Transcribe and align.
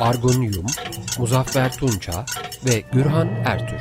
Argun 0.00 0.42
Yum, 0.42 0.66
Muzaffer 1.18 1.76
Tunça 1.76 2.24
ve 2.66 2.84
Gürhan 2.92 3.28
Ertür. 3.44 3.80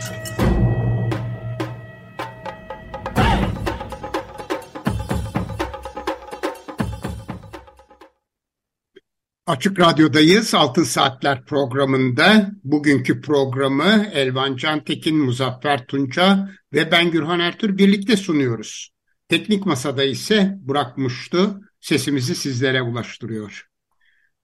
Açık 9.48 9.80
Radyo'dayız. 9.80 10.56
Altın 10.56 10.84
Saatler 10.84 11.46
programında 11.46 12.52
bugünkü 12.64 13.22
programı 13.22 14.09
Elvan 14.14 14.56
Cantekin, 14.56 15.18
Muzaffer 15.18 15.86
Tunca 15.86 16.50
ve 16.73 16.92
ben 16.92 17.12
Gürhan 17.12 17.40
Ertür 17.40 17.78
birlikte 17.78 18.18
sunuyoruz. 18.18 18.90
Teknik 19.30 19.66
Masada 19.66 20.04
ise 20.04 20.58
Burak 20.62 20.98
Muştu 20.98 21.62
sesimizi 21.82 22.36
sizlere 22.36 22.82
ulaştırıyor. 22.82 23.75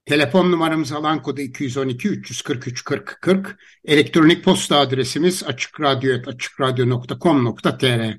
Telefon 0.06 0.52
numaramız 0.52 0.92
alan 0.92 1.22
kodu 1.22 1.42
212 1.42 2.10
343 2.10 2.84
40 2.84 3.18
40. 3.22 3.58
Elektronik 3.86 4.44
posta 4.44 4.80
adresimiz 4.80 5.44
açıkradyo.com.tr 5.44 8.18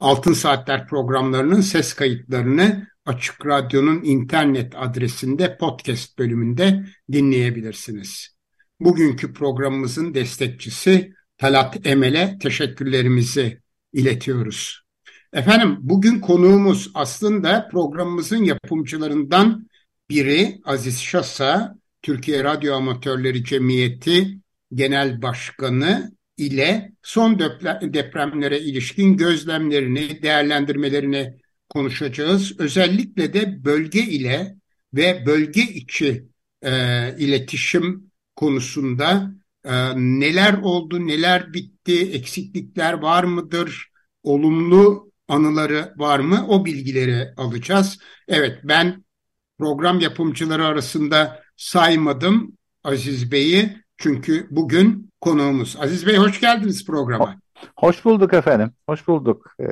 Altın 0.00 0.32
Saatler 0.32 0.86
programlarının 0.86 1.60
ses 1.60 1.94
kayıtlarını 1.94 2.86
Açık 3.06 3.46
Radyo'nun 3.46 4.02
internet 4.02 4.72
adresinde 4.76 5.56
podcast 5.56 6.18
bölümünde 6.18 6.84
dinleyebilirsiniz. 7.12 8.36
Bugünkü 8.80 9.32
programımızın 9.32 10.14
destekçisi 10.14 11.12
Talat 11.38 11.86
Emel'e 11.86 12.38
teşekkürlerimizi 12.38 13.60
iletiyoruz. 13.92 14.82
Efendim 15.32 15.76
bugün 15.80 16.20
konuğumuz 16.20 16.90
aslında 16.94 17.68
programımızın 17.72 18.44
yapımcılarından 18.44 19.68
biri 20.12 20.60
Aziz 20.64 21.00
Şasa, 21.00 21.78
Türkiye 22.02 22.44
Radyo 22.44 22.74
Amatörleri 22.74 23.44
Cemiyeti 23.44 24.38
Genel 24.74 25.22
Başkanı 25.22 26.12
ile 26.36 26.92
son 27.02 27.38
depremlere 27.82 28.60
ilişkin 28.60 29.16
gözlemlerini, 29.16 30.22
değerlendirmelerini 30.22 31.38
konuşacağız. 31.68 32.60
Özellikle 32.60 33.32
de 33.32 33.64
bölge 33.64 34.00
ile 34.00 34.56
ve 34.94 35.26
bölge 35.26 35.62
içi 35.62 36.28
e, 36.62 36.70
iletişim 37.18 38.10
konusunda 38.36 39.32
e, 39.64 39.72
neler 39.96 40.52
oldu, 40.62 41.06
neler 41.06 41.52
bitti, 41.52 42.12
eksiklikler 42.12 42.92
var 42.92 43.24
mıdır, 43.24 43.90
olumlu 44.22 45.12
anıları 45.28 45.94
var 45.96 46.18
mı 46.18 46.46
o 46.48 46.64
bilgileri 46.64 47.34
alacağız. 47.36 47.98
Evet 48.28 48.58
ben 48.64 49.04
program 49.62 50.00
yapımcıları 50.00 50.66
arasında 50.66 51.42
saymadım 51.56 52.52
Aziz 52.84 53.32
Bey'i 53.32 53.76
çünkü 53.96 54.46
bugün 54.50 55.10
konuğumuz. 55.20 55.76
Aziz 55.80 56.06
Bey 56.06 56.16
hoş 56.16 56.40
geldiniz 56.40 56.86
programa. 56.86 57.36
Hoş 57.76 58.04
bulduk 58.04 58.34
efendim, 58.34 58.72
hoş 58.86 59.08
bulduk. 59.08 59.54
Ee, 59.60 59.64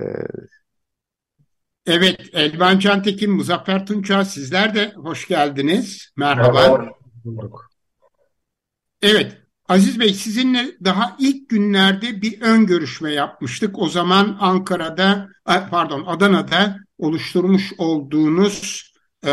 Evet, 1.87 2.21
Elvan 2.33 2.79
Cantekin, 2.79 3.31
Muzaffer 3.31 3.87
Tunça 3.87 4.25
sizler 4.25 4.75
de 4.75 4.93
hoş 4.97 5.29
geldiniz. 5.29 6.13
Merhaba. 6.17 6.53
Merhaba. 7.25 7.61
Evet, 9.03 9.37
Aziz 9.69 10.01
Bey 10.01 10.15
sizinle 10.15 10.67
daha 10.85 11.17
ilk 11.19 11.49
günlerde 11.49 12.23
bir 12.23 12.41
ön 12.41 12.67
görüşme 12.67 13.13
yapmıştık. 13.13 13.79
O 13.79 13.89
zaman 13.89 14.37
Ankara'da, 14.41 15.29
pardon 15.45 16.05
Adana'da 16.07 16.77
oluşturmuş 16.99 17.73
olduğunuz 17.79 18.90
e, 19.27 19.33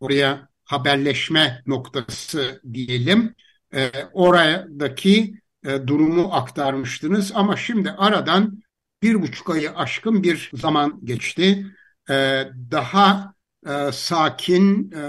oraya 0.00 0.48
haberleşme 0.64 1.62
noktası 1.66 2.60
diyelim. 2.72 3.34
E, 3.74 3.90
oradaki 4.12 5.34
e, 5.64 5.86
durumu 5.86 6.34
aktarmıştınız 6.34 7.32
ama 7.34 7.56
şimdi 7.56 7.90
aradan 7.90 8.62
bir 9.02 9.22
buçuk 9.22 9.50
ayı 9.50 9.70
aşkın 9.70 10.22
bir 10.22 10.50
zaman 10.54 11.00
geçti. 11.04 11.66
Ee, 12.10 12.48
daha 12.70 13.34
e, 13.66 13.92
sakin 13.92 14.90
e, 14.92 15.02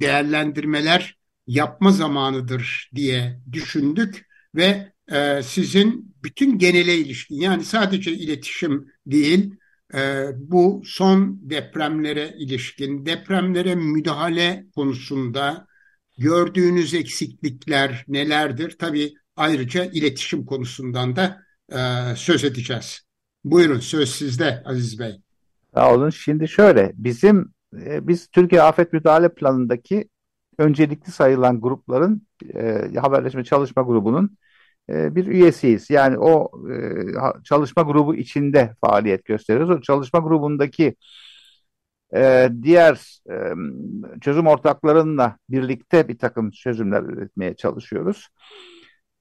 değerlendirmeler 0.00 1.18
yapma 1.46 1.92
zamanıdır 1.92 2.90
diye 2.94 3.40
düşündük 3.52 4.26
ve 4.54 4.92
e, 5.12 5.42
sizin 5.42 6.14
bütün 6.22 6.58
genele 6.58 6.96
ilişkin 6.96 7.36
yani 7.36 7.64
sadece 7.64 8.12
iletişim 8.12 8.88
değil 9.06 9.54
e, 9.96 10.30
bu 10.36 10.82
son 10.84 11.38
depremlere 11.42 12.34
ilişkin 12.38 13.06
depremlere 13.06 13.74
müdahale 13.74 14.66
konusunda 14.74 15.66
gördüğünüz 16.18 16.94
eksiklikler 16.94 18.04
nelerdir? 18.08 18.76
Tabii 18.78 19.14
ayrıca 19.36 19.84
iletişim 19.84 20.46
konusundan 20.46 21.16
da 21.16 21.42
e, 21.72 21.78
söz 22.16 22.44
edeceğiz. 22.44 23.00
Buyurun 23.44 23.80
söz 23.80 24.10
sizde 24.10 24.62
Aziz 24.64 24.98
Bey. 24.98 25.12
Sağ 25.74 25.94
olun. 25.94 26.10
Şimdi 26.10 26.48
şöyle 26.48 26.92
bizim 26.94 27.54
e, 27.82 28.08
biz 28.08 28.28
Türkiye 28.28 28.62
Afet 28.62 28.92
Müdahale 28.92 29.34
Planı'ndaki 29.34 30.08
öncelikli 30.58 31.12
sayılan 31.12 31.60
grupların 31.60 32.26
e, 32.54 32.90
haberleşme 33.00 33.44
çalışma 33.44 33.82
grubunun 33.82 34.38
e, 34.90 35.14
bir 35.14 35.26
üyesiyiz. 35.26 35.90
Yani 35.90 36.18
o 36.18 36.50
e, 36.70 37.42
çalışma 37.44 37.82
grubu 37.82 38.14
içinde 38.14 38.74
faaliyet 38.80 39.24
gösteriyoruz. 39.24 39.70
O 39.70 39.80
çalışma 39.80 40.20
grubundaki 40.20 40.94
e, 42.14 42.50
diğer 42.62 43.20
çözüm 44.20 44.46
ortaklarınla 44.46 45.38
birlikte 45.48 46.08
bir 46.08 46.18
takım 46.18 46.50
çözümler 46.50 47.02
üretmeye 47.02 47.56
çalışıyoruz 47.56 48.28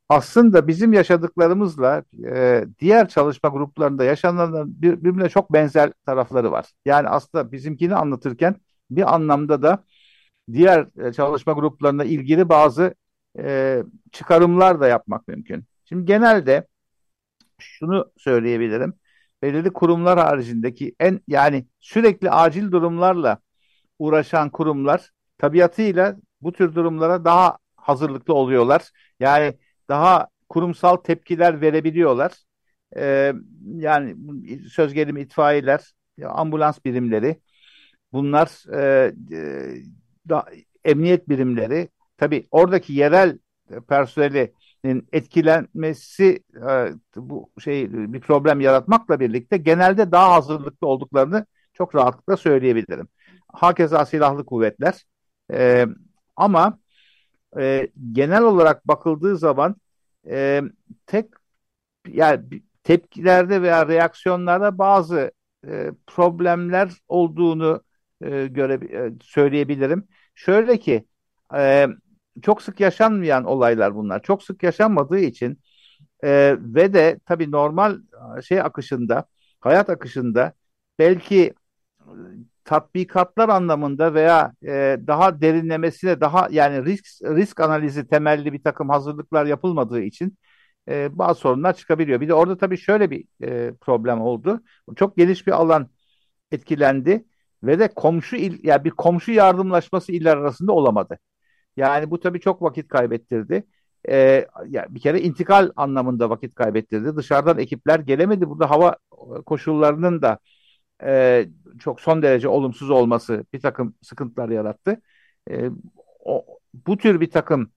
aslında 0.10 0.68
bizim 0.68 0.94
yaşadıklarımızla 0.94 2.04
diğer 2.80 3.08
çalışma 3.10 3.50
gruplarında 3.50 4.04
yaşananların 4.04 4.82
birbirine 4.82 5.30
çok 5.30 5.54
benzer 5.54 5.92
tarafları 6.06 6.52
var. 6.52 6.66
Yani 6.86 7.10
aslında 7.10 7.52
bizimkini 7.52 7.96
anlatırken 7.96 8.56
bir 8.92 9.14
anlamda 9.16 9.62
da 9.62 9.84
diğer 10.54 10.88
çalışma 11.16 11.54
gruplarına 11.54 12.04
ilgili 12.04 12.50
bazı 12.50 12.96
e, 13.40 13.84
çıkarımlar 14.12 14.80
da 14.80 14.88
yapmak 14.88 15.28
mümkün. 15.28 15.66
Şimdi 15.86 16.06
genelde 16.06 16.68
şunu 17.60 18.12
söyleyebilirim. 18.18 18.94
Belirli 19.42 19.74
kurumlar 19.74 20.20
haricindeki 20.20 20.96
en 21.00 21.22
yani 21.28 21.66
sürekli 21.80 22.32
acil 22.32 22.72
durumlarla 22.72 23.38
uğraşan 24.00 24.50
kurumlar 24.50 25.12
tabiatıyla 25.38 26.16
bu 26.42 26.52
tür 26.52 26.76
durumlara 26.76 27.26
daha 27.26 27.58
hazırlıklı 27.76 28.34
oluyorlar. 28.34 28.92
Yani 29.20 29.58
daha 29.90 30.28
kurumsal 30.50 30.96
tepkiler 30.96 31.62
verebiliyorlar. 31.62 32.34
Ee, 32.98 33.34
yani 33.76 34.16
söz 34.70 34.94
gelimi 34.94 35.22
itfaiyeler, 35.22 35.94
ambulans 36.24 36.80
birimleri, 36.86 37.42
bunlar 38.14 38.74
e, 38.80 39.14
e, 39.32 39.40
da, 40.30 40.46
emniyet 40.86 41.30
birimleri, 41.30 41.90
tabii 42.24 42.48
oradaki 42.52 42.94
yerel 42.94 43.40
personelin 43.90 45.08
etkilenmesi 45.14 46.44
e, 46.70 46.90
bu 47.16 47.50
şey 47.60 47.94
bir 47.94 48.22
problem 48.22 48.62
yaratmakla 48.62 49.20
birlikte 49.20 49.58
genelde 49.58 50.12
daha 50.12 50.34
hazırlıklı 50.34 50.88
olduklarını 50.88 51.46
çok 51.74 51.96
rahatlıkla 51.96 52.38
söyleyebilirim. 52.38 53.08
Hakeza 53.54 54.06
silahlı 54.06 54.46
kuvvetler 54.46 55.04
e, 55.54 55.86
ama 56.36 56.80
e, 57.60 57.88
genel 58.12 58.44
olarak 58.44 58.88
bakıldığı 58.88 59.38
zaman 59.38 59.76
e, 60.30 60.62
tek 61.06 61.26
yani 62.08 62.44
tepkilerde 62.84 63.62
veya 63.62 63.88
reaksiyonlarda 63.88 64.78
bazı 64.78 65.32
e, 65.68 65.92
problemler 66.08 66.92
olduğunu 67.08 67.84
e, 68.22 68.48
göre 68.48 68.74
e, 68.98 69.12
söyleyebilirim. 69.22 70.08
Şöyle 70.36 70.80
ki 70.80 71.06
e, 71.56 71.88
çok 72.42 72.62
sık 72.62 72.80
yaşanmayan 72.80 73.44
olaylar 73.44 73.96
bunlar. 73.96 74.24
Çok 74.24 74.44
sık 74.44 74.64
yaşanmadığı 74.64 75.20
için 75.20 75.60
e, 76.24 76.56
ve 76.60 76.94
de 76.94 77.20
tabii 77.26 77.52
normal 77.52 78.00
şey 78.44 78.62
akışında, 78.62 79.26
hayat 79.60 79.90
akışında 79.90 80.54
belki 81.00 81.54
tatbikatlar 82.66 83.50
anlamında 83.50 84.14
veya 84.14 84.54
e, 84.64 84.98
daha 85.08 85.42
derinlemesine 85.42 86.22
daha 86.22 86.48
yani 86.52 86.86
risk 86.86 87.06
risk 87.24 87.60
analizi 87.60 88.08
temelli 88.08 88.54
bir 88.54 88.64
takım 88.64 88.90
hazırlıklar 88.90 89.46
yapılmadığı 89.46 90.02
için 90.02 90.38
e, 90.90 91.18
bazı 91.18 91.40
sorunlar 91.40 91.74
çıkabiliyor. 91.76 92.22
Bir 92.22 92.28
de 92.28 92.34
orada 92.34 92.58
tabii 92.58 92.78
şöyle 92.78 93.12
bir 93.12 93.26
e, 93.44 93.74
problem 93.82 94.22
oldu. 94.22 94.64
Çok 94.96 95.18
geniş 95.18 95.48
bir 95.48 95.52
alan 95.52 95.90
etkilendi 96.52 97.26
ve 97.64 97.80
de 97.80 97.88
komşu 97.88 98.36
il, 98.36 98.60
yani 98.64 98.84
bir 98.84 98.92
komşu 98.92 99.32
yardımlaşması 99.32 100.12
iller 100.12 100.38
arasında 100.38 100.72
olamadı. 100.72 101.20
Yani 101.78 102.12
bu 102.12 102.20
tabii 102.20 102.40
çok 102.40 102.62
vakit 102.62 102.88
kaybettirdi. 102.88 103.64
Ee, 104.10 104.48
yani 104.68 104.96
bir 104.96 105.00
kere 105.00 105.22
intikal 105.22 105.72
anlamında 105.76 106.30
vakit 106.30 106.56
kaybettirdi. 106.56 107.16
Dışarıdan 107.16 107.60
ekipler 107.60 108.00
gelemedi. 108.00 108.50
Burada 108.50 108.70
hava 108.70 108.98
koşullarının 109.46 110.22
da 110.22 110.40
e, 111.04 111.46
çok 111.80 112.02
son 112.02 112.22
derece 112.22 112.48
olumsuz 112.48 112.90
olması 112.90 113.46
bir 113.54 113.62
takım 113.62 113.96
sıkıntılar 114.02 114.50
yarattı. 114.50 115.02
E, 115.52 115.70
o, 116.20 116.46
bu 116.88 116.98
tür 116.98 117.22
bir 117.22 117.32
takım 117.32 117.72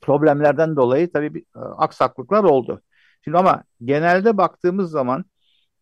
problemlerden 0.00 0.76
dolayı 0.76 1.12
tabii 1.12 1.34
bir, 1.34 1.42
e, 1.42 1.58
aksaklıklar 1.58 2.44
oldu. 2.44 2.82
Şimdi 3.24 3.38
ama 3.38 3.64
genelde 3.84 4.36
baktığımız 4.36 4.90
zaman 4.90 5.24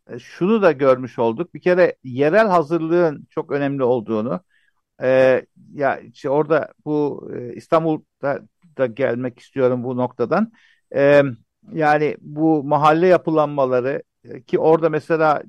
e, 0.09 0.19
şunu 0.19 0.61
da 0.61 0.71
görmüş 0.71 1.19
olduk. 1.19 1.53
Bir 1.53 1.61
kere 1.61 1.95
yerel 2.03 2.47
hazırlığın 2.47 3.27
çok 3.29 3.51
önemli 3.51 3.83
olduğunu, 3.83 4.41
e, 5.01 5.41
ya 5.73 5.99
işte 5.99 6.29
orada 6.29 6.73
bu 6.85 7.29
e, 7.35 7.53
İstanbul'da 7.53 8.39
da 8.77 8.85
gelmek 8.85 9.39
istiyorum 9.39 9.83
bu 9.83 9.97
noktadan. 9.97 10.51
E, 10.95 11.21
yani 11.73 12.17
bu 12.21 12.63
mahalle 12.63 13.07
yapılanmaları 13.07 14.03
e, 14.23 14.43
ki 14.43 14.59
orada 14.59 14.89
mesela 14.89 15.43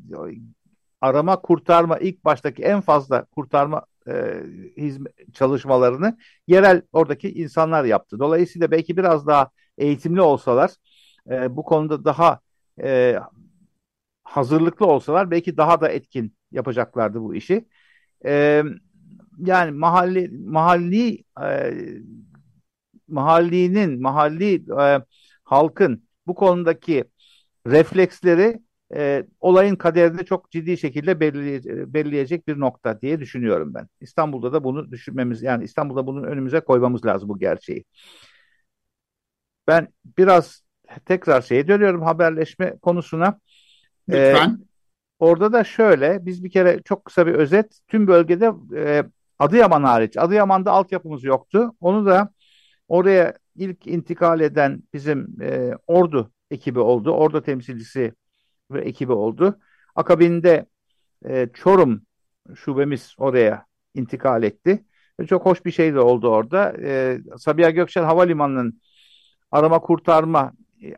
arama 1.01 1.41
kurtarma 1.41 1.99
ilk 1.99 2.25
baştaki 2.25 2.63
en 2.63 2.81
fazla 2.81 3.25
kurtarma 3.25 3.83
e, 4.09 4.43
hizmet 4.77 5.35
çalışmalarını 5.35 6.19
yerel 6.47 6.83
oradaki 6.93 7.33
insanlar 7.35 7.85
yaptı. 7.85 8.19
Dolayısıyla 8.19 8.71
belki 8.71 8.97
biraz 8.97 9.27
daha 9.27 9.51
eğitimli 9.79 10.21
olsalar 10.21 10.71
e, 11.31 11.57
bu 11.57 11.63
konuda 11.65 12.05
daha 12.05 12.41
e, 12.83 13.17
hazırlıklı 14.25 14.87
olsalar 14.87 15.31
belki 15.31 15.57
daha 15.57 15.81
da 15.81 15.89
etkin 15.89 16.37
yapacaklardı 16.53 17.21
bu 17.21 17.35
işi. 17.35 17.69
E, 18.27 18.63
yani 19.39 19.71
mahalli 19.71 20.31
mahalli 20.47 21.25
e, 21.43 21.75
mahallinin 23.09 24.03
mahalli 24.03 24.55
e, 24.81 25.01
halkın 25.45 26.09
bu 26.27 26.35
konudaki 26.35 27.05
refleksleri 27.67 28.61
e, 28.95 29.25
olayın 29.41 29.77
kaderini 29.77 30.25
çok 30.25 30.51
ciddi 30.51 30.79
şekilde 30.79 31.21
belirleyecek, 31.21 31.75
belirleyecek 31.87 32.49
bir 32.49 32.61
nokta 32.61 33.01
diye 33.01 33.21
düşünüyorum 33.21 33.75
ben. 33.75 33.89
İstanbul'da 34.01 34.53
da 34.53 34.65
bunu 34.65 34.91
düşünmemiz 34.91 35.43
yani 35.43 35.65
İstanbul'da 35.65 36.07
bunun 36.07 36.25
önümüze 36.25 36.61
koymamız 36.61 37.07
lazım 37.07 37.29
bu 37.29 37.39
gerçeği. 37.39 37.85
Ben 39.67 39.89
biraz 40.19 40.63
tekrar 41.05 41.43
şeye 41.43 41.69
dönüyorum 41.69 42.03
haberleşme 42.03 42.77
konusuna. 42.83 43.41
Lütfen. 44.09 44.51
Ee, 44.51 44.65
orada 45.19 45.53
da 45.53 45.65
şöyle 45.65 46.27
biz 46.27 46.45
bir 46.45 46.51
kere 46.51 46.83
çok 46.85 47.05
kısa 47.05 47.27
bir 47.27 47.35
özet 47.35 47.81
tüm 47.89 48.07
bölgede 48.07 48.53
e, 48.77 49.05
Adıyaman 49.39 49.83
hariç 49.83 50.17
Adıyaman'da 50.17 50.73
altyapımız 50.73 51.25
yoktu. 51.25 51.75
Onu 51.81 52.07
da 52.07 52.31
oraya 52.89 53.35
ilk 53.57 53.87
intikal 53.87 54.41
eden 54.41 54.83
bizim 54.93 55.37
e, 55.43 55.73
ordu 55.87 56.31
ekibi 56.51 56.79
oldu. 56.79 57.11
Ordu 57.11 57.43
temsilcisi 57.43 58.13
ve 58.71 58.81
ekibi 58.81 59.13
oldu. 59.13 59.59
Akabinde 59.95 60.67
e, 61.25 61.49
Çorum 61.55 62.03
şubemiz 62.55 63.15
oraya 63.19 63.67
intikal 63.95 64.43
etti. 64.43 64.85
Ve 65.21 65.27
çok 65.27 65.47
hoş 65.47 65.65
bir 65.65 65.71
şey 65.71 65.95
de 65.95 66.01
oldu 66.01 66.29
orada. 66.29 66.75
E, 66.83 67.19
Sabiha 67.39 67.71
Gökçen 67.71 68.05
Havalimanı'nın 68.05 68.81
arama 69.51 69.81
kurtarma 69.81 70.53
e, 70.83 70.95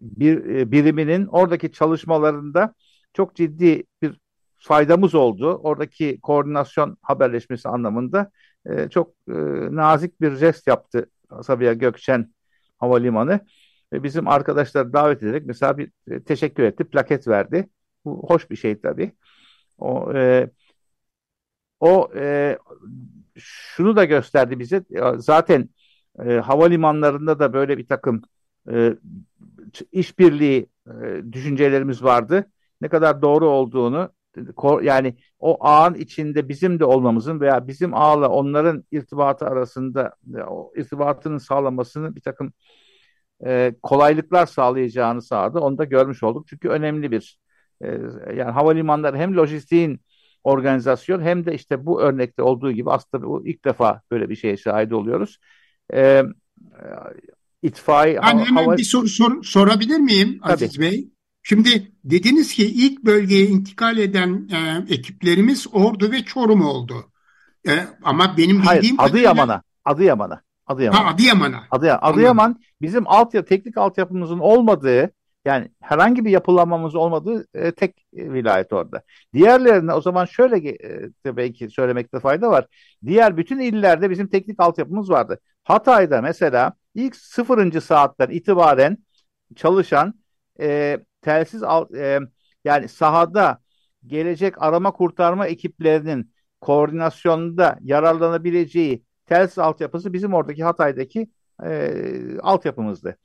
bir 0.00 0.44
e, 0.44 0.72
biriminin 0.72 1.26
oradaki 1.26 1.72
çalışmalarında 1.72 2.74
çok 3.14 3.36
ciddi 3.36 3.84
bir 4.02 4.20
faydamız 4.60 5.14
oldu. 5.14 5.60
Oradaki 5.62 6.20
koordinasyon 6.20 6.96
haberleşmesi 7.02 7.68
anlamında 7.68 8.30
e, 8.66 8.88
çok 8.88 9.14
e, 9.28 9.32
nazik 9.70 10.20
bir 10.20 10.36
jest 10.36 10.66
yaptı 10.66 11.10
Sabiha 11.42 11.72
Gökçen 11.72 12.34
Havalimanı. 12.78 13.40
Ve 13.92 14.02
bizim 14.02 14.28
arkadaşlar 14.28 14.92
davet 14.92 15.22
ederek 15.22 15.46
mesela 15.46 15.78
bir 15.78 15.90
e, 16.10 16.22
teşekkür 16.22 16.62
etti, 16.62 16.84
plaket 16.84 17.28
verdi. 17.28 17.68
Bu 18.04 18.24
hoş 18.28 18.50
bir 18.50 18.56
şey 18.56 18.80
tabii. 18.80 19.12
O 19.78 20.12
e, 20.14 20.50
o 21.80 22.10
e, 22.16 22.58
şunu 23.36 23.96
da 23.96 24.04
gösterdi 24.04 24.58
bize. 24.58 24.84
Zaten 25.16 25.68
e, 26.26 26.32
havalimanlarında 26.32 27.38
da 27.38 27.52
böyle 27.52 27.78
bir 27.78 27.86
takım 27.86 28.22
e, 28.72 28.94
işbirliği 29.92 30.66
e, 30.86 31.22
düşüncelerimiz 31.32 32.02
vardı. 32.02 32.50
Ne 32.80 32.88
kadar 32.88 33.22
doğru 33.22 33.48
olduğunu 33.48 34.12
yani 34.82 35.16
o 35.38 35.66
ağın 35.66 35.94
içinde 35.94 36.48
bizim 36.48 36.80
de 36.80 36.84
olmamızın 36.84 37.40
veya 37.40 37.66
bizim 37.68 37.94
ağla 37.94 38.28
onların 38.28 38.84
irtibatı 38.90 39.46
arasında 39.46 40.14
o 40.48 40.72
irtibatının 40.76 41.38
sağlamasını 41.38 42.16
bir 42.16 42.20
takım 42.20 42.52
e, 43.46 43.74
kolaylıklar 43.82 44.46
sağlayacağını 44.46 45.22
sağladı. 45.22 45.58
Onu 45.58 45.78
da 45.78 45.84
görmüş 45.84 46.22
olduk. 46.22 46.46
Çünkü 46.48 46.68
önemli 46.68 47.10
bir 47.10 47.38
e, 47.82 47.86
yani 48.36 48.50
havalimanları 48.50 49.16
hem 49.16 49.36
lojistiğin 49.36 50.00
organizasyon 50.44 51.20
hem 51.20 51.46
de 51.46 51.54
işte 51.54 51.86
bu 51.86 52.02
örnekte 52.02 52.42
olduğu 52.42 52.72
gibi 52.72 52.90
aslında 52.90 53.26
bu 53.26 53.46
ilk 53.46 53.64
defa 53.64 54.02
böyle 54.10 54.28
bir 54.28 54.36
şeye 54.36 54.56
şahit 54.56 54.92
oluyoruz. 54.92 55.38
E, 55.94 56.22
itfaiye 57.62 58.20
ben 58.22 58.38
hemen 58.38 58.64
hava... 58.64 58.76
bir 58.76 58.84
soru 58.84 59.08
sor, 59.08 59.42
sorabilir 59.42 59.98
miyim 59.98 60.38
Aziz 60.42 60.72
Tabii. 60.72 60.84
Bey? 60.84 61.08
Şimdi 61.42 61.92
dediniz 62.04 62.54
ki 62.54 62.66
ilk 62.66 63.04
bölgeye 63.04 63.46
intikal 63.46 63.98
eden 63.98 64.48
e, 64.52 64.94
ekiplerimiz 64.94 65.66
Ordu 65.72 66.12
ve 66.12 66.24
Çorum 66.24 66.64
oldu. 66.64 67.10
E, 67.68 67.86
ama 68.02 68.36
benim 68.36 68.62
bildiğim 68.62 68.96
Hayır, 68.96 69.10
Adıyaman'a. 69.10 69.62
Adıyaman'a. 69.84 70.42
Adıyaman. 70.66 70.98
Ha, 70.98 71.10
Adıyaman'a. 71.10 71.62
Adıyaman. 71.70 72.12
Adıyaman 72.12 72.60
bizim 72.82 73.08
altyapı, 73.08 73.48
teknik 73.48 73.76
altyapımızın 73.76 74.38
olmadığı 74.38 75.10
yani 75.44 75.68
herhangi 75.80 76.24
bir 76.24 76.30
yapılanmamız 76.30 76.94
olmadığı 76.94 77.46
e, 77.54 77.72
tek 77.72 78.06
vilayet 78.14 78.72
orada. 78.72 79.02
Diğerlerine 79.34 79.92
o 79.92 80.00
zaman 80.00 80.24
şöyle 80.24 80.68
e, 80.68 81.36
belki 81.36 81.70
söylemekte 81.70 82.20
fayda 82.20 82.50
var. 82.50 82.66
Diğer 83.06 83.36
bütün 83.36 83.58
illerde 83.58 84.10
bizim 84.10 84.28
teknik 84.28 84.60
altyapımız 84.60 85.10
vardı. 85.10 85.40
Hatay'da 85.64 86.22
mesela 86.22 86.72
ilk 86.94 87.16
sıfırıncı 87.16 87.80
saatten 87.80 88.30
itibaren 88.30 88.98
çalışan 89.56 90.14
e, 90.60 90.98
telsiz 91.22 91.62
e, 91.96 92.18
yani 92.64 92.88
sahada 92.88 93.60
gelecek 94.06 94.62
arama 94.62 94.92
kurtarma 94.92 95.46
ekiplerinin 95.46 96.32
koordinasyonunda 96.60 97.78
yararlanabileceği 97.80 99.04
telsiz 99.26 99.58
altyapısı 99.58 100.12
bizim 100.12 100.34
oradaki 100.34 100.64
Hatay'daki 100.64 101.30
e, 101.64 101.92
altyapımızdı. 102.42 103.16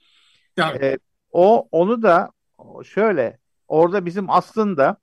Yani. 0.58 0.86
E, 0.86 0.98
o 1.32 1.68
onu 1.72 2.02
da 2.02 2.32
şöyle 2.84 3.40
orada 3.68 4.06
bizim 4.06 4.30
aslında 4.30 4.98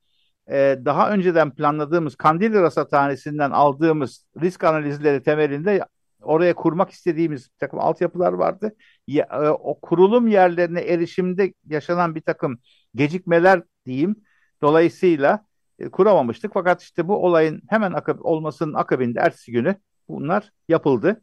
e, 0.51 0.79
daha 0.85 1.11
önceden 1.11 1.55
planladığımız 1.55 2.15
Kandilli 2.15 2.61
Rasathanesi'nden 2.61 3.51
aldığımız 3.51 4.25
risk 4.41 4.63
analizleri 4.63 5.23
temelinde 5.23 5.85
oraya 6.23 6.55
kurmak 6.55 6.89
istediğimiz 6.89 7.45
bir 7.45 7.57
takım 7.59 7.79
altyapılar 7.79 8.33
vardı. 8.33 8.75
Ya, 9.07 9.27
e, 9.31 9.49
o 9.49 9.79
kurulum 9.79 10.27
yerlerine 10.27 10.81
erişimde 10.81 11.53
yaşanan 11.67 12.15
bir 12.15 12.21
takım 12.21 12.59
gecikmeler 12.95 13.63
diyeyim. 13.85 14.15
Dolayısıyla 14.61 15.45
e, 15.79 15.89
kuramamıştık. 15.89 16.53
Fakat 16.53 16.81
işte 16.81 17.07
bu 17.07 17.25
olayın 17.25 17.61
hemen 17.69 17.91
akab 17.93 18.19
olmasının 18.21 18.73
akabinde 18.73 19.19
ertesi 19.19 19.51
günü 19.51 19.75
bunlar 20.07 20.51
yapıldı. 20.69 21.21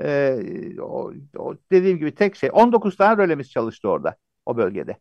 E, 0.00 0.36
o, 0.80 1.12
o 1.38 1.54
dediğim 1.72 1.98
gibi 1.98 2.14
tek 2.14 2.36
şey 2.36 2.50
19 2.52 2.96
tane 2.96 3.16
rölemiz 3.22 3.50
çalıştı 3.50 3.88
orada 3.88 4.16
o 4.46 4.56
bölgede. 4.56 4.96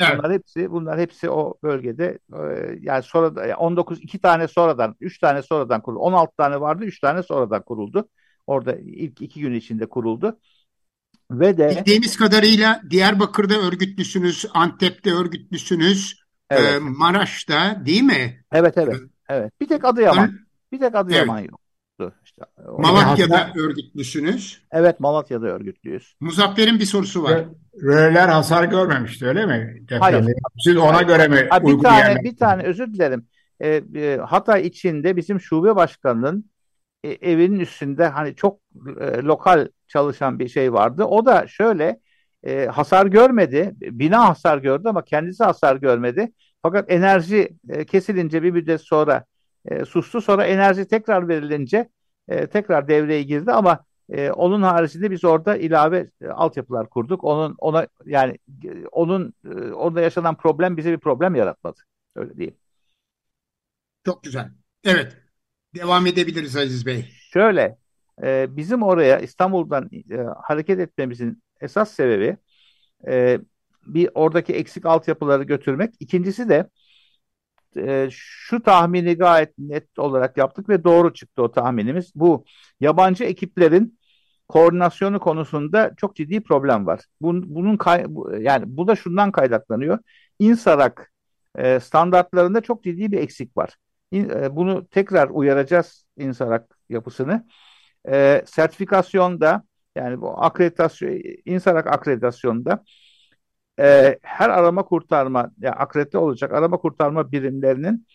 Evet. 0.00 0.18
Bunlar 0.18 0.32
hepsi 0.32 0.70
bunlar 0.70 0.98
hepsi 0.98 1.30
o 1.30 1.54
bölgede 1.62 2.18
e, 2.32 2.38
yani 2.80 3.02
sonra 3.02 3.46
yani 3.46 3.54
19 3.54 4.02
iki 4.02 4.20
tane 4.20 4.48
sonradan 4.48 4.96
3 5.00 5.18
tane 5.18 5.42
sonradan 5.42 5.82
kuruldu. 5.82 6.00
16 6.00 6.36
tane 6.36 6.60
vardı 6.60 6.84
3 6.84 7.00
tane 7.00 7.22
sonradan 7.22 7.62
kuruldu. 7.62 8.08
Orada 8.48 8.76
ilk 8.76 9.22
iki 9.22 9.40
gün 9.40 9.52
içinde 9.52 9.86
kuruldu. 9.86 10.38
Ve 11.30 11.58
de 11.58 11.76
bildiğimiz 11.76 12.16
kadarıyla 12.16 12.82
Diyarbakır'da 12.90 13.58
örgütlüsünüz, 13.58 14.46
Antep'te 14.54 15.12
örgütlüsünüz, 15.12 16.20
e, 16.50 16.56
evet. 16.56 16.74
e, 16.74 16.78
Maraş'ta 16.78 17.82
değil 17.86 18.02
mi? 18.02 18.44
Evet 18.52 18.78
evet. 18.78 18.96
Evet. 19.28 19.52
Bir 19.60 19.68
tek 19.68 19.84
Adıyaman. 19.84 20.38
Bir 20.72 20.78
tek 20.78 20.94
Adıyaman 20.94 21.38
evet. 21.38 21.50
yoktu. 21.50 22.18
İşte, 22.24 22.42
Malatya'da 22.78 23.40
hatta, 23.40 23.60
örgütlüsünüz. 23.60 24.62
Evet 24.70 25.00
Malatya'da 25.00 25.46
örgütlüyüz. 25.46 26.16
Muzaffer'in 26.20 26.78
bir 26.78 26.84
sorusu 26.84 27.22
var. 27.22 27.44
Röler 27.82 28.28
hasar 28.28 28.64
görmemişti 28.64 29.26
öyle 29.26 29.46
mi? 29.46 29.82
Hayır. 30.00 30.24
Siz 30.64 30.76
ona 30.76 31.02
göre 31.02 31.28
mi 31.28 31.46
ha, 31.50 31.66
bir 31.66 31.78
tane, 31.78 32.24
bir 32.24 32.36
tane 32.36 32.62
özür 32.62 32.92
dilerim. 32.94 33.26
e, 33.60 33.82
e, 33.94 34.16
Hatay 34.16 34.66
içinde 34.66 35.16
bizim 35.16 35.40
şube 35.40 35.76
başkanının 35.76 36.50
e, 37.04 37.08
evinin 37.10 37.60
üstünde 37.60 38.06
hani 38.08 38.34
çok 38.34 38.60
e, 39.00 39.06
lokal 39.22 39.68
çalışan 39.86 40.38
bir 40.38 40.48
şey 40.48 40.72
vardı. 40.72 41.04
O 41.04 41.26
da 41.26 41.46
şöyle 41.46 42.00
e, 42.42 42.66
hasar 42.66 43.06
görmedi. 43.06 43.74
Bina 43.80 44.28
hasar 44.28 44.58
gördü 44.58 44.88
ama 44.88 45.04
kendisi 45.04 45.44
hasar 45.44 45.76
görmedi. 45.76 46.32
Fakat 46.62 46.90
enerji 46.90 47.56
e, 47.68 47.84
kesilince 47.84 48.42
bir 48.42 48.50
müddet 48.50 48.80
sonra 48.80 49.24
e, 49.66 49.84
sustu. 49.84 50.20
Sonra 50.20 50.46
enerji 50.46 50.88
tekrar 50.88 51.28
verilince 51.28 51.88
e, 52.28 52.46
tekrar 52.46 52.88
devreye 52.88 53.22
girdi 53.22 53.52
ama 53.52 53.84
e, 54.10 54.30
onun 54.30 54.62
haricinde 54.62 55.10
biz 55.10 55.24
orada 55.24 55.56
ilave 55.56 56.10
e, 56.20 56.28
altyapılar 56.28 56.90
kurduk. 56.90 57.24
Onun 57.24 57.54
ona 57.58 57.86
yani 58.04 58.38
e, 58.64 58.86
onun 58.86 59.34
e, 59.44 59.72
orada 59.72 60.00
yaşanan 60.00 60.36
problem 60.36 60.76
bize 60.76 60.92
bir 60.92 60.98
problem 60.98 61.34
yaratmadı. 61.34 61.80
Öyle 62.16 62.36
diyeyim. 62.36 62.56
Çok 64.04 64.22
güzel. 64.22 64.50
Evet. 64.84 65.27
Devam 65.74 66.06
edebiliriz 66.06 66.56
Aziz 66.56 66.86
Bey. 66.86 67.08
Şöyle, 67.32 67.78
e, 68.22 68.56
bizim 68.56 68.82
oraya 68.82 69.18
İstanbul'dan 69.18 69.90
e, 69.92 70.16
hareket 70.42 70.80
etmemizin 70.80 71.42
esas 71.60 71.90
sebebi 71.90 72.36
e, 73.08 73.38
bir 73.86 74.10
oradaki 74.14 74.52
eksik 74.52 74.86
altyapıları 74.86 75.42
götürmek. 75.42 75.94
İkincisi 76.00 76.48
de 76.48 76.68
e, 77.76 78.08
şu 78.10 78.62
tahmini 78.62 79.14
gayet 79.14 79.58
net 79.58 79.98
olarak 79.98 80.36
yaptık 80.36 80.68
ve 80.68 80.84
doğru 80.84 81.14
çıktı 81.14 81.42
o 81.42 81.52
tahminimiz. 81.52 82.12
Bu 82.14 82.44
yabancı 82.80 83.24
ekiplerin 83.24 83.98
koordinasyonu 84.48 85.20
konusunda 85.20 85.92
çok 85.96 86.16
ciddi 86.16 86.42
problem 86.42 86.86
var. 86.86 87.00
Bunun, 87.20 87.54
bunun 87.54 87.76
kay, 87.76 88.06
yani 88.40 88.64
bu 88.66 88.88
da 88.88 88.96
şundan 88.96 89.32
kaynaklanıyor. 89.32 89.98
İnsarak 90.38 91.12
e, 91.58 91.80
standartlarında 91.80 92.60
çok 92.60 92.84
ciddi 92.84 93.12
bir 93.12 93.18
eksik 93.18 93.56
var. 93.56 93.76
E, 94.12 94.56
bunu 94.56 94.86
tekrar 94.88 95.28
uyaracağız 95.28 96.04
İnsarak 96.16 96.78
yapısını. 96.88 97.46
E, 98.08 98.42
sertifikasyonda 98.46 99.62
yani 99.96 100.20
bu 100.20 100.42
akreditasyon, 100.44 101.20
İnsarak 101.44 101.86
akreditasyonda 101.86 102.84
e, 103.80 104.18
her 104.22 104.50
arama 104.50 104.84
kurtarma, 104.84 105.50
yani 105.60 105.74
akredite 105.74 106.18
olacak 106.18 106.52
arama 106.52 106.76
kurtarma 106.76 107.32
birimlerinin 107.32 108.06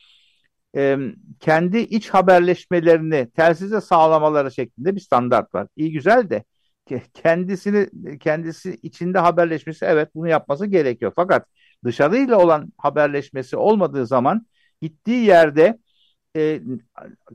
e, 0.76 0.98
kendi 1.40 1.78
iç 1.80 2.10
haberleşmelerini 2.10 3.32
telsize 3.32 3.82
sağlamaları 3.82 4.52
şeklinde 4.52 4.96
bir 4.96 5.00
standart 5.00 5.56
var. 5.56 5.68
İyi 5.76 5.92
güzel 5.92 6.30
de 6.30 6.44
kendisini 7.14 7.90
kendisi 8.20 8.80
içinde 8.82 9.20
haberleşmesi 9.20 9.86
evet 9.86 10.10
bunu 10.16 10.28
yapması 10.28 10.66
gerekiyor. 10.66 11.14
Fakat 11.16 11.48
dışarıyla 11.84 12.40
olan 12.40 12.74
haberleşmesi 12.78 13.58
olmadığı 13.58 14.08
zaman 14.08 14.48
gittiği 14.82 15.26
yerde 15.26 15.80
e, 16.36 16.62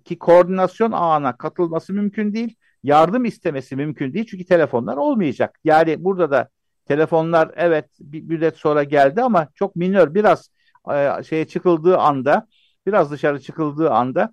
ki 0.05 0.19
koordinasyon 0.19 0.93
ağına 0.93 1.37
katılması 1.37 1.93
mümkün 1.93 2.35
değil. 2.35 2.57
Yardım 2.83 3.25
istemesi 3.25 3.77
mümkün 3.77 4.15
değil 4.15 4.27
çünkü 4.31 4.45
telefonlar 4.45 4.97
olmayacak. 4.97 5.59
Yani 5.65 6.05
burada 6.05 6.31
da 6.31 6.49
telefonlar 6.87 7.51
evet 7.57 7.87
bir 8.01 8.23
müddet 8.23 8.57
sonra 8.57 8.85
geldi 8.85 9.23
ama 9.23 9.49
çok 9.55 9.77
minör 9.77 10.15
biraz 10.15 10.51
e, 10.93 11.23
şeye 11.23 11.45
çıkıldığı 11.45 11.99
anda 11.99 12.47
biraz 12.87 13.11
dışarı 13.11 13.41
çıkıldığı 13.41 13.91
anda 13.91 14.33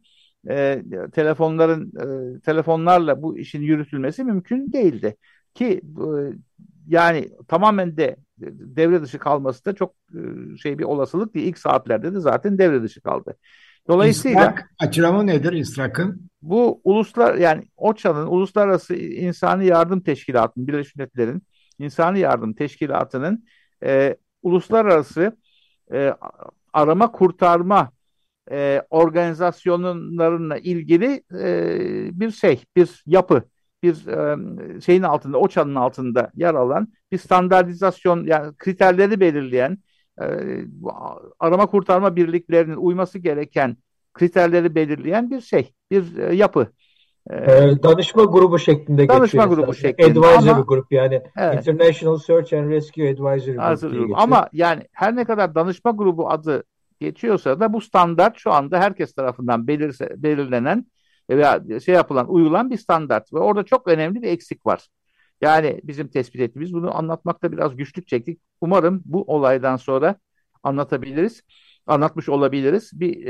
e, 0.50 0.84
telefonların 1.13 1.91
e, 2.38 2.39
telefonlarla 2.39 3.22
bu 3.22 3.38
işin 3.38 3.62
yürütülmesi 3.62 4.24
mümkün 4.24 4.74
değildi. 4.74 5.17
Ki 5.53 5.81
e, 5.98 6.07
yani 6.88 7.29
tamamen 7.48 7.98
de 7.98 8.15
devre 8.38 9.01
dışı 9.01 9.19
kalması 9.19 9.65
da 9.65 9.75
çok 9.75 9.95
e, 10.13 10.57
şey 10.57 10.79
bir 10.79 10.84
olasılık 10.84 11.36
değil. 11.36 11.48
İlk 11.48 11.57
saatlerde 11.57 12.13
de 12.13 12.19
zaten 12.19 12.57
devre 12.57 12.84
dışı 12.84 13.01
kaldı. 13.01 13.38
Dolayısıyla 13.88 14.39
İstrak 14.39 14.72
açılımı 14.80 15.27
nedir 15.27 15.54
İstrak'ın? 15.54 16.30
Bu 16.42 16.82
uluslar 16.84 17.36
yani 17.36 17.63
OÇA'nın 17.77 18.27
Uluslararası 18.27 18.96
İnsani 18.96 19.65
Yardım 19.65 20.01
Teşkilatı'nın 20.01 20.68
Birleşmiş 20.68 20.96
Milletler'in 20.96 21.44
İnsani 21.80 22.20
Yardım 22.20 22.54
Teşkilatı'nın 22.54 23.46
e, 23.84 24.18
uluslararası 24.44 25.38
e, 25.94 26.13
arama 26.74 27.12
kurtarma 27.12 27.92
e, 28.51 28.82
organizasyonlarına 28.89 30.58
ilgili 30.58 31.24
e, 31.39 32.20
bir 32.20 32.32
şey, 32.32 32.63
bir 32.75 33.04
yapı, 33.06 33.44
bir 33.84 34.08
e, 34.08 34.82
şeyin 34.82 35.04
altında, 35.04 35.38
OÇA'nın 35.38 35.75
altında 35.75 36.32
yer 36.36 36.54
alan 36.54 36.88
bir 37.12 37.18
standartizasyon 37.18 38.25
yani 38.25 38.56
kriterleri 38.58 39.20
belirleyen 39.20 39.77
arama 41.39 41.65
kurtarma 41.65 42.15
birliklerinin 42.15 42.75
uyması 42.75 43.19
gereken 43.19 43.77
kriterleri 44.13 44.75
belirleyen 44.75 45.31
bir 45.31 45.41
şey, 45.41 45.74
bir 45.91 46.17
e, 46.17 46.36
yapı. 46.36 46.67
E, 47.29 47.36
ee, 47.36 47.84
danışma 47.84 48.24
grubu 48.24 48.60
şeklinde 48.60 49.07
danışma 49.07 49.43
geçiyor. 49.43 49.57
grubu 49.57 49.74
şeklinde. 49.74 50.19
Advisory 50.19 50.51
ama, 50.51 50.62
grup 50.62 50.91
yani 50.91 51.22
evet. 51.38 51.67
International 51.67 52.17
Search 52.17 52.53
and 52.53 52.69
Rescue 52.69 53.10
Advisory 53.10 53.55
Group 53.55 54.12
Ama 54.15 54.50
yani 54.53 54.84
her 54.91 55.15
ne 55.15 55.25
kadar 55.25 55.55
danışma 55.55 55.91
grubu 55.91 56.29
adı 56.29 56.63
geçiyorsa 57.00 57.60
da 57.60 57.74
bu 57.74 57.81
standart 57.81 58.38
şu 58.38 58.51
anda 58.51 58.79
herkes 58.79 59.13
tarafından 59.13 59.67
belirse, 59.67 60.10
belirlenen 60.17 60.86
veya 61.29 61.63
şey 61.86 61.95
yapılan, 61.95 62.29
uyulan 62.29 62.69
bir 62.69 62.77
standart 62.77 63.34
ve 63.34 63.39
orada 63.39 63.63
çok 63.63 63.88
önemli 63.88 64.22
bir 64.22 64.27
eksik 64.27 64.65
var. 64.65 64.88
Yani 65.42 65.82
bizim 65.84 66.08
tespit 66.08 66.42
ettiğimiz 66.42 66.74
bunu 66.74 66.98
anlatmakta 66.98 67.51
biraz 67.51 67.75
güçlük 67.75 68.08
çektik. 68.08 68.42
Umarım 68.62 69.01
bu 69.06 69.24
olaydan 69.24 69.77
sonra 69.77 70.15
anlatabiliriz, 70.63 71.42
anlatmış 71.88 72.30
olabiliriz. 72.30 72.92
Bir 72.94 73.27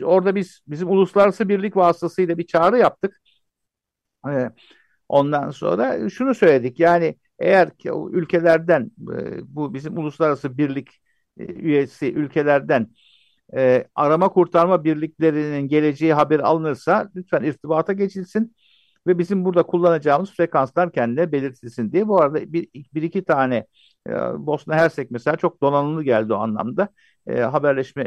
e, 0.00 0.04
orada 0.04 0.34
biz 0.34 0.60
bizim 0.68 0.90
uluslararası 0.90 1.48
birlik 1.48 1.76
vasıtasıyla 1.76 2.38
bir 2.38 2.46
çağrı 2.46 2.78
yaptık. 2.78 3.20
E, 4.28 4.50
ondan 5.08 5.50
sonra 5.50 6.10
şunu 6.10 6.34
söyledik. 6.34 6.80
Yani 6.80 7.16
eğer 7.38 7.76
ki 7.76 7.92
o 7.92 8.10
ülkelerden 8.10 8.90
e, 9.16 9.56
bu 9.56 9.74
bizim 9.74 9.98
uluslararası 9.98 10.58
birlik 10.58 10.88
e, 11.38 11.44
üyesi 11.46 12.12
ülkelerden 12.14 12.88
e, 13.56 13.84
arama 13.94 14.28
kurtarma 14.28 14.84
birliklerinin 14.84 15.68
geleceği 15.68 16.14
haber 16.14 16.40
alınırsa 16.40 17.10
lütfen 17.16 17.42
irtibata 17.42 17.92
geçilsin 17.92 18.56
ve 19.06 19.18
bizim 19.18 19.44
burada 19.44 19.62
kullanacağımız 19.62 20.32
frekanslar 20.32 20.92
kendine 20.92 21.32
belirtilsin 21.32 21.92
diye. 21.92 22.08
Bu 22.08 22.20
arada 22.22 22.52
bir, 22.52 22.68
bir 22.94 23.02
iki 23.02 23.24
tane 23.24 23.66
e, 24.08 24.12
Bosna 24.46 24.74
Hersek 24.74 25.10
mesela 25.10 25.36
çok 25.36 25.62
donanımlı 25.62 26.02
geldi 26.04 26.32
o 26.32 26.36
anlamda. 26.36 26.88
E, 27.26 27.40
haberleşme 27.40 28.04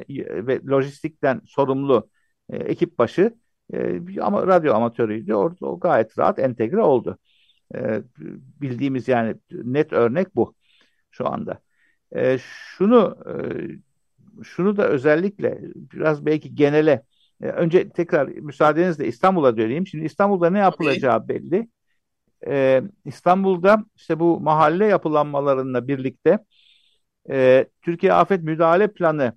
ve 0.48 0.62
lojistikten 0.68 1.42
sorumlu 1.46 2.10
e, 2.50 2.58
ekip 2.58 3.00
başı 3.00 3.36
e, 3.74 4.22
ama 4.22 4.48
radyo 4.48 4.74
amatörüydü. 4.74 5.34
Orada 5.34 5.66
o 5.66 5.80
gayet 5.80 6.20
rahat 6.20 6.40
entegre 6.40 6.82
oldu. 6.82 7.18
E, 7.76 8.02
bildiğimiz 8.62 9.08
yani 9.08 9.36
net 9.52 9.94
örnek 9.94 10.36
bu 10.36 10.56
şu 11.12 11.28
anda. 11.28 11.60
E, 12.16 12.38
şunu 12.40 13.18
e, 13.28 13.34
şunu 14.44 14.78
da 14.78 14.88
özellikle 14.88 15.60
biraz 15.76 16.26
belki 16.26 16.56
genele 16.56 17.04
e, 17.42 17.48
önce 17.48 17.90
tekrar 17.90 18.28
müsaadenizle 18.28 19.08
İstanbul'a 19.08 19.58
döneyim. 19.58 19.88
Şimdi 19.88 20.06
İstanbul'da 20.06 20.50
ne 20.50 20.60
yapılacağı 20.60 21.28
belli. 21.28 21.70
E, 22.48 22.82
İstanbul'da 23.06 23.86
işte 23.96 24.20
bu 24.20 24.40
mahalle 24.40 24.86
yapılanmalarıyla 24.86 25.88
birlikte 25.88 26.40
e, 27.30 27.66
Türkiye 27.82 28.14
Afet 28.14 28.44
Müdahale 28.44 28.88
Planı 28.94 29.34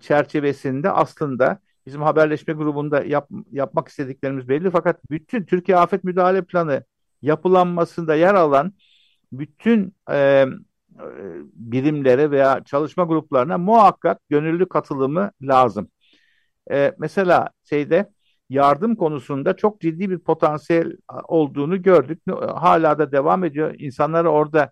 çerçevesinde 0.00 0.90
aslında 0.90 1.58
bizim 1.86 2.02
haberleşme 2.02 2.54
grubunda 2.54 3.02
yap, 3.04 3.28
yapmak 3.52 3.88
istediklerimiz 3.88 4.48
belli 4.48 4.70
fakat 4.70 5.10
bütün 5.10 5.44
Türkiye 5.44 5.76
Afet 5.78 6.04
Müdahale 6.04 6.42
Planı 6.42 6.84
yapılanmasında 7.22 8.14
yer 8.14 8.34
alan 8.34 8.72
bütün 9.32 9.94
e, 10.10 10.46
birimlere 11.54 12.30
veya 12.30 12.64
çalışma 12.64 13.04
gruplarına 13.04 13.58
muhakkak 13.58 14.28
gönüllü 14.28 14.68
katılımı 14.68 15.30
lazım. 15.42 15.88
E, 16.70 16.94
mesela 16.98 17.48
şeyde 17.64 18.10
yardım 18.48 18.96
konusunda 18.96 19.56
çok 19.56 19.80
ciddi 19.80 20.10
bir 20.10 20.18
potansiyel 20.18 20.92
olduğunu 21.28 21.82
gördük. 21.82 22.22
Hala 22.54 22.98
da 22.98 23.12
devam 23.12 23.44
ediyor. 23.44 23.74
İnsanlara 23.78 24.28
orada 24.28 24.70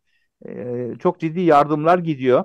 e, 0.49 0.77
çok 0.99 1.21
ciddi 1.21 1.41
yardımlar 1.41 1.99
gidiyor. 1.99 2.45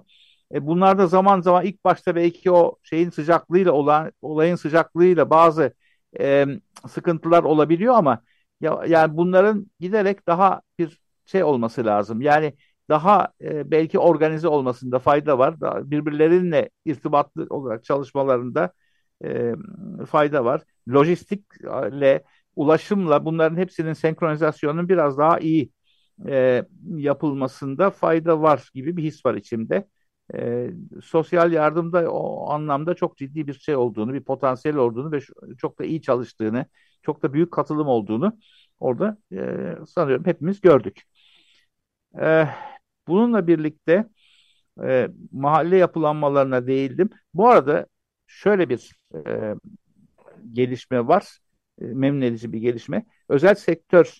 E, 0.53 0.67
bunlar 0.67 0.97
da 0.97 1.07
zaman 1.07 1.41
zaman 1.41 1.65
ilk 1.65 1.83
başta 1.83 2.15
belki 2.15 2.51
o 2.51 2.77
şeyin 2.83 3.09
sıcaklığıyla 3.09 3.71
olan 3.71 4.11
olayın 4.21 4.55
sıcaklığıyla 4.55 5.29
bazı 5.29 5.73
e, 6.19 6.45
sıkıntılar 6.87 7.43
olabiliyor 7.43 7.95
ama 7.95 8.21
ya, 8.61 8.83
yani 8.87 9.17
bunların 9.17 9.71
giderek 9.79 10.27
daha 10.27 10.61
bir 10.79 10.99
şey 11.25 11.43
olması 11.43 11.85
lazım. 11.85 12.21
Yani 12.21 12.53
daha 12.89 13.27
e, 13.41 13.71
belki 13.71 13.99
organize 13.99 14.47
olmasında 14.47 14.99
fayda 14.99 15.39
var. 15.39 15.61
Daha 15.61 15.91
birbirleriyle 15.91 16.69
irtibatlı 16.85 17.47
olarak 17.49 17.83
çalışmalarında 17.83 18.73
e, 19.23 19.53
fayda 20.05 20.45
var. 20.45 20.61
Lojistikle, 20.89 22.23
ulaşımla 22.55 23.25
bunların 23.25 23.57
hepsinin 23.57 23.93
senkronizasyonunun 23.93 24.89
biraz 24.89 25.17
daha 25.17 25.39
iyi 25.39 25.71
e, 26.27 26.63
yapılmasında 26.95 27.91
fayda 27.91 28.41
var 28.41 28.69
gibi 28.73 28.97
bir 28.97 29.03
his 29.03 29.25
var 29.25 29.35
içimde. 29.35 29.87
e, 30.35 30.69
sosyal 31.03 31.51
yardımda 31.51 32.11
o 32.11 32.49
anlamda 32.51 32.93
çok 32.93 33.17
ciddi 33.17 33.47
bir 33.47 33.53
şey 33.53 33.75
olduğunu, 33.75 34.13
bir 34.13 34.23
potansiyel 34.23 34.77
olduğunu 34.77 35.11
ve 35.11 35.19
çok 35.57 35.79
da 35.79 35.85
iyi 35.85 36.01
çalıştığını, 36.01 36.65
çok 37.01 37.23
da 37.23 37.33
büyük 37.33 37.51
katılım 37.51 37.87
olduğunu 37.87 38.37
orada 38.79 39.17
e, 39.33 39.75
sanıyorum 39.87 40.25
hepimiz 40.25 40.61
gördük. 40.61 41.01
E, 42.21 42.47
bununla 43.07 43.47
birlikte 43.47 44.09
e, 44.83 45.09
mahalle 45.31 45.77
yapılanmalarına 45.77 46.67
değildim. 46.67 47.09
Bu 47.33 47.49
arada 47.49 47.87
şöyle 48.33 48.69
bir 48.69 48.91
e, 49.15 49.55
gelişme 50.51 51.07
var, 51.07 51.37
e, 51.81 51.85
memnun 51.85 52.21
edici 52.21 52.53
bir 52.53 52.59
gelişme. 52.59 53.05
Özel 53.29 53.55
sektör 53.55 54.19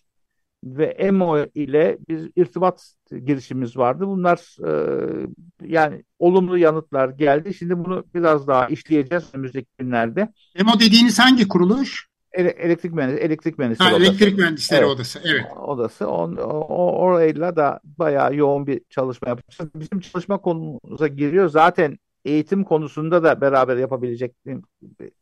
ve 0.64 0.86
EMO 0.86 1.46
ile 1.56 1.98
bir 2.10 2.32
irtibat 2.36 2.94
girişimimiz 3.26 3.78
vardı. 3.78 4.08
Bunlar 4.08 4.58
e, 4.68 5.28
yani 5.66 6.04
olumlu 6.20 6.58
yanıtlar 6.58 7.10
geldi. 7.10 7.54
Şimdi 7.54 7.78
bunu 7.78 8.06
biraz 8.16 8.48
daha 8.48 8.68
işleyeceğiz 8.68 9.24
önümüzdeki 9.34 9.68
günlerde. 9.78 10.34
EMO 10.56 10.80
dediğiniz 10.80 11.20
hangi 11.20 11.48
kuruluş? 11.48 12.08
Ele, 12.32 12.50
elektrik 12.50 12.94
mühendisleri, 12.94 13.26
elektrik 13.26 13.58
mühendisleri 13.58 13.90
ha, 13.90 13.96
odası. 13.96 14.10
Elektrik 14.10 14.38
mühendisleri 14.38 14.80
evet. 14.80 14.90
odası, 14.90 15.20
evet. 15.26 15.46
Odası. 15.58 16.08
On, 16.08 16.36
o, 16.36 16.92
orayla 16.98 17.56
da 17.56 17.80
bayağı 17.84 18.36
yoğun 18.36 18.68
bir 18.68 18.82
çalışma 18.90 19.30
yapacağız. 19.30 19.72
Bizim 19.76 20.00
çalışma 20.00 20.38
konumuza 20.38 21.08
giriyor. 21.08 21.50
Zaten 21.50 21.98
eğitim 22.26 22.64
konusunda 22.64 23.24
da 23.24 23.42
beraber 23.42 23.78
yapabilecek, 23.78 24.36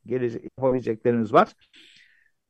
gelecek, 0.05 0.43
yapabileceklerimiz 0.43 1.33
var. 1.33 1.53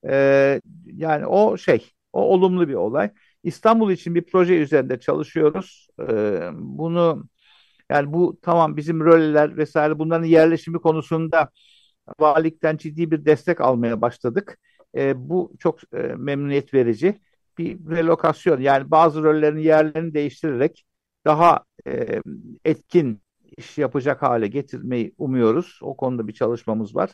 Ee, 0.07 0.61
yani 0.85 1.25
o 1.25 1.57
şey, 1.57 1.91
o 2.13 2.21
olumlu 2.21 2.67
bir 2.67 2.73
olay. 2.73 3.11
İstanbul 3.43 3.91
için 3.91 4.15
bir 4.15 4.25
proje 4.25 4.55
üzerinde 4.57 4.99
çalışıyoruz. 4.99 5.87
Ee, 6.09 6.49
bunu 6.53 7.23
yani 7.89 8.13
bu 8.13 8.39
tamam 8.41 8.77
bizim 8.77 9.05
röleler 9.05 9.57
vesaire 9.57 9.99
bunların 9.99 10.25
yerleşimi 10.25 10.79
konusunda 10.79 11.49
valilikten 12.19 12.77
ciddi 12.77 13.11
bir 13.11 13.25
destek 13.25 13.61
almaya 13.61 14.01
başladık. 14.01 14.59
E, 14.95 15.29
bu 15.29 15.53
çok 15.59 15.79
e, 15.93 15.97
memnuniyet 15.97 16.73
verici. 16.73 17.21
Bir 17.57 17.79
relokasyon 17.89 18.61
yani 18.61 18.91
bazı 18.91 19.23
rollerin 19.23 19.57
yerlerini 19.57 20.13
değiştirerek 20.13 20.85
daha 21.25 21.63
e, 21.87 22.21
etkin 22.65 23.21
iş 23.57 23.77
yapacak 23.77 24.21
hale 24.21 24.47
getirmeyi 24.47 25.15
umuyoruz. 25.17 25.79
O 25.81 25.97
konuda 25.97 26.27
bir 26.27 26.33
çalışmamız 26.33 26.95
var. 26.95 27.09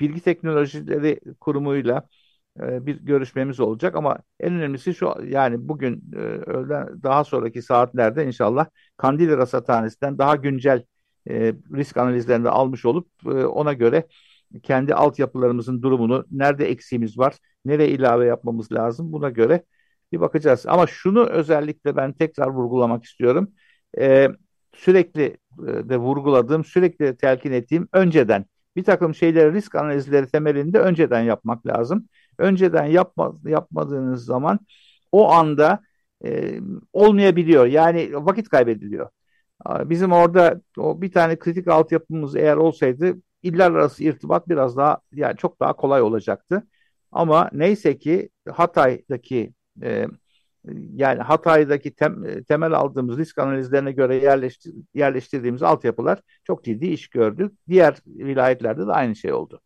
Bilgi 0.00 0.20
Teknolojileri 0.20 1.20
Kurumu'yla 1.40 2.08
e, 2.60 2.86
bir 2.86 2.96
görüşmemiz 3.00 3.60
olacak 3.60 3.96
ama 3.96 4.18
en 4.40 4.52
önemlisi 4.54 4.94
şu 4.94 5.14
yani 5.28 5.68
bugün 5.68 6.04
e, 6.14 6.18
öğlen 6.18 7.02
daha 7.02 7.24
sonraki 7.24 7.62
saatlerde 7.62 8.26
inşallah 8.26 8.66
Kandilli 8.96 9.36
Rasathanesi'nden 9.36 10.18
daha 10.18 10.36
güncel 10.36 10.84
e, 11.30 11.54
risk 11.74 11.96
analizlerini 11.96 12.48
almış 12.48 12.84
olup 12.84 13.08
e, 13.26 13.28
ona 13.28 13.72
göre 13.72 14.06
kendi 14.62 14.94
altyapılarımızın 14.94 15.82
durumunu, 15.82 16.26
nerede 16.30 16.66
eksiğimiz 16.70 17.18
var, 17.18 17.34
nereye 17.64 17.88
ilave 17.88 18.26
yapmamız 18.26 18.72
lazım 18.72 19.12
buna 19.12 19.30
göre 19.30 19.64
bir 20.12 20.20
bakacağız. 20.20 20.66
Ama 20.66 20.86
şunu 20.86 21.26
özellikle 21.26 21.96
ben 21.96 22.12
tekrar 22.12 22.48
vurgulamak 22.48 23.04
istiyorum. 23.04 23.52
E, 23.98 24.28
sürekli 24.76 25.22
e, 25.68 25.88
de 25.88 25.96
vurguladığım, 25.96 26.64
sürekli 26.64 27.04
de 27.04 27.16
telkin 27.16 27.52
ettiğim 27.52 27.88
önceden 27.92 28.46
bir 28.76 28.84
takım 28.84 29.14
şeyleri 29.14 29.52
risk 29.52 29.74
analizleri 29.74 30.26
temelinde 30.28 30.78
önceden 30.78 31.20
yapmak 31.20 31.66
lazım. 31.66 32.08
Önceden 32.38 32.84
yapma, 32.84 33.38
yapmadığınız 33.44 34.24
zaman 34.24 34.58
o 35.12 35.30
anda 35.32 35.80
e, 36.24 36.60
olmayabiliyor. 36.92 37.66
Yani 37.66 38.10
vakit 38.14 38.48
kaybediliyor. 38.48 39.08
Bizim 39.84 40.12
orada 40.12 40.60
o 40.78 41.02
bir 41.02 41.12
tane 41.12 41.38
kritik 41.38 41.68
altyapımız 41.68 42.36
eğer 42.36 42.56
olsaydı 42.56 43.16
iller 43.42 43.70
arası 43.70 44.04
irtibat 44.04 44.48
biraz 44.48 44.76
daha 44.76 44.98
yani 45.12 45.36
çok 45.36 45.60
daha 45.60 45.72
kolay 45.72 46.02
olacaktı. 46.02 46.66
Ama 47.12 47.50
neyse 47.52 47.98
ki 47.98 48.28
Hatay'daki 48.52 49.52
e, 49.82 50.06
yani 50.94 51.22
Hatay'daki 51.22 51.94
tem, 51.94 52.42
temel 52.44 52.72
aldığımız 52.72 53.18
risk 53.18 53.38
analizlerine 53.38 53.92
göre 53.92 54.16
yerleştir, 54.16 54.74
yerleştirdiğimiz 54.94 55.62
altyapılar 55.62 56.20
çok 56.44 56.64
ciddi 56.64 56.86
iş 56.86 57.08
gördü. 57.08 57.50
Diğer 57.68 57.96
vilayetlerde 58.06 58.86
de 58.86 58.92
aynı 58.92 59.16
şey 59.16 59.32
oldu. 59.32 59.60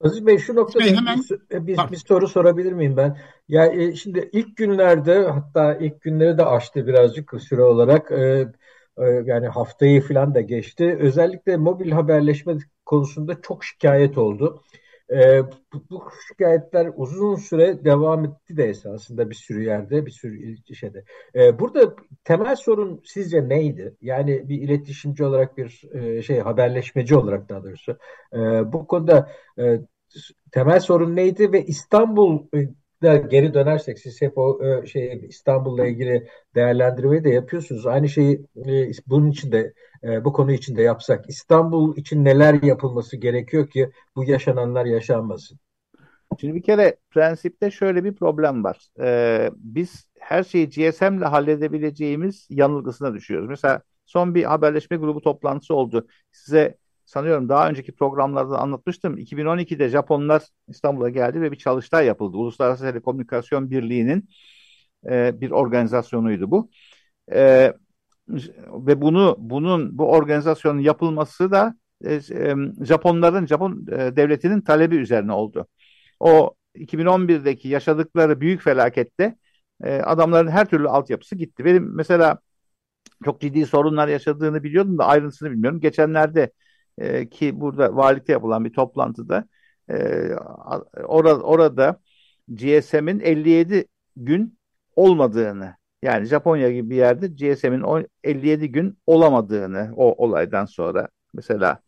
Aziz 0.00 0.26
Bey 0.26 0.38
şu 0.38 0.54
noktada 0.54 0.84
Bey, 0.84 0.96
hemen... 0.96 1.20
bir, 1.50 1.66
bir, 1.66 1.78
bir 1.92 1.96
soru 1.96 2.28
sorabilir 2.28 2.72
miyim 2.72 2.96
ben? 2.96 3.18
Ya 3.48 3.66
e, 3.66 3.94
şimdi 3.94 4.30
ilk 4.32 4.56
günlerde 4.56 5.24
hatta 5.24 5.74
ilk 5.74 6.00
günleri 6.00 6.38
de 6.38 6.44
aştı 6.44 6.86
birazcık 6.86 7.34
süre 7.40 7.62
olarak. 7.62 8.12
E, 8.12 8.52
e, 8.98 9.04
yani 9.24 9.48
haftayı 9.48 10.02
falan 10.02 10.34
da 10.34 10.40
geçti. 10.40 10.96
Özellikle 11.00 11.56
mobil 11.56 11.90
haberleşme 11.90 12.56
konusunda 12.86 13.40
çok 13.42 13.64
şikayet 13.64 14.18
oldu. 14.18 14.62
E, 15.12 15.42
bu, 15.72 15.82
bu 15.90 16.02
şikayetler 16.28 16.90
uzun 16.96 17.34
süre 17.36 17.84
devam 17.84 18.24
etti 18.24 18.56
de 18.56 18.64
esasında 18.64 19.30
bir 19.30 19.34
sürü 19.34 19.64
yerde, 19.64 20.06
bir 20.06 20.10
sürü 20.10 20.56
şeyde. 20.74 21.04
E, 21.34 21.58
burada 21.58 21.94
temel 22.24 22.56
sorun 22.56 23.02
sizce 23.04 23.48
neydi? 23.48 23.96
Yani 24.02 24.48
bir 24.48 24.62
iletişimci 24.62 25.24
olarak 25.24 25.56
bir 25.56 25.82
e, 25.92 26.22
şey 26.22 26.38
haberleşmeci 26.40 27.16
olarak 27.16 27.48
daha 27.48 27.64
doğrusu 27.64 27.98
e, 28.34 28.38
bu 28.72 28.86
konuda 28.86 29.30
e, 29.58 29.80
temel 30.52 30.80
sorun 30.80 31.16
neydi 31.16 31.52
ve 31.52 31.64
İstanbul 31.64 32.46
da 33.02 33.16
geri 33.16 33.54
dönersek 33.54 33.98
siz 33.98 34.22
hep 34.22 34.38
o 34.38 34.64
e, 34.64 34.86
şey 34.86 35.24
İstanbul'la 35.28 35.86
ilgili 35.86 36.28
değerlendirmeyi 36.54 37.24
de 37.24 37.30
yapıyorsunuz. 37.30 37.86
Aynı 37.86 38.08
şeyi 38.08 38.46
e, 38.66 38.90
bunun 39.06 39.30
için 39.30 39.52
de 39.52 39.72
e, 40.04 40.24
bu 40.24 40.32
konu 40.32 40.52
için 40.52 40.76
de 40.76 40.82
yapsak 40.82 41.24
İstanbul 41.28 41.96
için 41.96 42.24
neler 42.24 42.62
yapılması 42.62 43.16
gerekiyor 43.16 43.70
ki 43.70 43.90
bu 44.16 44.24
yaşananlar 44.24 44.84
yaşanmasın? 44.84 45.58
Şimdi 46.40 46.54
bir 46.54 46.62
kere 46.62 46.96
prensipte 47.10 47.70
şöyle 47.70 48.04
bir 48.04 48.14
problem 48.14 48.64
var. 48.64 48.88
Ee, 49.00 49.50
biz 49.56 50.06
her 50.20 50.42
şeyi 50.44 50.68
GSM 50.68 51.18
ile 51.18 51.24
halledebileceğimiz 51.24 52.46
yanılgısına 52.50 53.14
düşüyoruz. 53.14 53.48
Mesela 53.48 53.82
son 54.06 54.34
bir 54.34 54.44
haberleşme 54.44 54.96
grubu 54.96 55.20
toplantısı 55.20 55.74
oldu. 55.74 56.06
Size 56.32 56.78
sanıyorum 57.10 57.48
daha 57.48 57.68
önceki 57.70 57.92
programlarda 57.92 58.58
anlatmıştım. 58.58 59.18
2012'de 59.18 59.88
Japonlar 59.88 60.42
İstanbul'a 60.68 61.10
geldi 61.10 61.40
ve 61.40 61.52
bir 61.52 61.56
çalıştay 61.56 62.06
yapıldı. 62.06 62.36
Uluslararası 62.36 62.84
Telekomünikasyon 62.84 63.70
Birliği'nin 63.70 64.28
e, 65.10 65.40
bir 65.40 65.50
organizasyonuydu 65.50 66.50
bu. 66.50 66.70
E, 67.32 67.72
ve 68.68 69.00
bunu 69.02 69.36
bunun 69.38 69.98
bu 69.98 70.10
organizasyonun 70.10 70.80
yapılması 70.80 71.50
da 71.50 71.74
e, 72.04 72.14
e, 72.14 72.54
Japonların 72.84 73.46
Japon 73.46 73.86
e, 73.92 74.16
devletinin 74.16 74.60
talebi 74.60 74.96
üzerine 74.96 75.32
oldu. 75.32 75.66
O 76.20 76.54
2011'deki 76.74 77.68
yaşadıkları 77.68 78.40
büyük 78.40 78.62
felakette 78.62 79.36
e, 79.84 79.94
adamların 80.00 80.48
her 80.48 80.66
türlü 80.66 80.88
altyapısı 80.88 81.36
gitti. 81.36 81.64
Benim 81.64 81.96
mesela 81.96 82.38
çok 83.24 83.40
ciddi 83.40 83.66
sorunlar 83.66 84.08
yaşadığını 84.08 84.62
biliyordum 84.62 84.98
da 84.98 85.06
ayrıntısını 85.06 85.50
bilmiyorum. 85.50 85.80
Geçenlerde 85.80 86.52
e, 87.00 87.28
ki 87.28 87.60
burada 87.60 87.96
valilikte 87.96 88.32
yapılan 88.32 88.64
bir 88.64 88.72
toplantıda 88.72 89.44
e, 89.90 90.28
orada, 91.04 91.40
orada 91.40 92.00
GSM'in 92.48 93.20
57 93.20 93.84
gün 94.16 94.58
olmadığını 94.96 95.76
yani 96.02 96.26
Japonya 96.26 96.70
gibi 96.70 96.90
bir 96.90 96.96
yerde 96.96 97.26
GSM'in 97.26 98.06
57 98.24 98.72
gün 98.72 98.98
olamadığını 99.06 99.92
o 99.96 100.24
olaydan 100.24 100.64
sonra 100.64 101.08
mesela 101.34 101.80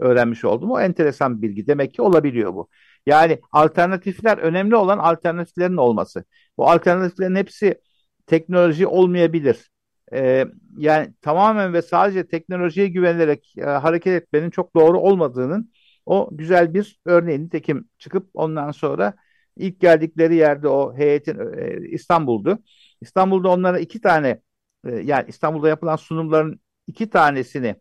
öğrenmiş 0.00 0.44
oldum. 0.44 0.70
O 0.70 0.80
enteresan 0.80 1.42
bilgi. 1.42 1.66
Demek 1.66 1.94
ki 1.94 2.02
olabiliyor 2.02 2.54
bu. 2.54 2.68
Yani 3.06 3.40
alternatifler 3.52 4.38
önemli 4.38 4.76
olan 4.76 4.98
alternatiflerin 4.98 5.76
olması. 5.76 6.24
Bu 6.58 6.70
alternatiflerin 6.70 7.36
hepsi 7.36 7.80
teknoloji 8.26 8.86
olmayabilir 8.86 9.70
e, 10.14 10.46
yani 10.78 11.14
tamamen 11.22 11.72
ve 11.72 11.82
sadece 11.82 12.26
teknolojiye 12.26 12.88
güvenerek 12.88 13.54
e, 13.58 13.62
hareket 13.64 14.22
etmenin 14.22 14.50
çok 14.50 14.74
doğru 14.76 15.00
olmadığının 15.00 15.72
o 16.06 16.28
güzel 16.32 16.74
bir 16.74 17.00
örneğini 17.04 17.48
tekim 17.48 17.88
çıkıp 17.98 18.30
ondan 18.34 18.70
sonra 18.70 19.14
ilk 19.56 19.80
geldikleri 19.80 20.34
yerde 20.36 20.68
o 20.68 20.96
heyetin 20.96 21.38
e, 21.58 21.88
İstanbul'du. 21.88 22.58
İstanbul'da 23.00 23.48
onlara 23.48 23.78
iki 23.78 24.00
tane 24.00 24.40
e, 24.86 24.90
yani 24.96 25.24
İstanbul'da 25.28 25.68
yapılan 25.68 25.96
sunumların 25.96 26.60
iki 26.86 27.10
tanesini 27.10 27.76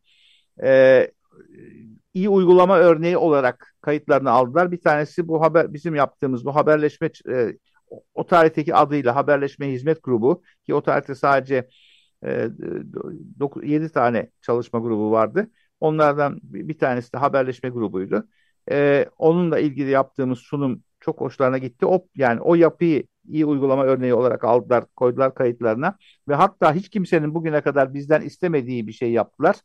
e, 0.64 1.12
iyi 2.14 2.30
uygulama 2.30 2.78
örneği 2.78 3.18
olarak 3.18 3.76
kayıtlarını 3.82 4.32
aldılar. 4.32 4.72
Bir 4.72 4.82
tanesi 4.82 5.28
bu 5.28 5.42
haber 5.42 5.74
bizim 5.74 5.96
yaptığımız 5.96 6.46
bu 6.46 6.56
haberleşme 6.56 7.10
e, 7.30 7.54
o 8.14 8.26
tarihteki 8.26 8.76
adıyla 8.76 9.16
haberleşme 9.16 9.72
hizmet 9.72 10.04
grubu 10.04 10.44
ki 10.66 10.74
o 10.74 10.82
tarihte 10.84 11.16
sadece 11.16 11.68
7 13.64 13.90
tane 13.90 14.30
çalışma 14.42 14.80
grubu 14.80 15.12
vardı. 15.12 15.52
Onlardan 15.80 16.40
bir 16.44 16.78
tanesi 16.78 17.14
de 17.14 17.18
haberleşme 17.18 17.70
grubuydu. 17.70 18.28
E, 18.72 19.06
onunla 19.18 19.60
ilgili 19.60 19.90
yaptığımız 19.90 20.40
sunum 20.40 20.84
çok 21.00 21.22
hoşlarına 21.22 21.58
gitti. 21.58 21.86
O 21.86 22.08
yani 22.16 22.42
o 22.42 22.56
yapıyı 22.56 23.04
iyi 23.28 23.46
uygulama 23.46 23.84
örneği 23.84 24.14
olarak 24.14 24.44
aldılar, 24.44 24.86
koydular 24.96 25.36
kayıtlarına 25.36 25.98
ve 26.28 26.36
hatta 26.36 26.74
hiç 26.74 26.90
kimsenin 26.90 27.36
bugüne 27.36 27.62
kadar 27.62 27.94
bizden 27.94 28.22
istemediği 28.22 28.88
bir 28.88 28.94
şey 28.94 29.12
yaptılar. 29.12 29.56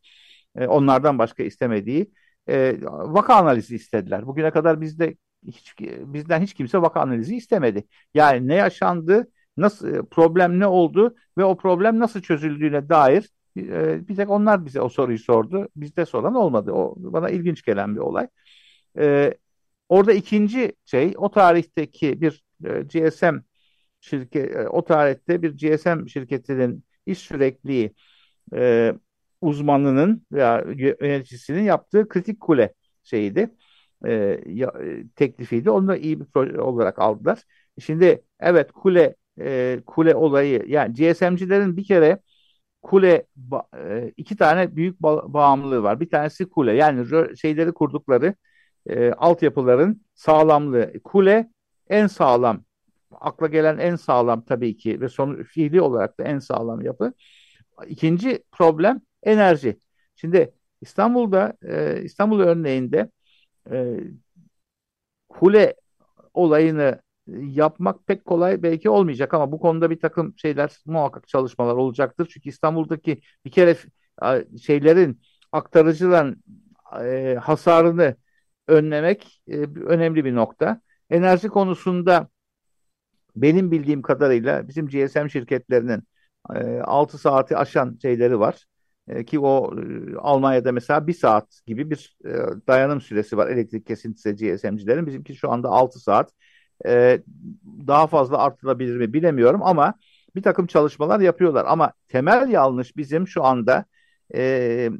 E, 0.57 0.66
onlardan 0.66 1.18
başka 1.18 1.42
istemediği 1.42 2.12
e, 2.49 2.77
vaka 2.83 3.35
analizi 3.35 3.75
istediler. 3.77 4.27
Bugüne 4.27 4.51
kadar 4.51 4.81
bizde 4.81 5.16
hiç 5.47 5.75
bizden 5.81 6.40
hiç 6.40 6.55
kimse 6.55 6.83
vaka 6.83 7.01
analizi 7.01 7.37
istemedi. 7.37 7.85
Yani 8.14 8.49
ne 8.49 8.55
yaşandı, 8.55 9.31
nasıl 9.61 10.07
problem 10.07 10.61
ne 10.61 10.66
oldu 10.66 11.14
ve 11.38 11.44
o 11.44 11.57
problem 11.57 11.99
nasıl 11.99 12.21
çözüldüğüne 12.23 12.88
dair 12.88 13.31
e, 13.59 14.09
bir 14.09 14.16
tek 14.16 14.31
onlar 14.31 14.66
bize 14.66 14.81
o 14.81 14.88
soruyu 14.88 15.18
sordu. 15.18 15.68
Bizde 15.77 16.07
soran 16.07 16.35
olmadı. 16.35 16.73
O 16.73 16.94
bana 16.99 17.31
ilginç 17.31 17.62
gelen 17.62 17.94
bir 17.94 18.01
olay. 18.01 18.29
E, 18.99 19.35
orada 19.88 20.12
ikinci 20.12 20.73
şey 20.87 21.14
o 21.16 21.31
tarihteki 21.31 22.21
bir 22.21 22.42
e, 22.64 22.83
GSM 22.83 23.37
şirket 24.01 24.57
e, 24.57 24.68
o 24.68 24.85
tarihte 24.85 25.42
bir 25.42 25.51
GSM 25.53 26.09
şirketinin 26.09 26.85
iş 27.07 27.18
sürekliliği 27.18 27.94
e, 28.55 28.94
uzmanının 29.40 30.27
veya 30.33 30.64
yöneticisinin 31.01 31.62
yaptığı 31.62 32.09
kritik 32.09 32.40
kule. 32.40 32.75
E, 34.05 34.11
e, 34.11 35.05
teklifiydi. 35.16 35.71
Onu 35.71 35.88
da 35.88 35.97
iyi 35.97 36.21
bir 36.21 36.27
proje 36.27 36.61
olarak 36.61 36.99
aldılar. 36.99 37.42
Şimdi 37.81 38.23
evet 38.40 38.73
kule 38.73 39.16
e, 39.40 39.81
kule 39.87 40.14
olayı 40.14 40.64
yani 40.66 40.94
GSM'cilerin 40.94 41.77
bir 41.77 41.85
kere 41.85 42.18
kule 42.83 43.27
e, 43.77 44.12
iki 44.16 44.37
tane 44.37 44.77
büyük 44.77 45.03
ba 45.03 45.33
bağımlılığı 45.35 45.83
var. 45.83 46.01
Bir 46.01 46.11
tanesi 46.11 46.48
kule 46.48 46.72
yani 46.74 47.07
şeyleri 47.37 47.72
kurdukları 47.72 48.35
e, 48.87 49.12
altyapıların 49.12 50.03
sağlamlığı. 50.14 50.92
Kule 51.05 51.51
en 51.88 52.07
sağlam 52.07 52.64
akla 53.20 53.46
gelen 53.46 53.79
en 53.79 53.96
sağlam 53.96 54.44
tabii 54.44 54.77
ki 54.77 55.01
ve 55.01 55.09
son 55.09 55.42
fiili 55.42 55.81
olarak 55.81 56.18
da 56.20 56.24
en 56.24 56.38
sağlam 56.38 56.81
yapı. 56.81 57.12
İkinci 57.87 58.42
problem 58.53 59.01
enerji. 59.22 59.81
Şimdi 60.16 60.55
İstanbul'da 60.81 61.57
e, 61.62 62.03
İstanbul 62.03 62.40
örneğinde 62.40 63.11
e, 63.70 64.01
kule 65.29 65.74
olayını 66.35 67.03
yapmak 67.36 68.06
pek 68.06 68.24
kolay 68.24 68.62
belki 68.62 68.90
olmayacak 68.90 69.34
ama 69.34 69.52
bu 69.52 69.60
konuda 69.60 69.90
bir 69.90 70.00
takım 70.00 70.34
şeyler 70.38 70.76
muhakkak 70.86 71.28
çalışmalar 71.28 71.74
olacaktır. 71.74 72.28
Çünkü 72.32 72.48
İstanbul'daki 72.48 73.20
bir 73.44 73.50
kere 73.50 73.76
şeylerin 74.62 75.20
aktarıcıların 75.52 76.42
e, 77.04 77.36
hasarını 77.42 78.16
önlemek 78.68 79.42
e, 79.48 79.56
önemli 79.86 80.24
bir 80.24 80.34
nokta. 80.34 80.80
Enerji 81.10 81.48
konusunda 81.48 82.28
benim 83.36 83.70
bildiğim 83.70 84.02
kadarıyla 84.02 84.68
bizim 84.68 84.88
GSM 84.88 85.26
şirketlerinin 85.28 86.02
e, 86.54 86.80
6 86.80 87.18
saati 87.18 87.56
aşan 87.56 87.98
şeyleri 88.02 88.40
var. 88.40 88.64
E, 89.08 89.24
ki 89.24 89.40
o 89.40 89.74
e, 89.80 90.16
Almanya'da 90.16 90.72
mesela 90.72 91.06
bir 91.06 91.12
saat 91.12 91.60
gibi 91.66 91.90
bir 91.90 92.16
e, 92.24 92.30
dayanım 92.66 93.00
süresi 93.00 93.36
var 93.36 93.48
elektrik 93.48 93.86
kesintisi 93.86 94.36
GSM'cilerin. 94.36 95.06
Bizimki 95.06 95.36
şu 95.36 95.50
anda 95.50 95.68
6 95.68 96.00
saat. 96.00 96.32
E, 96.86 97.22
daha 97.86 98.06
fazla 98.06 98.38
artırılabilir 98.38 98.96
mi 98.96 99.12
bilemiyorum 99.12 99.62
ama 99.62 99.94
bir 100.36 100.42
takım 100.42 100.66
çalışmalar 100.66 101.20
yapıyorlar. 101.20 101.64
Ama 101.68 101.92
temel 102.08 102.48
yanlış 102.48 102.96
bizim 102.96 103.28
şu 103.28 103.44
anda 103.44 103.84
e, 104.34 104.90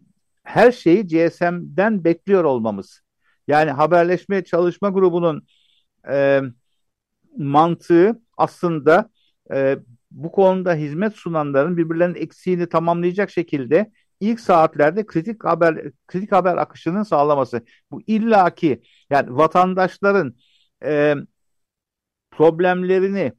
her 0.45 0.73
şeyi 0.73 1.07
GSM'den 1.07 2.05
bekliyor 2.05 2.45
olmamız. 2.45 3.01
Yani 3.49 3.71
haberleşme 3.71 4.45
çalışma 4.45 4.89
grubunun 4.89 5.47
e, 6.11 6.41
mantığı 7.37 8.23
aslında 8.37 9.11
e, 9.53 9.79
bu 10.11 10.33
konuda 10.33 10.75
hizmet 10.75 11.15
sunanların 11.15 11.77
birbirlerinin 11.77 12.15
eksiğini 12.15 12.69
tamamlayacak 12.69 13.31
şekilde 13.31 13.91
ilk 14.21 14.41
saatlerde 14.41 15.07
kritik 15.07 15.45
haber 15.45 15.83
kritik 16.07 16.33
haber 16.33 16.57
akışının 16.57 17.03
sağlaması. 17.03 17.63
Bu 17.91 18.03
illaki 18.07 18.83
yani 19.11 19.37
vatandaşların 19.37 20.35
e, 20.85 21.15
problemlerini 22.39 23.33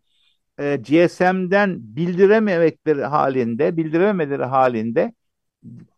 e, 0.60 0.76
GSM'den 0.78 1.78
bildirememekleri 1.82 3.04
halinde, 3.06 3.78
bildirememeleri 3.78 4.44
halinde 4.46 5.14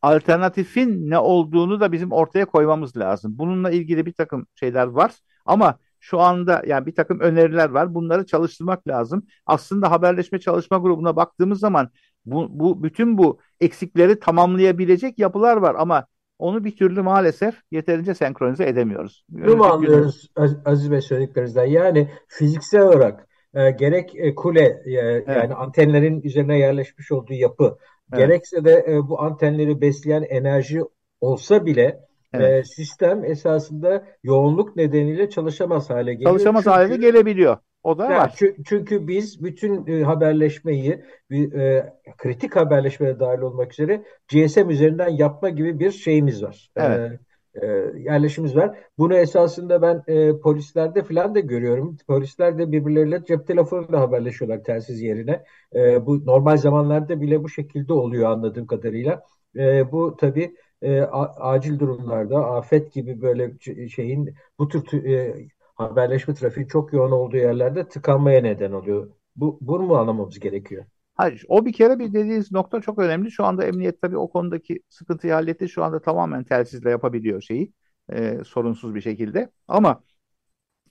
alternatifin 0.02 1.10
ne 1.10 1.20
olduğunu 1.20 1.80
da 1.80 1.92
bizim 1.92 2.12
ortaya 2.12 2.46
koymamız 2.46 2.98
lazım. 2.98 3.38
Bununla 3.38 3.72
ilgili 3.72 4.06
bir 4.06 4.14
takım 4.14 4.48
şeyler 4.56 4.88
var 4.88 5.12
ama 5.46 5.78
şu 6.00 6.20
anda 6.20 6.64
yani 6.68 6.86
bir 6.86 6.96
takım 6.96 7.20
öneriler 7.20 7.70
var. 7.70 7.94
Bunları 7.96 8.26
çalıştırmak 8.26 8.88
lazım. 8.88 9.26
Aslında 9.46 9.92
haberleşme 9.92 10.40
çalışma 10.40 10.78
grubuna 10.78 11.16
baktığımız 11.16 11.60
zaman 11.60 11.90
bu, 12.26 12.48
bu 12.60 12.84
bütün 12.84 13.18
bu 13.18 13.40
eksikleri 13.60 14.20
tamamlayabilecek 14.20 15.20
yapılar 15.20 15.58
var 15.58 15.76
ama 15.80 16.06
onu 16.42 16.64
bir 16.64 16.76
türlü 16.76 17.02
maalesef 17.02 17.56
yeterince 17.72 18.14
senkronize 18.14 18.66
edemiyoruz. 18.66 19.26
Bunu 19.30 19.74
anlıyoruz 19.74 20.32
Aziz 20.66 20.92
Bey 20.92 21.02
söylediklerinizden? 21.02 21.66
Yani 21.66 22.08
fiziksel 22.28 22.82
olarak 22.82 23.28
e, 23.54 23.72
gerek 23.72 24.16
e, 24.16 24.36
kule 24.36 24.82
e, 24.86 24.92
evet. 24.92 25.28
yani 25.28 25.54
antenlerin 25.54 26.22
üzerine 26.22 26.60
yerleşmiş 26.60 27.12
olduğu 27.12 27.34
yapı 27.34 27.78
evet. 28.14 28.24
gerekse 28.24 28.66
de 28.66 28.86
e, 28.88 29.08
bu 29.08 29.22
antenleri 29.22 29.82
besleyen 29.82 30.24
enerji 30.24 30.82
olsa 31.22 31.66
bile 31.66 32.00
Evet. 32.34 32.66
E, 32.66 32.70
sistem 32.70 33.26
esasında 33.26 34.08
yoğunluk 34.24 34.76
nedeniyle 34.76 35.30
çalışamaz 35.30 35.90
hale 35.90 36.14
geliyor. 36.14 36.32
Çalışamaz 36.32 36.64
çünkü, 36.64 36.76
hale 36.76 36.98
gelebiliyor. 36.98 37.58
O 37.84 37.98
da 37.98 38.04
yani 38.04 38.14
var. 38.14 38.40
Çünkü 38.66 39.08
biz 39.08 39.44
bütün 39.44 39.88
e, 39.88 40.04
haberleşmeyi 40.04 41.04
e, 41.32 41.84
kritik 42.18 42.56
haberleşmeye 42.56 43.20
dahil 43.20 43.40
olmak 43.40 43.72
üzere 43.74 44.04
GSM 44.32 44.70
üzerinden 44.70 45.10
yapma 45.10 45.50
gibi 45.50 45.80
bir 45.80 45.92
şeyimiz 45.92 46.44
var. 46.44 46.70
E, 46.76 46.84
evet. 46.84 47.20
E, 47.56 47.68
yerleşimiz 48.00 48.56
var. 48.56 48.78
Bunu 48.98 49.14
esasında 49.16 49.82
ben 49.82 50.04
e, 50.08 50.40
polislerde 50.40 51.04
falan 51.04 51.36
da 51.36 51.40
görüyorum. 51.40 51.98
Polisler 52.08 52.58
de 52.58 52.72
birbirleriyle 52.72 53.26
cep 53.26 53.48
telefonuyla 53.48 54.00
haberleşiyorlar 54.00 54.64
telsiz 54.64 55.02
yerine. 55.02 55.44
E, 55.76 56.06
bu 56.06 56.26
normal 56.26 56.58
zamanlarda 56.58 57.22
bile 57.22 57.44
bu 57.44 57.50
şekilde 57.50 57.94
oluyor 57.94 58.32
anladığım 58.32 58.68
kadarıyla. 58.68 59.24
E, 59.58 59.92
bu 59.92 60.18
tabii 60.20 60.56
e, 60.82 61.02
acil 61.02 61.80
durumlarda 61.80 62.46
afet 62.46 62.94
gibi 62.94 63.22
böyle 63.22 63.52
şeyin 63.90 64.36
bu 64.60 64.70
tür 64.70 65.04
e, 65.04 65.36
haberleşme 65.82 66.34
trafiği 66.34 66.68
çok 66.68 66.94
yoğun 66.94 67.12
olduğu 67.12 67.38
yerlerde 67.38 67.88
tıkanmaya 67.88 68.42
neden 68.42 68.72
oluyor. 68.72 69.12
Bu 69.36 69.58
bunu 69.62 69.84
mu 69.84 69.98
anlamamız 69.98 70.40
gerekiyor? 70.40 70.86
Hayır, 71.16 71.46
o 71.48 71.66
bir 71.66 71.74
kere 71.74 72.00
bir 72.00 72.14
dediğiniz 72.14 72.52
nokta 72.52 72.82
çok 72.82 73.00
önemli. 73.00 73.32
Şu 73.32 73.46
anda 73.46 73.66
emniyet 73.66 74.02
tabii 74.02 74.18
o 74.18 74.30
konudaki 74.30 74.80
sıkıntıyı 74.90 75.34
halletti. 75.34 75.70
Şu 75.70 75.84
anda 75.84 76.02
tamamen 76.02 76.44
telsizle 76.44 76.90
yapabiliyor 76.90 77.42
şeyi 77.42 77.74
e, 78.14 78.44
sorunsuz 78.46 78.96
bir 78.96 79.02
şekilde. 79.02 79.50
Ama 79.68 80.04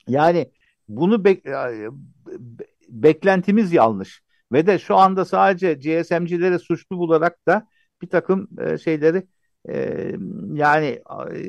yani 0.09 0.53
bunu 0.89 1.25
bek 1.25 1.45
beklentimiz 2.89 3.73
yanlış. 3.73 4.23
Ve 4.53 4.67
de 4.67 4.79
şu 4.79 4.97
anda 4.97 5.25
sadece 5.25 5.75
GSM'cileri 5.75 6.59
suçlu 6.59 6.99
bularak 6.99 7.47
da 7.47 7.69
bir 8.03 8.09
takım 8.09 8.49
e, 8.61 8.79
şeyleri 8.79 9.27
e, 9.69 10.07
yani 10.53 11.03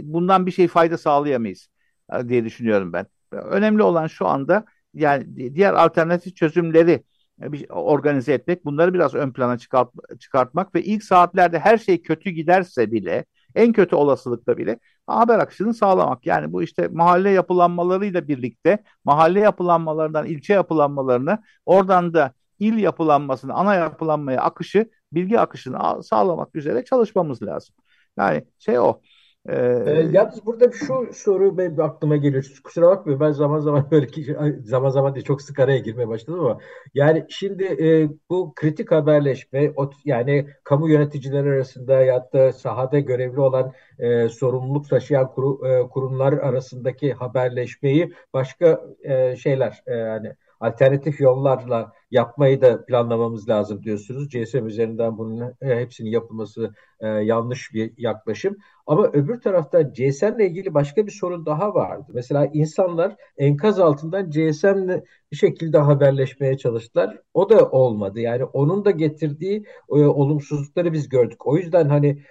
bundan 0.03 0.45
bir 0.45 0.51
şey 0.51 0.67
fayda 0.67 0.97
sağlayamayız 0.97 1.67
e, 2.13 2.29
diye 2.29 2.45
düşünüyorum 2.45 2.93
ben. 2.93 3.05
Önemli 3.31 3.83
olan 3.83 4.07
şu 4.07 4.27
anda 4.27 4.65
yani 4.93 5.55
diğer 5.55 5.73
alternatif 5.73 6.35
çözümleri 6.35 7.03
e, 7.41 7.73
organize 7.73 8.33
etmek, 8.33 8.65
bunları 8.65 8.93
biraz 8.93 9.15
ön 9.15 9.31
plana 9.31 9.57
çıkart, 9.57 9.89
çıkartmak 10.19 10.75
ve 10.75 10.83
ilk 10.83 11.03
saatlerde 11.03 11.59
her 11.59 11.77
şey 11.77 12.01
kötü 12.01 12.29
giderse 12.29 12.91
bile, 12.91 13.25
en 13.55 13.73
kötü 13.73 13.95
olasılıkta 13.95 14.57
bile 14.57 14.79
haber 15.07 15.39
akışını 15.39 15.73
sağlamak. 15.73 16.25
Yani 16.25 16.53
bu 16.53 16.63
işte 16.63 16.87
mahalle 16.87 17.29
yapılanmalarıyla 17.29 18.27
birlikte 18.27 18.83
mahalle 19.05 19.39
yapılanmalarından 19.39 20.25
ilçe 20.25 20.53
yapılanmalarını, 20.53 21.39
oradan 21.65 22.13
da 22.13 22.33
il 22.59 22.77
yapılanmasını, 22.77 23.53
ana 23.53 23.75
yapılanmaya 23.75 24.41
akışı, 24.41 24.89
bilgi 25.13 25.39
akışını 25.39 26.03
sağlamak 26.03 26.55
üzere 26.55 26.85
çalışmamız 26.85 27.41
lazım. 27.41 27.75
Yani 28.17 28.45
şey 28.59 28.79
o. 28.79 29.01
Ee, 29.49 29.83
e, 29.87 30.07
yalnız 30.11 30.45
burada 30.45 30.71
şu 30.71 31.09
soru 31.13 31.57
benim 31.57 31.81
aklıma 31.81 32.15
geliyor. 32.15 32.45
Kusura 32.63 32.87
bakmayın 32.87 33.19
ben 33.19 33.31
zaman 33.31 33.59
zaman 33.59 33.87
böyle 33.91 34.07
ki, 34.07 34.37
zaman 34.63 34.89
zaman 34.89 35.15
diye 35.15 35.23
çok 35.23 35.41
sık 35.41 35.59
araya 35.59 35.79
girmeye 35.79 36.07
başladım 36.07 36.39
ama 36.39 36.59
yani 36.93 37.25
şimdi 37.29 37.63
e, 37.63 38.09
bu 38.29 38.53
kritik 38.55 38.91
haberleşme 38.91 39.73
yani 40.05 40.47
kamu 40.63 40.89
yöneticileri 40.89 41.49
arasında 41.49 41.93
ya 42.01 42.29
da 42.33 42.53
sahada 42.53 42.99
görevli 42.99 43.39
olan 43.39 43.73
e, 43.99 44.29
sorumluluk 44.29 44.89
taşıyan 44.89 45.31
kuru, 45.31 45.67
e, 45.67 45.89
kurumlar 45.89 46.33
arasındaki 46.33 47.13
haberleşmeyi 47.13 48.13
başka 48.33 48.81
e, 49.03 49.35
şeyler 49.35 49.83
e, 49.87 49.93
yani 49.95 50.35
alternatif 50.59 51.19
yollarla 51.19 51.91
yapmayı 52.11 52.61
da 52.61 52.85
planlamamız 52.85 53.49
lazım 53.49 53.83
diyorsunuz. 53.83 54.29
GSM 54.29 54.65
üzerinden 54.67 55.17
bunun 55.17 55.41
e, 55.41 55.53
hepsinin 55.61 56.09
yapılması 56.09 56.73
e, 56.99 57.07
yanlış 57.07 57.73
bir 57.73 57.93
yaklaşım. 57.97 58.57
Ama 58.87 59.07
öbür 59.07 59.41
taraftan 59.41 59.93
GSM 59.93 60.35
ile 60.35 60.47
ilgili 60.47 60.73
başka 60.73 61.07
bir 61.07 61.11
sorun 61.11 61.45
daha 61.45 61.73
vardı. 61.73 62.11
Mesela 62.13 62.49
insanlar 62.53 63.15
enkaz 63.37 63.79
altından 63.79 64.29
GSM'le 64.29 65.03
bir 65.31 65.37
şekilde 65.37 65.77
haberleşmeye 65.77 66.57
çalıştılar. 66.57 67.17
O 67.33 67.49
da 67.49 67.69
olmadı. 67.69 68.19
Yani 68.19 68.43
onun 68.43 68.85
da 68.85 68.91
getirdiği 68.91 69.65
e, 69.89 69.93
olumsuzlukları 69.93 70.93
biz 70.93 71.09
gördük. 71.09 71.47
O 71.47 71.57
yüzden 71.57 71.89
hani 71.89 72.23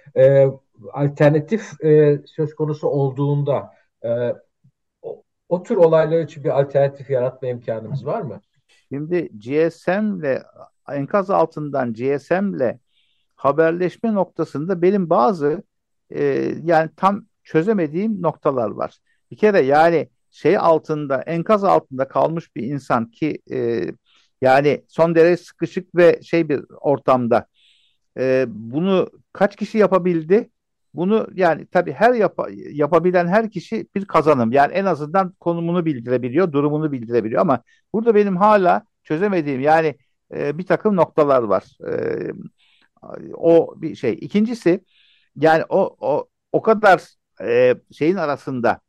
alternatif 0.93 1.71
söz 2.25 2.55
konusu 2.55 2.87
olduğunda 2.87 3.71
o, 5.01 5.23
o 5.49 5.63
tür 5.63 5.75
olaylar 5.75 6.19
için 6.19 6.43
bir 6.43 6.59
alternatif 6.59 7.09
yaratma 7.09 7.47
imkanımız 7.47 8.05
var 8.05 8.21
mı? 8.21 8.41
Şimdi 8.93 9.29
GSM'le 9.39 10.43
enkaz 10.89 11.29
altından 11.29 11.93
GSM'le 11.93 12.79
haberleşme 13.35 14.13
noktasında 14.13 14.81
benim 14.81 15.09
bazı 15.09 15.63
e, 16.09 16.23
yani 16.63 16.89
tam 16.97 17.25
çözemediğim 17.43 18.21
noktalar 18.21 18.69
var. 18.69 18.97
Bir 19.31 19.37
kere 19.37 19.61
yani 19.61 20.09
şey 20.31 20.57
altında 20.57 21.21
enkaz 21.21 21.63
altında 21.63 22.07
kalmış 22.07 22.55
bir 22.55 22.63
insan 22.63 23.11
ki 23.11 23.39
e, 23.51 23.85
yani 24.41 24.85
son 24.87 25.15
derece 25.15 25.43
sıkışık 25.43 25.95
ve 25.95 26.21
şey 26.21 26.49
bir 26.49 26.61
ortamda 26.81 27.47
e, 28.17 28.45
bunu 28.49 29.09
kaç 29.33 29.55
kişi 29.55 29.77
yapabildi? 29.77 30.50
Bunu 30.93 31.27
yani 31.33 31.65
tabii 31.67 31.91
her 31.91 32.13
yap 32.13 32.39
yapabilen 32.71 33.27
her 33.27 33.51
kişi 33.51 33.87
bir 33.95 34.05
kazanım. 34.05 34.51
Yani 34.51 34.73
en 34.73 34.85
azından 34.85 35.31
konumunu 35.39 35.85
bildirebiliyor, 35.85 36.51
durumunu 36.51 36.91
bildirebiliyor 36.91 37.41
ama 37.41 37.63
burada 37.93 38.15
benim 38.15 38.37
hala 38.37 38.85
çözemediğim 39.03 39.61
yani 39.61 39.95
e, 40.35 40.57
bir 40.57 40.65
takım 40.65 40.95
noktalar 40.95 41.43
var. 41.43 41.77
E, 41.87 42.31
o 43.33 43.73
bir 43.81 43.95
şey. 43.95 44.13
İkincisi 44.21 44.85
yani 45.35 45.63
o 45.69 45.95
o 45.99 46.29
o 46.51 46.61
kadar 46.61 47.03
e, 47.41 47.75
şeyin 47.91 48.15
arasında 48.15 48.79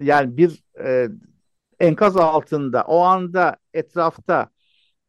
yani 0.00 0.36
bir 0.36 0.64
e, 0.84 1.08
enkaz 1.80 2.16
altında 2.16 2.82
o 2.84 3.00
anda 3.00 3.56
etrafta 3.74 4.50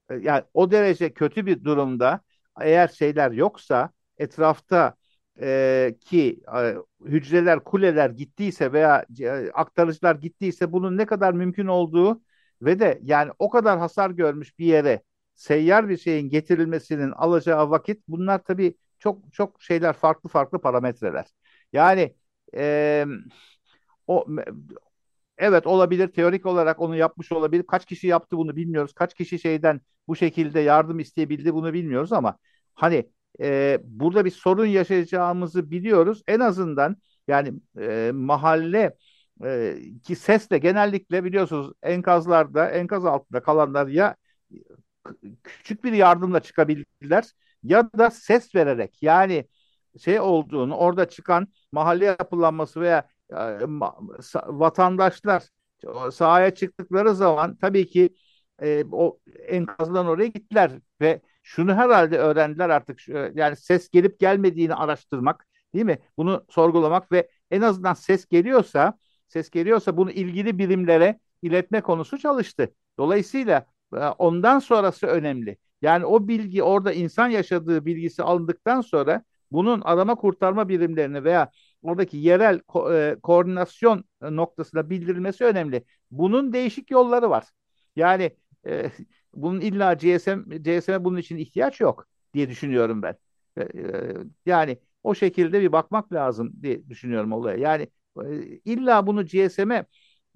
e, 0.10 0.16
yani 0.16 0.44
o 0.54 0.72
derece 0.72 1.14
kötü 1.14 1.46
bir 1.46 1.64
durumda 1.64 2.22
eğer 2.62 2.88
şeyler 2.88 3.32
yoksa 3.32 3.92
etrafta 4.18 4.96
e, 5.42 5.96
ki 6.00 6.42
e, 6.58 6.76
hücreler, 7.06 7.60
kuleler 7.64 8.10
gittiyse 8.10 8.74
veya 8.74 9.06
e, 9.20 9.52
aktarıcılar 9.54 10.16
gittiyse 10.16 10.72
bunun 10.72 10.98
ne 10.98 11.06
kadar 11.06 11.34
mümkün 11.34 11.68
olduğu 11.68 12.22
ve 12.62 12.80
de 12.80 13.00
yani 13.04 13.32
o 13.40 13.50
kadar 13.50 13.80
hasar 13.80 14.10
görmüş 14.10 14.60
bir 14.60 14.66
yere 14.66 15.04
seyyar 15.36 15.90
bir 15.90 15.98
şeyin 15.98 16.30
getirilmesinin 16.30 17.12
alacağı 17.12 17.70
vakit 17.70 18.04
bunlar 18.08 18.44
tabii 18.44 18.76
çok 19.00 19.34
çok 19.34 19.62
şeyler 19.62 19.94
farklı 19.94 20.30
farklı 20.30 20.62
parametreler. 20.62 21.26
Yani 21.74 22.16
e, 22.56 23.06
o 24.08 24.26
evet 25.38 25.68
olabilir 25.68 26.08
teorik 26.08 26.46
olarak 26.46 26.80
onu 26.82 26.96
yapmış 26.96 27.32
olabilir. 27.32 27.64
Kaç 27.68 27.86
kişi 27.86 28.08
yaptı 28.08 28.38
bunu 28.38 28.56
bilmiyoruz. 28.56 28.94
Kaç 28.94 29.14
kişi 29.14 29.40
şeyden 29.40 29.82
bu 30.08 30.16
şekilde 30.16 30.60
yardım 30.60 31.00
isteyebildi 31.00 31.54
bunu 31.54 31.74
bilmiyoruz 31.74 32.14
ama 32.14 32.38
hani 32.74 33.10
e, 33.42 33.80
burada 33.84 34.26
bir 34.26 34.32
sorun 34.32 34.66
yaşayacağımızı 34.66 35.72
biliyoruz. 35.72 36.24
En 36.28 36.40
azından 36.40 36.98
yani 37.28 37.54
e, 37.80 38.12
mahalle 38.14 38.96
e, 39.46 39.78
ki 40.04 40.16
sesle 40.16 40.58
genellikle 40.58 41.24
biliyorsunuz 41.24 41.74
enkazlarda 41.84 42.70
enkaz 42.70 43.06
altında 43.06 43.44
kalanlar 43.44 43.88
ya 43.88 44.16
küçük 45.44 45.84
bir 45.84 45.94
yardımla 45.94 46.40
çıkabildiler 46.40 47.26
ya 47.64 47.90
da 47.98 48.12
ses 48.12 48.56
vererek 48.56 49.04
yani 49.04 49.48
şey 50.00 50.20
olduğunu 50.20 50.76
orada 50.76 51.10
çıkan 51.10 51.48
mahalle 51.72 52.06
yapılanması 52.06 52.82
veya 52.82 53.08
e, 53.32 53.36
vatandaşlar 54.46 55.44
sahaya 56.12 56.56
çıktıkları 56.56 57.16
zaman 57.16 57.56
tabii 57.56 57.88
ki 57.88 58.16
e, 58.62 58.86
o 58.92 59.20
enkazdan 59.48 60.08
oraya 60.08 60.28
gittiler 60.28 60.72
ve 61.02 61.22
şunu 61.44 61.76
herhalde 61.76 62.18
öğrendiler 62.18 62.70
artık 62.70 63.08
yani 63.36 63.56
ses 63.56 63.90
gelip 63.90 64.20
gelmediğini 64.20 64.76
araştırmak 64.76 65.48
değil 65.74 65.86
mi? 65.86 66.00
Bunu 66.18 66.46
sorgulamak 66.50 67.12
ve 67.12 67.30
en 67.52 67.62
azından 67.62 67.94
ses 67.94 68.26
geliyorsa 68.28 68.98
ses 69.28 69.50
geliyorsa 69.50 69.98
bunu 69.98 70.12
ilgili 70.12 70.58
birimlere 70.58 71.20
iletme 71.42 71.82
konusu 71.82 72.18
çalıştı. 72.18 72.74
Dolayısıyla 72.98 73.66
e, 73.96 73.98
ondan 73.98 74.60
sonrası 74.60 75.08
önemli. 75.08 75.58
Yani 75.82 76.06
o 76.06 76.28
bilgi 76.28 76.64
orada 76.64 76.94
insan 76.94 77.28
yaşadığı 77.30 77.86
bilgisi 77.86 78.24
alındıktan 78.24 78.82
sonra 78.82 79.24
bunun 79.52 79.82
arama 79.82 80.16
kurtarma 80.16 80.70
birimlerine 80.70 81.24
veya 81.24 81.52
oradaki 81.82 82.18
yerel 82.18 82.60
ko- 82.60 83.12
e, 83.18 83.20
koordinasyon 83.20 84.04
noktasına 84.22 84.90
bildirilmesi 84.90 85.46
önemli. 85.46 85.86
Bunun 86.12 86.54
değişik 86.54 86.92
yolları 86.92 87.30
var. 87.30 87.46
Yani 87.96 88.38
e, 88.68 88.92
bunun 89.34 89.62
illa 89.62 89.94
GSM 89.94 90.58
GSM'e 90.58 91.04
bunun 91.04 91.18
için 91.18 91.38
ihtiyaç 91.38 91.80
yok 91.82 92.08
diye 92.34 92.50
düşünüyorum 92.50 93.02
ben. 93.02 93.16
E, 93.58 93.62
e, 93.62 94.14
yani 94.46 94.78
o 95.04 95.16
şekilde 95.16 95.62
bir 95.62 95.72
bakmak 95.72 96.14
lazım 96.14 96.54
diye 96.62 96.90
düşünüyorum 96.90 97.32
olaya. 97.32 97.58
Yani 97.58 97.88
e, 98.26 98.46
illa 98.66 99.08
bunu 99.08 99.26
GSM'e 99.26 99.86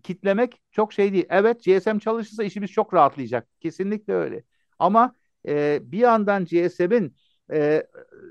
kitlemek 0.03 0.61
çok 0.71 0.93
şey 0.93 1.13
değil. 1.13 1.25
Evet 1.29 1.63
GSM 1.63 1.99
çalışırsa 1.99 2.43
işimiz 2.43 2.71
çok 2.71 2.93
rahatlayacak. 2.93 3.47
Kesinlikle 3.59 4.13
öyle. 4.13 4.43
Ama 4.79 5.15
e, 5.47 5.79
bir 5.91 5.97
yandan 5.99 6.45
GSM'in 6.45 7.15
e, 7.51 7.87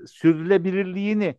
sürdürülebilirliğini 0.07 1.35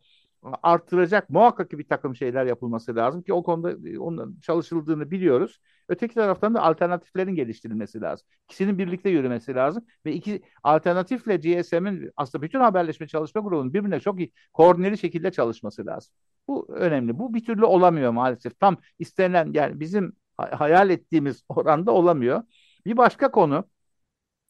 artıracak 0.62 1.30
muhakkak 1.30 1.70
bir 1.72 1.88
takım 1.88 2.16
şeyler 2.16 2.46
yapılması 2.46 2.96
lazım 2.96 3.22
ki 3.22 3.32
o 3.32 3.42
konuda 3.42 3.88
e, 3.88 3.98
onun 3.98 4.40
çalışıldığını 4.40 5.10
biliyoruz. 5.10 5.60
Öteki 5.88 6.14
taraftan 6.14 6.54
da 6.54 6.62
alternatiflerin 6.62 7.34
geliştirilmesi 7.34 8.00
lazım. 8.00 8.26
İkisinin 8.44 8.78
birlikte 8.78 9.10
yürümesi 9.10 9.54
lazım 9.54 9.84
ve 10.06 10.12
iki 10.12 10.42
alternatifle 10.62 11.36
GSM'in 11.36 12.10
aslında 12.16 12.42
bütün 12.42 12.60
haberleşme 12.60 13.06
çalışma 13.06 13.40
grubunun 13.40 13.74
birbirine 13.74 14.00
çok 14.00 14.20
iyi 14.20 14.32
koordineli 14.52 14.98
şekilde 14.98 15.30
çalışması 15.30 15.86
lazım. 15.86 16.14
Bu 16.48 16.66
önemli. 16.70 17.18
Bu 17.18 17.34
bir 17.34 17.44
türlü 17.44 17.64
olamıyor 17.64 18.10
maalesef. 18.10 18.60
Tam 18.60 18.76
istenilen 18.98 19.50
yani 19.52 19.80
bizim 19.80 20.12
hayal 20.36 20.90
ettiğimiz 20.90 21.44
oranda 21.48 21.92
olamıyor. 21.92 22.42
Bir 22.86 22.96
başka 22.96 23.30
konu 23.30 23.64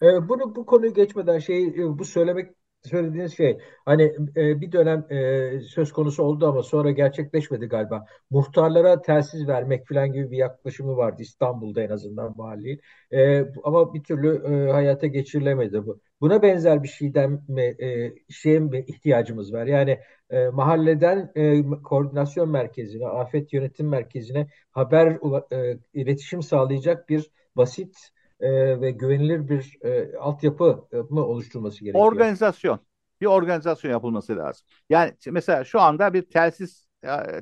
ee, 0.02 0.28
bunu 0.28 0.56
bu 0.56 0.66
konuyu 0.66 0.94
geçmeden 0.94 1.38
şey 1.38 1.66
e, 1.66 1.98
bu 1.98 2.04
söylemek 2.04 2.50
söylediğiniz 2.88 3.36
şey 3.36 3.58
hani 3.84 4.02
e, 4.36 4.60
bir 4.60 4.72
dönem 4.72 5.06
e, 5.10 5.60
söz 5.60 5.92
konusu 5.92 6.22
oldu 6.22 6.46
ama 6.46 6.62
sonra 6.62 6.90
gerçekleşmedi 6.90 7.66
galiba. 7.66 8.06
Muhtarlara 8.30 9.02
telsiz 9.02 9.48
vermek 9.48 9.88
falan 9.88 10.12
gibi 10.12 10.30
bir 10.30 10.36
yaklaşımı 10.36 10.96
vardı 10.96 11.22
İstanbul'da 11.22 11.82
en 11.82 11.90
azından 11.90 12.34
mahalli. 12.36 12.80
E, 13.12 13.44
ama 13.64 13.94
bir 13.94 14.02
türlü 14.02 14.42
e, 14.68 14.72
hayata 14.72 15.06
geçirilemedi 15.06 15.86
bu. 15.86 16.00
Buna 16.20 16.42
benzer 16.42 16.82
bir 16.82 16.88
şeyden 16.88 17.40
mi 17.48 17.62
e, 17.62 18.12
şeye 18.28 18.58
mi 18.60 18.84
ihtiyacımız 18.86 19.52
var? 19.52 19.66
Yani 19.66 19.98
e, 20.30 20.48
mahalleden 20.48 21.32
e, 21.34 21.62
koordinasyon 21.82 22.50
merkezine, 22.50 23.06
afet 23.06 23.52
yönetim 23.52 23.88
merkezine 23.88 24.46
haber 24.70 25.18
e, 25.52 25.78
iletişim 25.94 26.42
sağlayacak 26.42 27.08
bir 27.08 27.30
basit 27.56 28.10
e, 28.40 28.80
ve 28.80 28.90
güvenilir 28.90 29.48
bir 29.48 29.78
e, 29.84 30.16
altyapı 30.18 30.84
mı 31.10 31.26
oluşturması 31.26 31.84
gerekiyor? 31.84 32.04
Organizasyon. 32.04 32.80
Bir 33.20 33.26
organizasyon 33.26 33.90
yapılması 33.90 34.36
lazım. 34.36 34.66
Yani 34.90 35.12
mesela 35.26 35.64
şu 35.64 35.80
anda 35.80 36.14
bir 36.14 36.22
telsiz 36.22 36.88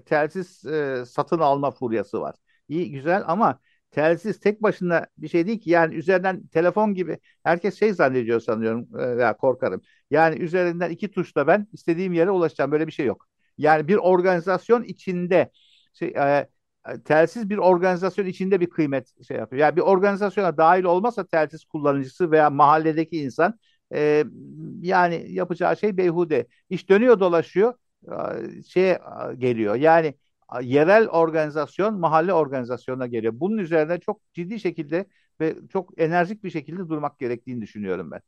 telsiz 0.06 0.64
e, 0.64 1.04
satın 1.06 1.38
alma 1.38 1.70
furyası 1.70 2.20
var. 2.20 2.34
İyi 2.68 2.90
güzel 2.90 3.22
ama 3.26 3.58
telsiz 3.90 4.40
tek 4.40 4.62
başına 4.62 5.06
bir 5.18 5.28
şey 5.28 5.46
değil 5.46 5.60
ki. 5.60 5.70
Yani 5.70 5.94
üzerinden 5.94 6.46
telefon 6.46 6.94
gibi 6.94 7.18
herkes 7.44 7.78
şey 7.78 7.92
zannediyor 7.92 8.40
sanıyorum 8.40 8.88
e, 8.98 9.16
veya 9.16 9.36
korkarım. 9.36 9.80
Yani 10.10 10.36
üzerinden 10.38 10.90
iki 10.90 11.10
tuşla 11.10 11.46
ben 11.46 11.66
istediğim 11.72 12.12
yere 12.12 12.30
ulaşacağım. 12.30 12.72
Böyle 12.72 12.86
bir 12.86 12.92
şey 12.92 13.06
yok. 13.06 13.26
Yani 13.58 13.88
bir 13.88 13.96
organizasyon 13.96 14.82
içinde 14.82 15.50
şey, 15.92 16.08
e, 16.08 16.48
telsiz 17.04 17.50
bir 17.50 17.58
organizasyon 17.58 18.26
içinde 18.26 18.60
bir 18.60 18.70
kıymet 18.70 19.26
şey 19.28 19.36
yapıyor. 19.36 19.60
Yani 19.60 19.76
bir 19.76 19.80
organizasyona 19.80 20.56
dahil 20.56 20.84
olmazsa 20.84 21.26
telsiz 21.26 21.64
kullanıcısı 21.64 22.30
veya 22.30 22.50
mahalledeki 22.50 23.18
insan 23.22 23.58
e, 23.94 24.24
yani 24.80 25.26
yapacağı 25.32 25.76
şey 25.76 25.96
beyhude. 25.96 26.46
İş 26.70 26.88
dönüyor 26.88 27.20
dolaşıyor 27.20 27.74
şey 28.66 28.96
geliyor. 29.38 29.74
Yani 29.74 30.14
yerel 30.62 31.08
organizasyon 31.08 31.94
mahalle 32.00 32.32
organizasyonuna 32.32 33.06
geliyor. 33.06 33.32
Bunun 33.36 33.58
üzerine 33.58 34.00
çok 34.00 34.20
ciddi 34.34 34.60
şekilde 34.60 35.06
ve 35.40 35.56
çok 35.72 36.00
enerjik 36.00 36.44
bir 36.44 36.50
şekilde 36.50 36.78
durmak 36.88 37.18
gerektiğini 37.18 37.60
düşünüyorum 37.60 38.10
ben. 38.10 38.20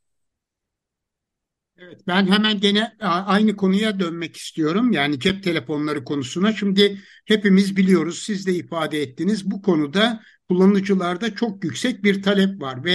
Evet, 1.79 2.01
ben 2.07 2.27
hemen 2.27 2.61
gene 2.61 2.97
aynı 3.01 3.57
konuya 3.57 4.01
dönmek 4.01 4.37
istiyorum. 4.37 4.93
Yani 4.93 5.21
cep 5.21 5.43
telefonları 5.45 6.05
konusuna. 6.05 6.53
Şimdi 6.53 7.01
hepimiz 7.25 7.77
biliyoruz, 7.77 8.19
siz 8.23 8.47
de 8.47 8.55
ifade 8.55 9.03
ettiniz. 9.03 9.51
Bu 9.51 9.63
konuda 9.63 10.23
kullanıcılarda 10.49 11.35
çok 11.35 11.65
yüksek 11.65 12.05
bir 12.05 12.23
talep 12.23 12.61
var 12.61 12.85
ve 12.85 12.93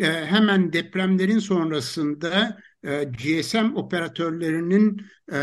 e, 0.00 0.06
hemen 0.26 0.72
depremlerin 0.72 1.38
sonrasında 1.38 2.58
e, 2.84 3.04
GSM 3.04 3.74
operatörlerinin 3.76 5.06
e, 5.32 5.36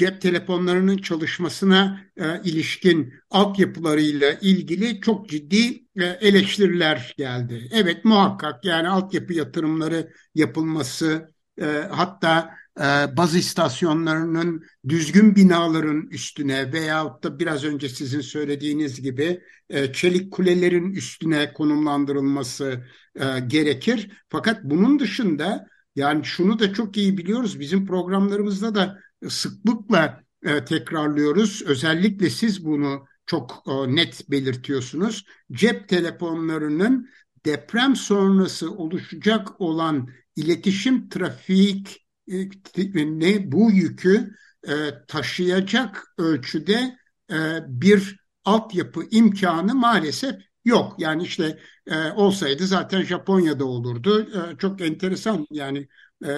cep 0.00 0.20
telefonlarının 0.20 0.98
çalışmasına 0.98 2.00
e, 2.16 2.42
ilişkin 2.44 3.14
altyapılarıyla 3.30 4.32
ilgili 4.40 5.00
çok 5.00 5.28
ciddi 5.28 5.84
e, 5.96 6.04
eleştiriler 6.04 7.14
geldi. 7.18 7.68
Evet 7.72 8.04
muhakkak 8.04 8.64
yani 8.64 8.88
altyapı 8.88 9.32
yatırımları 9.32 10.12
yapılması 10.34 11.32
e, 11.60 11.64
hatta 11.90 12.54
e, 12.78 13.16
baz 13.16 13.34
istasyonlarının 13.34 14.64
düzgün 14.88 15.36
binaların 15.36 16.06
üstüne 16.10 16.72
veyahut 16.72 17.24
da 17.24 17.38
biraz 17.38 17.64
önce 17.64 17.88
sizin 17.88 18.20
söylediğiniz 18.20 19.02
gibi 19.02 19.40
e, 19.70 19.92
çelik 19.92 20.32
kulelerin 20.32 20.92
üstüne 20.92 21.52
konumlandırılması 21.52 22.84
e, 23.14 23.40
gerekir. 23.46 24.10
Fakat 24.28 24.64
bunun 24.64 24.98
dışında 24.98 25.66
yani 25.96 26.24
şunu 26.24 26.58
da 26.58 26.72
çok 26.72 26.96
iyi 26.96 27.18
biliyoruz 27.18 27.60
bizim 27.60 27.86
programlarımızda 27.86 28.74
da 28.74 29.09
sıklıkla 29.28 30.20
e, 30.42 30.64
tekrarlıyoruz. 30.64 31.62
Özellikle 31.62 32.30
siz 32.30 32.64
bunu 32.64 33.06
çok 33.26 33.62
e, 33.66 33.96
net 33.96 34.30
belirtiyorsunuz. 34.30 35.24
Cep 35.52 35.88
telefonlarının 35.88 37.08
deprem 37.46 37.96
sonrası 37.96 38.70
oluşacak 38.72 39.60
olan 39.60 40.08
iletişim 40.36 41.08
trafik 41.08 42.06
e, 42.28 42.48
ne 42.94 43.52
bu 43.52 43.70
yükü 43.70 44.34
e, 44.68 44.72
taşıyacak 45.08 46.14
ölçüde 46.18 46.98
e, 47.30 47.36
bir 47.68 48.20
altyapı 48.44 49.02
imkanı 49.10 49.74
maalesef 49.74 50.34
yok. 50.64 50.94
Yani 50.98 51.22
işte 51.22 51.58
e, 51.86 52.10
olsaydı 52.10 52.66
zaten 52.66 53.02
Japonya'da 53.02 53.64
olurdu. 53.64 54.20
E, 54.20 54.56
çok 54.58 54.80
enteresan 54.80 55.46
yani 55.50 55.88
e, 56.24 56.28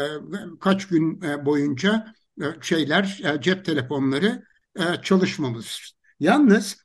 kaç 0.61 0.89
gün 0.89 1.23
e, 1.23 1.47
boyunca 1.47 2.15
şeyler 2.61 3.21
e, 3.25 3.41
cep 3.41 3.65
telefonları 3.65 4.45
e, 4.77 4.83
çalışmamız. 5.03 5.93
Yalnız 6.21 6.83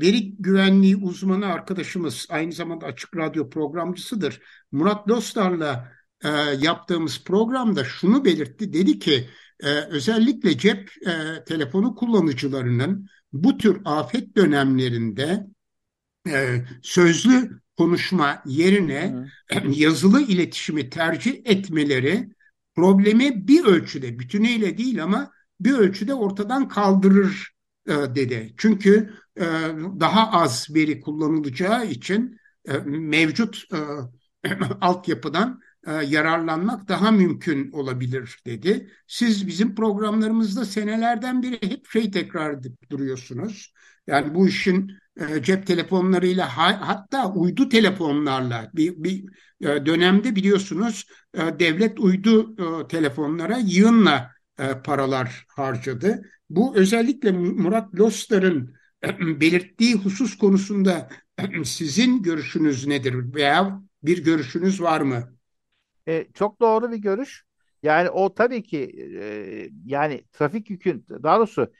veri 0.00 0.36
güvenliği 0.36 0.96
uzmanı 0.96 1.46
arkadaşımız 1.46 2.26
aynı 2.30 2.52
zamanda 2.52 2.86
açık 2.86 3.16
radyo 3.16 3.50
programcısıdır. 3.50 4.40
Murat 4.72 5.08
Dostar'la 5.08 5.92
yaptığımız 6.58 7.24
programda 7.24 7.84
şunu 7.84 8.24
belirtti. 8.24 8.72
Dedi 8.72 8.98
ki 8.98 9.28
özellikle 9.88 10.58
cep 10.58 10.90
telefonu 11.46 11.94
kullanıcılarının 11.94 13.08
bu 13.32 13.56
tür 13.56 13.80
afet 13.84 14.36
dönemlerinde 14.36 15.46
sözlü 16.82 17.60
konuşma 17.76 18.42
yerine 18.46 19.14
yazılı 19.68 20.22
iletişimi 20.22 20.90
tercih 20.90 21.40
etmeleri 21.44 22.28
problemi 22.74 23.48
bir 23.48 23.64
ölçüde, 23.64 24.18
bütünüyle 24.18 24.78
değil 24.78 25.02
ama 25.02 25.30
bir 25.60 25.72
ölçüde 25.72 26.14
ortadan 26.14 26.68
kaldırır 26.68 27.54
e, 27.86 27.92
dedi. 27.92 28.54
Çünkü 28.56 29.14
e, 29.36 29.44
daha 30.00 30.30
az 30.32 30.66
veri 30.74 31.00
kullanılacağı 31.00 31.86
için 31.86 32.38
e, 32.68 32.78
mevcut 32.86 33.64
e, 33.74 33.78
altyapıdan 34.80 35.60
e, 35.86 35.92
yararlanmak 35.92 36.88
daha 36.88 37.10
mümkün 37.10 37.72
olabilir 37.72 38.38
dedi. 38.46 38.90
Siz 39.06 39.46
bizim 39.46 39.74
programlarımızda 39.74 40.64
senelerden 40.64 41.42
beri 41.42 41.70
hep 41.70 41.90
şey 41.90 42.10
tekrar 42.10 42.58
duruyorsunuz. 42.90 43.72
Yani 44.06 44.34
bu 44.34 44.48
işin 44.48 44.92
e, 45.20 45.42
cep 45.42 45.66
telefonlarıyla 45.66 46.56
hatta 46.56 47.32
uydu 47.32 47.68
telefonlarla 47.68 48.70
bir, 48.74 49.04
bir 49.04 49.24
e, 49.60 49.86
dönemde 49.86 50.36
biliyorsunuz 50.36 51.06
e, 51.34 51.40
devlet 51.58 52.00
uydu 52.00 52.56
telefonlara 52.88 53.58
yığınla 53.58 54.34
paralar 54.84 55.44
harcadı. 55.48 56.30
Bu 56.50 56.76
özellikle 56.76 57.32
Murat 57.32 57.94
Lostar'ın 57.94 58.74
belirttiği 59.20 59.94
husus 59.94 60.38
konusunda 60.38 61.08
sizin 61.64 62.22
görüşünüz 62.22 62.86
nedir 62.86 63.34
veya 63.34 63.82
bir 64.02 64.24
görüşünüz 64.24 64.82
var 64.82 65.00
mı? 65.00 65.34
E, 66.08 66.26
çok 66.34 66.60
doğru 66.60 66.92
bir 66.92 66.96
görüş. 66.96 67.44
Yani 67.82 68.10
o 68.10 68.34
tabii 68.34 68.62
ki 68.62 68.78
e, 69.20 69.70
yani 69.86 70.24
trafik 70.32 70.70
yükün 70.70 71.06
daha 71.22 71.38
doğrusu 71.38 71.72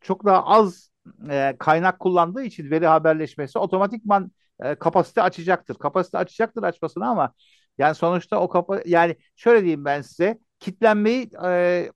çok 0.00 0.24
daha 0.24 0.44
az 0.44 0.90
e, 1.30 1.56
kaynak 1.58 1.98
kullandığı 2.00 2.42
için 2.42 2.70
veri 2.70 2.86
haberleşmesi 2.86 3.58
otomatikman 3.58 4.30
e, 4.60 4.74
kapasite 4.74 5.22
açacaktır. 5.22 5.74
Kapasite 5.74 6.18
açacaktır 6.18 6.62
açmasına 6.62 7.08
ama 7.08 7.32
yani 7.78 7.94
sonuçta 7.94 8.40
o 8.40 8.48
kapa 8.48 8.80
yani 8.86 9.16
şöyle 9.36 9.60
diyeyim 9.60 9.84
ben 9.84 10.02
size 10.02 10.38
kitlenmeyi 10.60 11.30
e, 11.44 11.90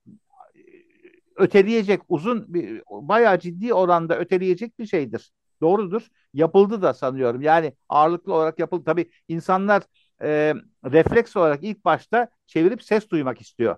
öteleyecek 1.35 2.01
uzun 2.09 2.53
bir 2.53 2.81
bayağı 2.89 3.39
ciddi 3.39 3.73
oranda 3.73 4.17
öteleyecek 4.19 4.79
bir 4.79 4.85
şeydir. 4.85 5.31
Doğrudur. 5.61 6.07
Yapıldı 6.33 6.81
da 6.81 6.93
sanıyorum. 6.93 7.41
Yani 7.41 7.73
ağırlıklı 7.89 8.33
olarak 8.33 8.59
yapıldı. 8.59 8.83
Tabii 8.85 9.09
insanlar 9.27 9.83
e, 10.21 10.53
refleks 10.85 11.35
olarak 11.35 11.63
ilk 11.63 11.85
başta 11.85 12.29
çevirip 12.47 12.83
ses 12.83 13.09
duymak 13.09 13.41
istiyor. 13.41 13.75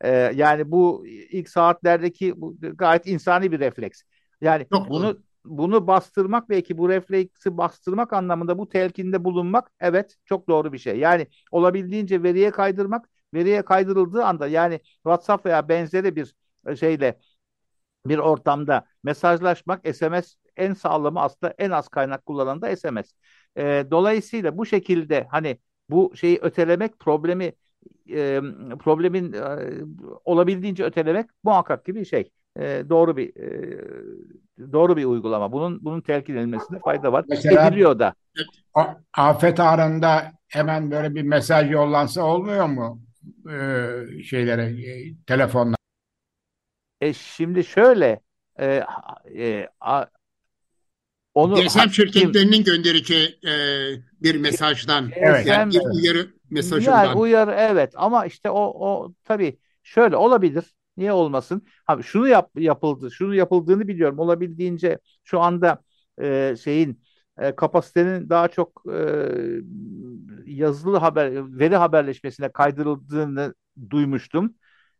E, 0.00 0.10
yani 0.34 0.70
bu 0.70 1.06
ilk 1.06 1.48
saatlerdeki 1.48 2.40
bu 2.40 2.56
gayet 2.60 3.06
insani 3.06 3.52
bir 3.52 3.60
refleks. 3.60 4.02
Yani 4.40 4.66
Çok 4.72 4.88
bunu 4.88 5.16
doğru. 5.16 5.22
bunu 5.44 5.86
bastırmak 5.86 6.48
belki 6.50 6.78
bu 6.78 6.88
refleksi 6.88 7.56
bastırmak 7.58 8.12
anlamında 8.12 8.58
bu 8.58 8.68
telkinde 8.68 9.24
bulunmak 9.24 9.70
evet 9.80 10.16
çok 10.24 10.48
doğru 10.48 10.72
bir 10.72 10.78
şey. 10.78 10.98
Yani 10.98 11.26
olabildiğince 11.50 12.22
veriye 12.22 12.50
kaydırmak, 12.50 13.08
veriye 13.34 13.62
kaydırıldığı 13.64 14.24
anda 14.24 14.46
yani 14.48 14.80
WhatsApp 14.94 15.46
veya 15.46 15.68
benzeri 15.68 16.16
bir 16.16 16.34
şeyle 16.76 17.18
bir 18.06 18.18
ortamda 18.18 18.86
mesajlaşmak 19.02 19.86
SMS 19.96 20.34
en 20.56 20.72
sağlamı 20.74 21.20
aslında 21.20 21.54
en 21.58 21.70
az 21.70 21.88
kaynak 21.88 22.26
kullanan 22.26 22.62
da 22.62 22.76
SMS. 22.76 23.12
E, 23.56 23.84
dolayısıyla 23.90 24.58
bu 24.58 24.66
şekilde 24.66 25.26
hani 25.30 25.58
bu 25.90 26.12
şeyi 26.16 26.38
ötelemek 26.42 26.98
problemi 27.00 27.52
e, 28.10 28.40
problemin 28.80 29.32
e, 29.32 29.70
olabildiğince 30.24 30.84
ötelemek 30.84 31.30
muhakkak 31.42 31.84
gibi 31.84 32.00
bir 32.00 32.04
şey 32.04 32.30
e, 32.60 32.88
doğru 32.88 33.16
bir 33.16 33.36
e, 33.36 33.78
doğru 34.72 34.96
bir 34.96 35.04
uygulama. 35.04 35.52
Bunun 35.52 35.84
bunun 35.84 36.00
telkin 36.00 36.36
edilmesinde 36.36 36.78
fayda 36.78 37.12
var. 37.12 37.24
Mesela, 37.28 37.68
Ediliyor 37.68 37.98
da. 37.98 38.14
Afet 39.16 39.60
anında 39.60 40.32
hemen 40.48 40.90
böyle 40.90 41.14
bir 41.14 41.22
mesaj 41.22 41.70
yollansa 41.70 42.22
olmuyor 42.22 42.66
mu? 42.66 43.02
Ee, 43.50 44.22
şeylere, 44.22 44.62
e, 44.62 45.14
telefonla. 45.26 45.76
E 47.00 47.12
şimdi 47.12 47.64
şöyle 47.64 48.20
e, 48.58 48.82
e, 49.36 49.68
a, 49.80 50.04
onu 51.34 51.54
GSM 51.54 51.88
şirketlerinin 51.90 52.64
göndereceği 52.64 53.38
e, 53.44 53.52
bir 54.22 54.36
mesajdan 54.36 55.10
evet. 55.14 55.46
yani 55.46 55.72
bir 55.72 55.80
uyarı 55.80 56.30
mesajından. 56.50 57.04
Yani 57.04 57.18
uyarı 57.18 57.54
evet 57.58 57.92
ama 57.96 58.26
işte 58.26 58.50
o 58.50 58.60
o 58.60 59.14
tabii 59.24 59.58
şöyle 59.82 60.16
olabilir. 60.16 60.64
Niye 61.00 61.12
olmasın? 61.12 61.62
Abi 61.88 62.04
şunu 62.04 62.28
yap, 62.28 62.50
yapıldı, 62.56 63.12
şunu 63.12 63.36
yapıldığını 63.36 63.88
biliyorum. 63.88 64.20
Olabildiğince 64.20 65.00
şu 65.24 65.40
anda 65.40 65.82
e, 66.22 66.56
şeyin 66.64 67.02
e, 67.38 67.56
kapasitenin 67.56 68.30
daha 68.30 68.48
çok 68.48 68.84
e, 68.92 68.96
yazılı 70.46 70.96
haber, 70.96 71.58
veri 71.58 71.76
haberleşmesine 71.76 72.52
kaydırıldığını 72.52 73.54
duymuştum. 73.90 74.54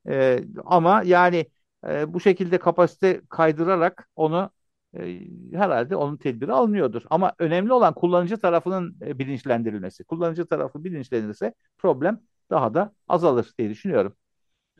E, 0.08 0.40
ama 0.64 1.02
yani 1.06 1.46
e, 1.88 2.14
bu 2.14 2.20
şekilde 2.20 2.58
kapasite 2.58 3.22
kaydırarak 3.28 4.08
onu 4.16 4.50
e, 4.98 5.20
herhalde 5.52 5.96
onun 5.96 6.16
tedbiri 6.16 6.52
alınıyordur. 6.52 7.02
Ama 7.10 7.32
önemli 7.38 7.72
olan 7.72 7.94
kullanıcı 7.94 8.36
tarafının 8.40 8.96
e, 9.02 9.18
bilinçlendirilmesi. 9.18 10.04
Kullanıcı 10.04 10.46
tarafı 10.46 10.84
bilinçlenirse 10.84 11.54
problem 11.78 12.20
daha 12.50 12.74
da 12.74 12.94
azalır 13.08 13.52
diye 13.58 13.70
düşünüyorum. 13.70 14.16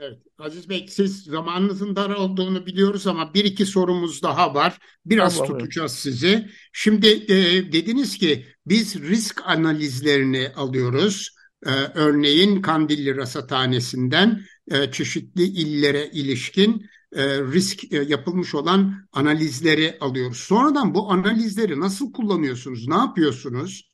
Evet, 0.03 0.19
Aziz 0.39 0.69
Bey 0.69 0.87
siz 0.89 1.25
zamanınızın 1.25 1.97
dar 1.97 2.11
olduğunu 2.11 2.67
biliyoruz 2.67 3.07
ama 3.07 3.35
bir 3.35 3.45
iki 3.45 3.67
sorumuz 3.67 4.23
daha 4.23 4.55
var. 4.55 4.79
Biraz 5.07 5.37
tamam, 5.37 5.59
tutacağız 5.59 5.93
evet. 5.93 6.01
sizi. 6.01 6.49
Şimdi 6.73 7.07
e, 7.09 7.73
dediniz 7.73 8.19
ki 8.19 8.47
biz 8.67 9.01
risk 9.01 9.43
analizlerini 9.49 10.49
alıyoruz. 10.57 11.37
E, 11.67 11.71
örneğin 11.95 12.63
Kandilli 12.63 13.17
Rasathanesi'nden 13.17 14.41
e, 14.71 14.91
çeşitli 14.91 15.43
illere 15.43 16.07
ilişkin 16.07 16.87
e, 17.13 17.41
risk 17.41 17.93
e, 17.93 17.97
yapılmış 17.97 18.55
olan 18.55 19.09
analizleri 19.13 19.99
alıyoruz. 20.01 20.39
Sonradan 20.39 20.95
bu 20.95 21.13
analizleri 21.13 21.81
nasıl 21.81 22.13
kullanıyorsunuz? 22.13 22.89
Ne 22.89 22.97
yapıyorsunuz? 22.97 23.91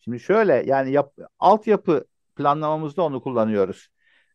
Şimdi 0.00 0.20
şöyle 0.20 0.64
yani 0.66 0.92
yap, 0.92 1.18
altyapı 1.38 2.04
planlamamızda 2.36 3.02
onu 3.02 3.22
kullanıyoruz. 3.22 3.88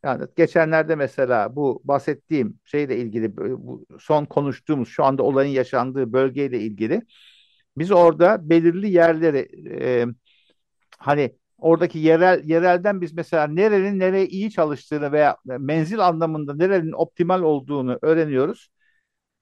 Yani 0.04 0.26
geçenlerde 0.36 0.96
mesela 0.96 1.56
bu 1.56 1.82
bahsettiğim 1.84 2.60
şeyle 2.66 2.98
ilgili 2.98 3.38
bu 3.38 3.86
son 4.00 4.26
konuştuğumuz 4.26 4.90
şu 4.90 5.04
anda 5.04 5.24
olayın 5.24 5.52
yaşandığı 5.52 6.14
bölgeyle 6.14 6.60
ilgili 6.60 7.02
biz 7.78 7.92
orada 7.92 8.50
belirli 8.50 8.92
yerleri 8.92 9.50
e, 9.82 10.06
hani 10.98 11.36
oradaki 11.58 12.00
yerel 12.00 12.44
yerelden 12.46 13.02
biz 13.02 13.14
mesela 13.14 13.48
nerenin 13.48 14.00
nereye 14.00 14.28
iyi 14.28 14.52
çalıştığını 14.52 15.12
veya 15.12 15.38
menzil 15.46 16.00
anlamında 16.00 16.56
nerenin 16.56 16.92
optimal 16.92 17.42
olduğunu 17.42 18.00
öğreniyoruz. 18.02 18.70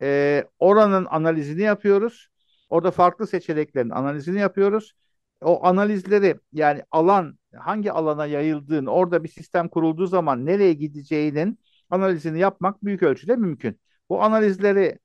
E, 0.02 0.44
oranın 0.60 1.06
analizini 1.06 1.62
yapıyoruz. 1.62 2.28
Orada 2.70 2.92
farklı 2.92 3.28
seçeneklerin 3.28 3.90
analizini 3.90 4.40
yapıyoruz. 4.40 4.94
O 5.42 5.66
analizleri 5.66 6.40
yani 6.54 6.84
alan 6.92 7.40
hangi 7.56 7.92
alana 7.92 8.26
yayıldığını 8.26 8.92
orada 8.92 9.24
bir 9.24 9.30
sistem 9.30 9.70
kurulduğu 9.70 10.08
zaman 10.08 10.46
nereye 10.46 10.74
gideceğinin 10.74 11.60
analizini 11.90 12.40
yapmak 12.40 12.84
büyük 12.86 13.04
ölçüde 13.04 13.36
mümkün. 13.36 13.80
Bu 14.10 14.24
analizleri 14.24 15.00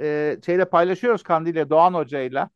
e, 0.00 0.38
şeyle 0.46 0.64
paylaşıyoruz 0.64 1.22
Kandil'le 1.22 1.70
Doğan 1.70 1.94
Hoca'yla. 1.94 2.50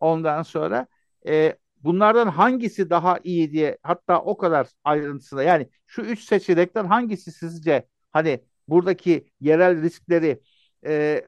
Ondan 0.00 0.42
sonra 0.42 0.86
e, 1.26 1.56
bunlardan 1.82 2.28
hangisi 2.28 2.90
daha 2.90 3.18
iyi 3.24 3.52
diye 3.52 3.78
hatta 3.82 4.22
o 4.22 4.36
kadar 4.36 4.68
ayrıntısına 4.84 5.42
yani 5.42 5.68
şu 5.86 6.02
üç 6.02 6.20
seçenekten 6.24 6.84
hangisi 6.84 7.32
sizce 7.32 7.88
hani 8.12 8.44
buradaki 8.68 9.30
yerel 9.40 9.82
riskleri 9.82 10.40
e, 10.86 11.24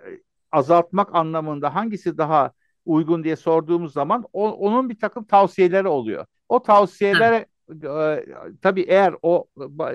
azaltmak 0.52 1.14
anlamında 1.14 1.74
hangisi 1.74 2.18
daha 2.18 2.52
uygun 2.84 3.24
diye 3.24 3.36
sorduğumuz 3.36 3.92
zaman 3.92 4.26
o, 4.32 4.50
onun 4.50 4.88
bir 4.88 4.98
takım 4.98 5.24
tavsiyeleri 5.24 5.88
oluyor. 5.88 6.26
O 6.48 6.62
tavsiyelere 6.62 7.46
e, 7.84 8.24
tabii 8.62 8.82
eğer 8.82 9.14
o 9.22 9.46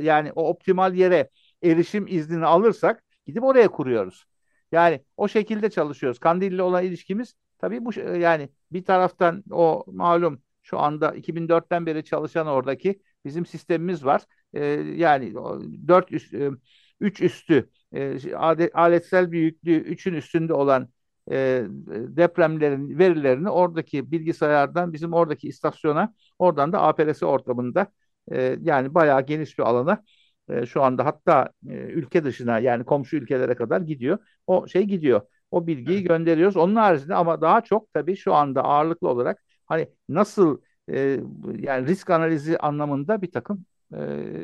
yani 0.01 0.31
o 0.31 0.49
optimal 0.49 0.93
yere 0.95 1.29
erişim 1.63 2.07
iznini 2.07 2.45
alırsak 2.45 3.03
gidip 3.25 3.43
oraya 3.43 3.67
kuruyoruz. 3.67 4.25
Yani 4.71 5.01
o 5.17 5.27
şekilde 5.27 5.69
çalışıyoruz. 5.69 6.19
Kandilli 6.19 6.61
olan 6.61 6.83
ilişkimiz 6.83 7.35
tabii 7.57 7.85
bu 7.85 7.99
yani 7.99 8.49
bir 8.71 8.85
taraftan 8.85 9.43
o 9.51 9.85
malum 9.87 10.41
şu 10.63 10.79
anda 10.79 11.15
2004'ten 11.15 11.85
beri 11.85 12.03
çalışan 12.03 12.47
oradaki 12.47 12.99
bizim 13.25 13.45
sistemimiz 13.45 14.05
var. 14.05 14.21
Ee, 14.53 14.65
yani 14.95 15.33
4 15.87 16.11
üst, 16.11 16.33
3 16.99 17.21
üstü 17.21 17.69
e, 17.93 18.35
aletsel 18.73 19.31
büyüklüğü 19.31 19.77
3'ün 19.77 20.13
üstünde 20.13 20.53
olan 20.53 20.89
e, 21.31 21.63
depremlerin 21.89 22.99
verilerini 22.99 23.49
oradaki 23.49 24.11
bilgisayardan 24.11 24.93
bizim 24.93 25.13
oradaki 25.13 25.47
istasyona 25.47 26.13
oradan 26.39 26.73
da 26.73 26.81
APRS 26.81 27.23
ortamında 27.23 27.87
e, 28.31 28.57
yani 28.61 28.93
bayağı 28.93 29.25
geniş 29.25 29.59
bir 29.59 29.63
alana 29.63 30.03
e, 30.49 30.65
şu 30.65 30.83
anda 30.83 31.05
hatta 31.05 31.49
e, 31.69 31.73
ülke 31.73 32.23
dışına 32.23 32.59
yani 32.59 32.83
komşu 32.83 33.17
ülkelere 33.17 33.55
kadar 33.55 33.81
gidiyor. 33.81 34.17
O 34.47 34.67
şey 34.67 34.83
gidiyor. 34.83 35.21
O 35.51 35.67
bilgiyi 35.67 35.97
evet. 35.97 36.07
gönderiyoruz. 36.07 36.57
Onun 36.57 36.75
haricinde 36.75 37.15
ama 37.15 37.41
daha 37.41 37.61
çok 37.61 37.93
tabii 37.93 38.15
şu 38.15 38.33
anda 38.33 38.63
ağırlıklı 38.63 39.09
olarak 39.09 39.43
hani 39.65 39.89
nasıl 40.09 40.61
e, 40.91 41.19
yani 41.59 41.87
risk 41.87 42.09
analizi 42.09 42.57
anlamında 42.57 43.21
bir 43.21 43.31
takım 43.31 43.65
e, 43.93 43.99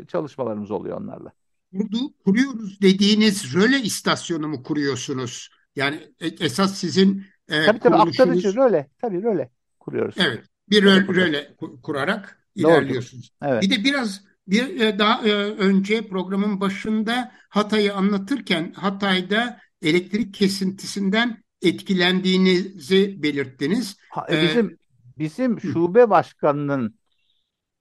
çalışmalarımız 0.08 0.72
oluyor 0.72 1.02
onlarla. 1.02 1.32
Kurdu, 1.72 1.98
kuruyoruz 2.26 2.82
dediğiniz 2.82 3.56
röle 3.56 3.80
istasyonu 3.80 4.48
mu 4.48 4.64
kuruyorsunuz? 4.64 5.50
Yani 5.76 6.00
e, 6.20 6.28
esas 6.28 6.76
sizin 6.76 7.26
e, 7.50 7.66
tabii, 7.66 7.80
tabii, 7.80 7.98
kuruluşunuz... 7.98 8.20
aktarıcı 8.20 8.56
röle. 8.56 8.90
Tabii 9.02 9.24
röle 9.24 9.50
kuruyoruz. 9.80 10.16
Evet. 10.18 10.44
Bir 10.70 10.84
röle, 10.84 11.08
röle 11.08 11.56
kurarak 11.84 12.40
ilerliyorsunuz. 12.56 13.32
Evet. 13.44 13.64
Bir 13.64 13.70
de 13.70 13.84
biraz 13.84 14.26
bir 14.48 14.80
e, 14.80 15.00
daha 15.00 15.28
e, 15.28 15.32
önce 15.34 16.08
programın 16.08 16.62
başında 16.62 17.32
Hatay'ı 17.50 17.94
anlatırken 17.94 18.74
Hatay'da 18.74 19.60
elektrik 19.82 20.34
kesintisinden 20.34 21.44
etkilendiğinizi 21.62 23.24
belirttiniz. 23.24 23.98
Ha, 24.10 24.28
bizim 24.30 24.78
bizim 25.18 25.60
şube 25.60 26.10
başkanının 26.10 26.96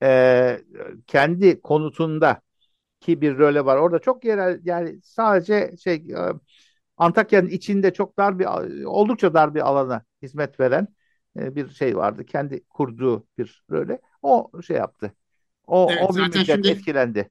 e, 0.03 0.61
kendi 1.07 1.61
konutunda 1.61 2.41
ki 3.01 3.21
bir 3.21 3.39
röle 3.39 3.65
var. 3.65 3.77
Orada 3.77 3.99
çok 3.99 4.25
yerel 4.25 4.61
yani 4.65 5.01
sadece 5.03 5.77
şey 5.83 6.05
Antakya'nın 7.01 7.49
içinde 7.49 7.93
çok 7.93 8.19
dar 8.19 8.39
bir 8.39 8.45
oldukça 8.85 9.35
dar 9.35 9.55
bir 9.55 9.69
alana 9.69 10.05
hizmet 10.23 10.61
veren 10.61 10.89
e, 11.39 11.57
bir 11.57 11.69
şey 11.69 11.97
vardı. 11.97 12.27
Kendi 12.27 12.65
kurduğu 12.65 13.27
bir 13.39 13.65
röle. 13.71 14.01
O 14.23 14.51
şey 14.67 14.77
yaptı. 14.77 15.15
O, 15.67 15.89
evet, 15.91 16.03
o 16.09 16.17
bir 16.17 16.23
müddet 16.23 16.47
şimdi 16.47 16.69
etkilendi. 16.69 17.31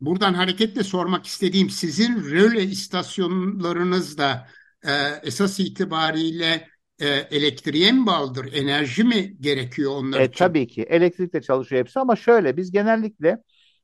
Buradan 0.00 0.34
hareketle 0.34 0.82
sormak 0.82 1.26
istediğim 1.26 1.70
sizin 1.70 2.24
röle 2.30 2.62
istasyonlarınızda 2.62 4.48
e, 4.84 4.92
esas 5.22 5.60
itibariyle 5.60 6.68
e, 6.98 7.06
elektriğe 7.08 7.92
mi 7.92 8.06
bağlıdır? 8.06 8.52
Enerji 8.52 9.04
mi 9.04 9.36
gerekiyor 9.40 9.92
onlar 9.96 10.20
e, 10.20 10.24
için? 10.24 10.38
Tabii 10.38 10.66
ki. 10.66 10.82
Elektrikle 10.82 11.42
çalışıyor 11.42 11.80
hepsi 11.80 12.00
ama 12.00 12.16
şöyle 12.16 12.56
biz 12.56 12.72
genellikle 12.72 13.42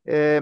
e, 0.09 0.41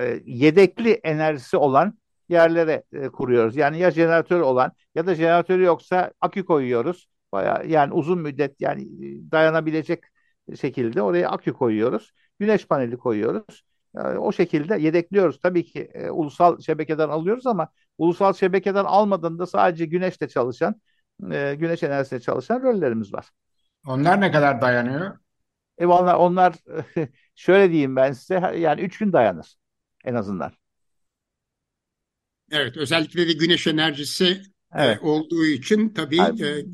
e, 0.00 0.20
yedekli 0.24 0.90
enerjisi 0.90 1.56
olan 1.56 2.00
yerlere 2.30 2.82
e, 2.92 3.08
kuruyoruz. 3.08 3.56
Yani 3.56 3.78
ya 3.78 3.90
jeneratör 3.90 4.40
olan 4.40 4.72
ya 4.94 5.06
da 5.06 5.14
jeneratörü 5.14 5.62
yoksa 5.64 6.12
akü 6.20 6.44
koyuyoruz. 6.44 7.08
Baya 7.32 7.62
yani 7.66 7.92
uzun 7.92 8.18
müddet 8.18 8.60
yani 8.60 8.82
e, 8.82 9.30
dayanabilecek 9.30 10.04
şekilde 10.60 11.02
oraya 11.02 11.30
akü 11.30 11.52
koyuyoruz. 11.52 12.12
Güneş 12.38 12.66
paneli 12.66 12.96
koyuyoruz. 12.96 13.62
Yani 13.94 14.18
o 14.18 14.32
şekilde 14.32 14.76
yedekliyoruz. 14.76 15.40
Tabii 15.40 15.64
ki 15.64 15.90
e, 15.94 16.10
ulusal 16.10 16.60
şebekeden 16.60 17.08
alıyoruz 17.08 17.46
ama 17.46 17.68
ulusal 17.98 18.32
şebekeden 18.32 18.84
almadığında 18.84 19.46
sadece 19.46 19.86
güneşle 19.86 20.28
çalışan, 20.28 20.80
e, 21.32 21.54
güneş 21.54 21.82
enerjisiyle 21.82 22.20
çalışan 22.20 22.62
rollerimiz 22.62 23.12
var. 23.14 23.30
Onlar 23.86 24.20
ne 24.20 24.32
kadar 24.32 24.60
dayanıyor? 24.62 25.18
E 25.78 25.86
onlar, 25.86 26.14
onlar 26.14 26.54
şöyle 27.34 27.70
diyeyim 27.70 27.96
ben 27.96 28.12
size 28.12 28.54
yani 28.58 28.80
üç 28.80 28.98
gün 28.98 29.12
dayanır 29.12 29.54
en 30.04 30.14
azından. 30.14 30.52
Evet 32.50 32.76
özellikle 32.76 33.28
de 33.28 33.32
güneş 33.32 33.66
enerjisi 33.66 34.26
e, 34.74 34.84
evet. 34.84 34.98
olduğu 35.02 35.44
için 35.44 35.88
tabii 35.88 36.16
yani, 36.16 36.42
e, 36.42 36.64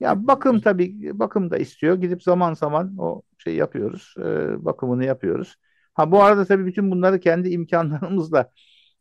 ya 0.00 0.26
bakım 0.26 0.60
tabii 0.60 1.18
bakım 1.18 1.50
da 1.50 1.58
istiyor. 1.58 1.96
Gidip 2.00 2.22
zaman 2.22 2.54
zaman 2.54 2.96
o 2.98 3.22
şey 3.38 3.54
yapıyoruz. 3.54 4.14
E, 4.18 4.24
bakımını 4.64 5.04
yapıyoruz. 5.04 5.56
Ha 5.94 6.12
bu 6.12 6.22
arada 6.22 6.44
tabii 6.44 6.66
bütün 6.66 6.90
bunları 6.90 7.20
kendi 7.20 7.48
imkanlarımızla 7.50 8.50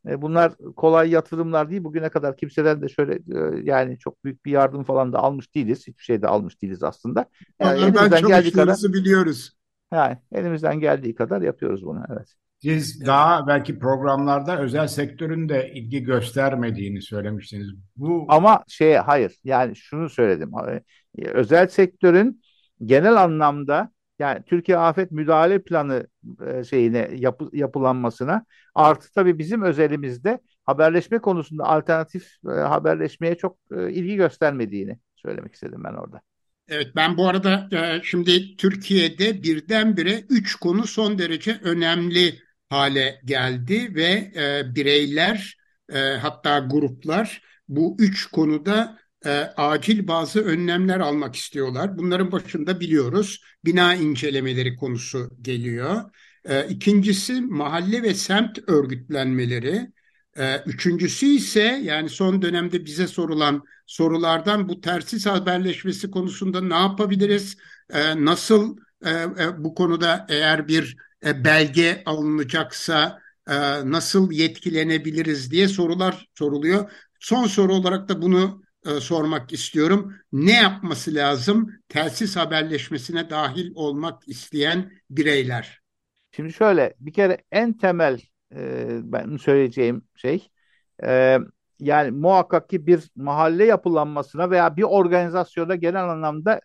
e, 0.07 0.21
bunlar 0.21 0.53
kolay 0.75 1.09
yatırımlar 1.09 1.69
değil. 1.69 1.83
Bugüne 1.83 2.09
kadar 2.09 2.37
kimseden 2.37 2.81
de 2.81 2.89
şöyle 2.89 3.13
e, 3.13 3.61
yani 3.63 3.99
çok 3.99 4.23
büyük 4.23 4.45
bir 4.45 4.51
yardım 4.51 4.83
falan 4.83 5.13
da 5.13 5.19
almış 5.19 5.55
değiliz. 5.55 5.87
Hiçbir 5.87 6.03
şey 6.03 6.21
de 6.21 6.27
almış 6.27 6.61
değiliz 6.61 6.83
aslında. 6.83 7.25
Yani 7.59 7.81
elimizden 7.81 8.27
geldiği 8.27 8.51
kadar 8.51 8.77
biliyoruz. 8.93 9.51
Yani 9.93 10.17
elimizden 10.31 10.79
geldiği 10.79 11.15
kadar 11.15 11.41
yapıyoruz 11.41 11.85
bunu. 11.85 12.03
Evet. 12.09 12.35
Siz 12.63 13.05
daha 13.05 13.47
belki 13.47 13.79
programlarda 13.79 14.59
özel 14.59 14.87
sektörün 14.87 15.49
de 15.49 15.71
ilgi 15.73 16.03
göstermediğini 16.03 17.01
söylemiştiniz. 17.01 17.67
Bu 17.95 18.25
ama 18.29 18.63
şey 18.67 18.93
hayır 18.95 19.35
yani 19.43 19.75
şunu 19.75 20.09
söyledim. 20.09 20.51
Özel 21.17 21.67
sektörün 21.67 22.41
genel 22.85 23.23
anlamda 23.23 23.91
yani 24.19 24.43
Türkiye 24.45 24.77
Afet 24.77 25.11
Müdahale 25.11 25.63
Planı 25.63 26.07
e, 26.47 26.63
şeyine 26.63 27.09
yapı, 27.15 27.49
yapılanmasına 27.53 28.45
artı 28.75 29.13
tabii 29.13 29.37
bizim 29.37 29.61
özelimizde 29.61 30.39
haberleşme 30.65 31.19
konusunda 31.19 31.63
alternatif 31.63 32.27
e, 32.45 32.49
haberleşmeye 32.49 33.35
çok 33.35 33.57
e, 33.77 33.91
ilgi 33.91 34.15
göstermediğini 34.15 34.99
söylemek 35.15 35.53
istedim 35.53 35.83
ben 35.83 35.93
orada. 35.93 36.21
Evet 36.67 36.87
ben 36.95 37.17
bu 37.17 37.27
arada 37.27 37.69
şimdi 38.03 38.57
Türkiye'de 38.57 39.43
birdenbire 39.43 40.23
üç 40.29 40.55
konu 40.55 40.87
son 40.87 41.19
derece 41.19 41.59
önemli 41.63 42.48
hale 42.69 43.21
geldi 43.25 43.95
ve 43.95 44.31
e, 44.35 44.75
bireyler 44.75 45.57
e, 45.93 45.99
hatta 45.99 46.59
gruplar 46.59 47.41
bu 47.67 47.95
üç 47.99 48.25
konuda 48.25 48.99
e, 49.25 49.29
acil 49.57 50.07
bazı 50.07 50.41
önlemler 50.41 50.99
almak 50.99 51.35
istiyorlar. 51.35 51.97
Bunların 51.97 52.31
başında 52.31 52.79
biliyoruz 52.79 53.43
bina 53.65 53.95
incelemeleri 53.95 54.75
konusu 54.75 55.29
geliyor. 55.41 56.01
E, 56.45 56.67
ikincisi 56.67 57.41
mahalle 57.41 58.03
ve 58.03 58.13
semt 58.13 58.59
örgütlenmeleri. 58.69 59.91
E, 60.37 60.57
üçüncüsü 60.65 61.25
ise 61.25 61.81
yani 61.83 62.09
son 62.09 62.41
dönemde 62.41 62.85
bize 62.85 63.07
sorulan 63.07 63.63
sorulardan 63.85 64.69
bu 64.69 64.81
tersiz 64.81 65.25
haberleşmesi 65.25 66.11
konusunda 66.11 66.61
ne 66.61 66.73
yapabiliriz? 66.75 67.57
E, 67.93 68.25
nasıl 68.25 68.77
e, 69.05 69.09
e, 69.11 69.63
bu 69.63 69.75
konuda 69.75 70.25
eğer 70.29 70.67
bir 70.67 70.97
e, 71.25 71.43
belge 71.43 72.03
alınacaksa 72.05 73.19
e, 73.49 73.55
nasıl 73.91 74.31
yetkilenebiliriz 74.31 75.51
diye 75.51 75.67
sorular 75.67 76.25
soruluyor. 76.35 76.91
Son 77.19 77.47
soru 77.47 77.73
olarak 77.73 78.09
da 78.09 78.21
bunu 78.21 78.61
e, 78.85 78.89
sormak 78.89 79.53
istiyorum. 79.53 80.15
Ne 80.31 80.53
yapması 80.53 81.15
lazım 81.15 81.69
telsiz 81.89 82.35
haberleşmesine 82.35 83.29
dahil 83.29 83.71
olmak 83.75 84.27
isteyen 84.27 84.91
bireyler? 85.09 85.79
Şimdi 86.31 86.53
şöyle 86.53 86.93
bir 86.99 87.13
kere 87.13 87.37
en 87.51 87.73
temel 87.73 88.21
ben 89.01 89.37
söyleyeceğim 89.37 90.01
şey 90.15 90.49
yani 91.79 92.11
muhakkak 92.11 92.69
ki 92.69 92.87
bir 92.87 93.11
mahalle 93.15 93.65
yapılanmasına 93.65 94.49
veya 94.49 94.77
bir 94.77 94.83
organizasyona 94.83 95.75
genel 95.75 96.09
anlamda 96.09 96.61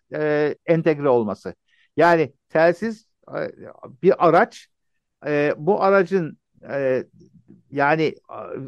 entegre 0.65 1.09
olması. 1.09 1.55
Yani 1.97 2.33
telsiz 2.49 3.04
bir 4.03 4.27
araç 4.27 4.67
bu 5.57 5.83
aracın 5.83 6.37
yani 7.71 8.15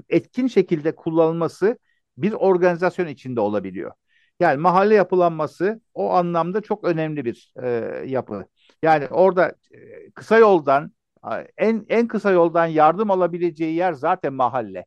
etkin 0.10 0.47
şekilde 0.47 0.95
kullanılması 0.95 1.78
bir 2.18 2.34
organizasyon 2.34 3.08
içinde 3.08 3.39
olabiliyor. 3.39 3.91
Yani 4.39 4.58
mahalle 4.58 4.95
yapılanması 4.95 5.82
o 5.93 6.10
anlamda 6.14 6.62
çok 6.62 6.84
önemli 6.84 7.26
bir 7.26 7.53
e, 7.64 7.68
yapı. 8.08 8.45
Yani 8.84 9.08
orada 9.08 9.55
e, 9.72 10.12
kısa 10.12 10.38
yoldan 10.38 10.91
en 11.58 11.86
en 11.89 12.08
kısa 12.08 12.32
yoldan 12.32 12.66
yardım 12.66 13.12
alabileceği 13.12 13.76
yer 13.76 13.93
zaten 13.93 14.34
mahalle. 14.34 14.86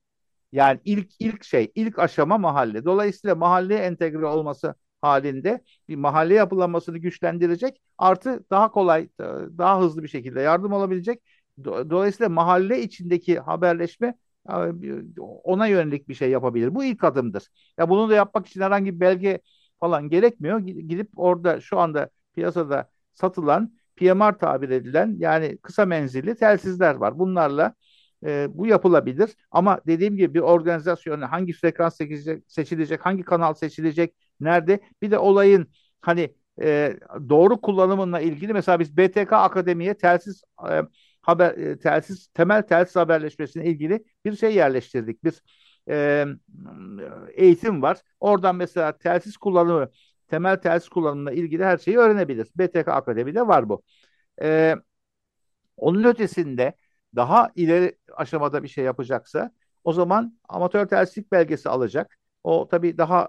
Yani 0.53 0.81
ilk 0.85 1.11
ilk 1.19 1.45
şey, 1.45 1.73
ilk 1.75 1.99
aşama 1.99 2.39
mahalle. 2.39 2.85
Dolayısıyla 2.85 3.35
mahalleye 3.35 3.81
entegre 3.81 4.27
olması 4.27 4.75
halinde 5.03 5.65
bir 5.89 5.97
mahalle 5.97 6.35
yapılanmasını 6.35 6.99
güçlendirecek 6.99 7.81
artı 7.99 8.45
daha 8.51 8.71
kolay, 8.71 9.09
daha 9.59 9.81
hızlı 9.81 10.03
bir 10.03 10.09
şekilde 10.09 10.41
yardım 10.41 10.73
alabilecek. 10.75 11.23
Dolayısıyla 11.65 12.29
mahalle 12.29 12.83
içindeki 12.83 13.39
haberleşme 13.39 14.15
ona 15.45 15.67
yönelik 15.67 16.09
bir 16.09 16.15
şey 16.15 16.31
yapabilir. 16.31 16.75
Bu 16.75 16.85
ilk 16.85 17.05
adımdır. 17.05 17.49
Ya 17.79 17.89
bunu 17.89 18.11
da 18.11 18.15
yapmak 18.15 18.47
için 18.47 18.61
herhangi 18.61 18.95
bir 18.95 19.01
belge 19.01 19.41
falan 19.81 20.09
gerekmiyor. 20.09 20.59
Gidip 20.59 21.11
orada 21.17 21.61
şu 21.61 21.79
anda 21.79 22.11
piyasada 22.35 22.91
satılan 23.15 23.75
PMR 23.97 24.39
tabir 24.39 24.71
edilen 24.71 25.17
yani 25.19 25.59
kısa 25.59 25.87
menzilli 25.87 26.35
telsizler 26.37 26.95
var. 26.95 27.19
Bunlarla 27.19 27.75
e, 28.25 28.49
bu 28.59 28.67
yapılabilir. 28.67 29.31
Ama 29.51 29.81
dediğim 29.87 30.17
gibi 30.17 30.35
bir 30.35 30.41
organizasyon 30.41 31.21
hangi 31.21 31.53
frekans 31.53 31.97
seçilecek, 31.97 32.45
seçilecek, 32.47 33.07
hangi 33.07 33.23
kanal 33.23 33.55
seçilecek, 33.55 34.15
nerede? 34.41 34.81
Bir 35.03 35.11
de 35.11 35.19
olayın 35.19 35.69
hani 36.01 36.35
e, 36.63 36.97
doğru 37.29 37.61
kullanımına 37.61 38.21
ilgili 38.21 38.53
mesela 38.53 38.81
biz 38.81 38.97
BTK 38.97 39.33
Akademi'ye 39.33 39.97
telsiz 39.97 40.43
e, 40.71 40.83
haber 41.23 41.59
e, 41.59 41.79
telsiz 41.79 42.27
temel 42.35 42.63
telsiz 42.63 42.97
haberleşmesine 42.97 43.65
ilgili 43.67 44.05
bir 44.25 44.37
şey 44.37 44.55
yerleştirdik. 44.55 45.25
Bir 45.25 45.43
e, 45.91 46.27
eğitim 47.35 47.83
var. 47.83 47.99
Oradan 48.21 48.57
mesela 48.57 48.99
telsiz 48.99 49.37
kullanımı, 49.37 49.91
temel 50.29 50.57
telsiz 50.57 50.89
kullanımına 50.89 51.33
ilgili 51.33 51.65
her 51.65 51.79
şeyi 51.79 51.99
öğrenebilir. 51.99 52.49
BTK 52.57 52.89
Akademi'de 52.89 53.47
var 53.47 53.69
bu. 53.69 53.83
E, 54.43 54.77
onun 55.77 56.05
ötesinde 56.05 56.75
daha 57.17 57.51
ileri 57.55 57.99
aşamada 58.17 58.63
bir 58.63 58.69
şey 58.69 58.85
yapacaksa 58.85 59.51
o 59.85 59.93
zaman 59.93 60.39
amatör 60.49 60.87
telsizlik 60.87 61.33
belgesi 61.33 61.69
alacak. 61.69 62.19
O 62.45 62.69
tabii 62.69 62.99
daha 62.99 63.29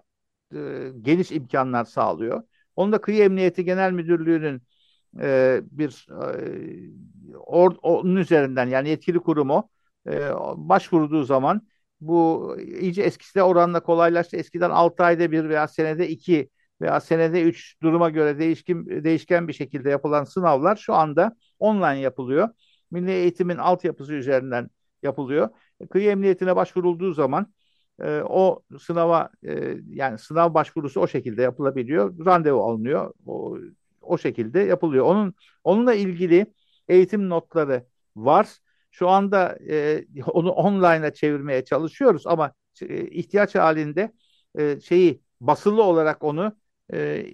e, 0.56 0.92
geniş 1.02 1.32
imkanlar 1.32 1.86
sağlıyor. 1.86 2.44
Onu 2.76 2.92
da 2.92 3.02
Kıyı 3.02 3.24
Emniyeti 3.24 3.66
Genel 3.66 3.92
Müdürlüğü'nün 3.92 4.62
e, 5.22 5.62
bir 5.72 6.08
e, 7.34 7.38
or, 7.38 7.76
onun 7.82 8.16
üzerinden 8.16 8.68
yani 8.68 8.90
yetkili 8.90 9.20
kurumu 9.20 9.70
e, 10.08 10.30
başvurduğu 10.56 11.24
zaman 11.24 11.68
bu 12.02 12.56
iyice 12.60 13.02
eskisine 13.04 13.44
oranla 13.44 13.80
kolaylaştı. 13.84 14.38
Eskiden 14.38 14.70
6 14.70 15.04
ayda 15.04 15.32
bir 15.32 15.50
veya 15.50 15.68
senede 15.68 16.10
2 16.10 16.50
veya 16.82 17.00
senede 17.00 17.42
3 17.44 17.82
duruma 17.82 18.10
göre 18.10 18.40
değişkin, 18.40 19.04
değişken 19.04 19.48
bir 19.48 19.54
şekilde 19.54 19.90
yapılan 19.90 20.24
sınavlar 20.24 20.76
şu 20.76 20.94
anda 20.94 21.36
online 21.60 22.00
yapılıyor. 22.00 22.50
Milli 22.92 23.12
eğitimin 23.12 23.58
altyapısı 23.58 24.14
üzerinden 24.14 24.70
yapılıyor. 25.04 25.50
Kıyı 25.90 26.10
emniyetine 26.12 26.56
başvurulduğu 26.56 27.14
zaman 27.14 27.54
e, 28.04 28.22
o 28.22 28.64
sınava 28.80 29.30
e, 29.48 29.76
yani 29.88 30.18
sınav 30.20 30.54
başvurusu 30.54 31.02
o 31.02 31.08
şekilde 31.08 31.42
yapılabiliyor. 31.42 32.26
Randevu 32.26 32.64
alınıyor. 32.64 33.14
O, 33.26 33.58
o 34.02 34.18
şekilde 34.18 34.60
yapılıyor. 34.60 35.06
Onun 35.06 35.34
onunla 35.64 35.94
ilgili 35.94 36.54
eğitim 36.88 37.30
notları 37.30 37.86
var. 38.16 38.50
Şu 38.92 39.10
anda 39.10 39.58
e, 39.70 40.06
onu 40.28 40.52
online'a 40.52 41.14
çevirmeye 41.14 41.66
çalışıyoruz 41.66 42.28
ama 42.28 42.54
e, 42.82 43.08
ihtiyaç 43.08 43.56
halinde 43.56 44.12
e, 44.60 44.80
şeyi 44.80 45.22
basılı 45.42 45.84
olarak 45.84 46.24
onu 46.24 46.56
e, 46.94 47.26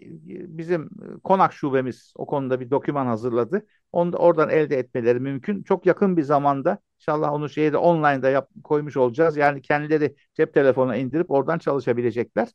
bizim 0.58 0.90
konak 1.24 1.54
şubemiz 1.54 2.14
o 2.16 2.26
konuda 2.26 2.60
bir 2.60 2.70
doküman 2.70 3.06
hazırladı. 3.06 3.66
Onu 3.92 4.14
da 4.14 4.18
oradan 4.18 4.50
elde 4.50 4.78
etmeleri 4.80 5.20
mümkün. 5.20 5.64
Çok 5.64 5.86
yakın 5.86 6.18
bir 6.18 6.24
zamanda 6.24 6.80
inşallah 7.00 7.34
onu 7.34 7.50
şeyde 7.50 7.78
online'da 7.78 8.30
yap, 8.30 8.50
koymuş 8.64 8.98
olacağız. 8.98 9.38
Yani 9.38 9.62
kendileri 9.62 10.16
cep 10.34 10.54
telefonuna 10.54 10.96
indirip 10.96 11.32
oradan 11.32 11.58
çalışabilecekler. 11.58 12.48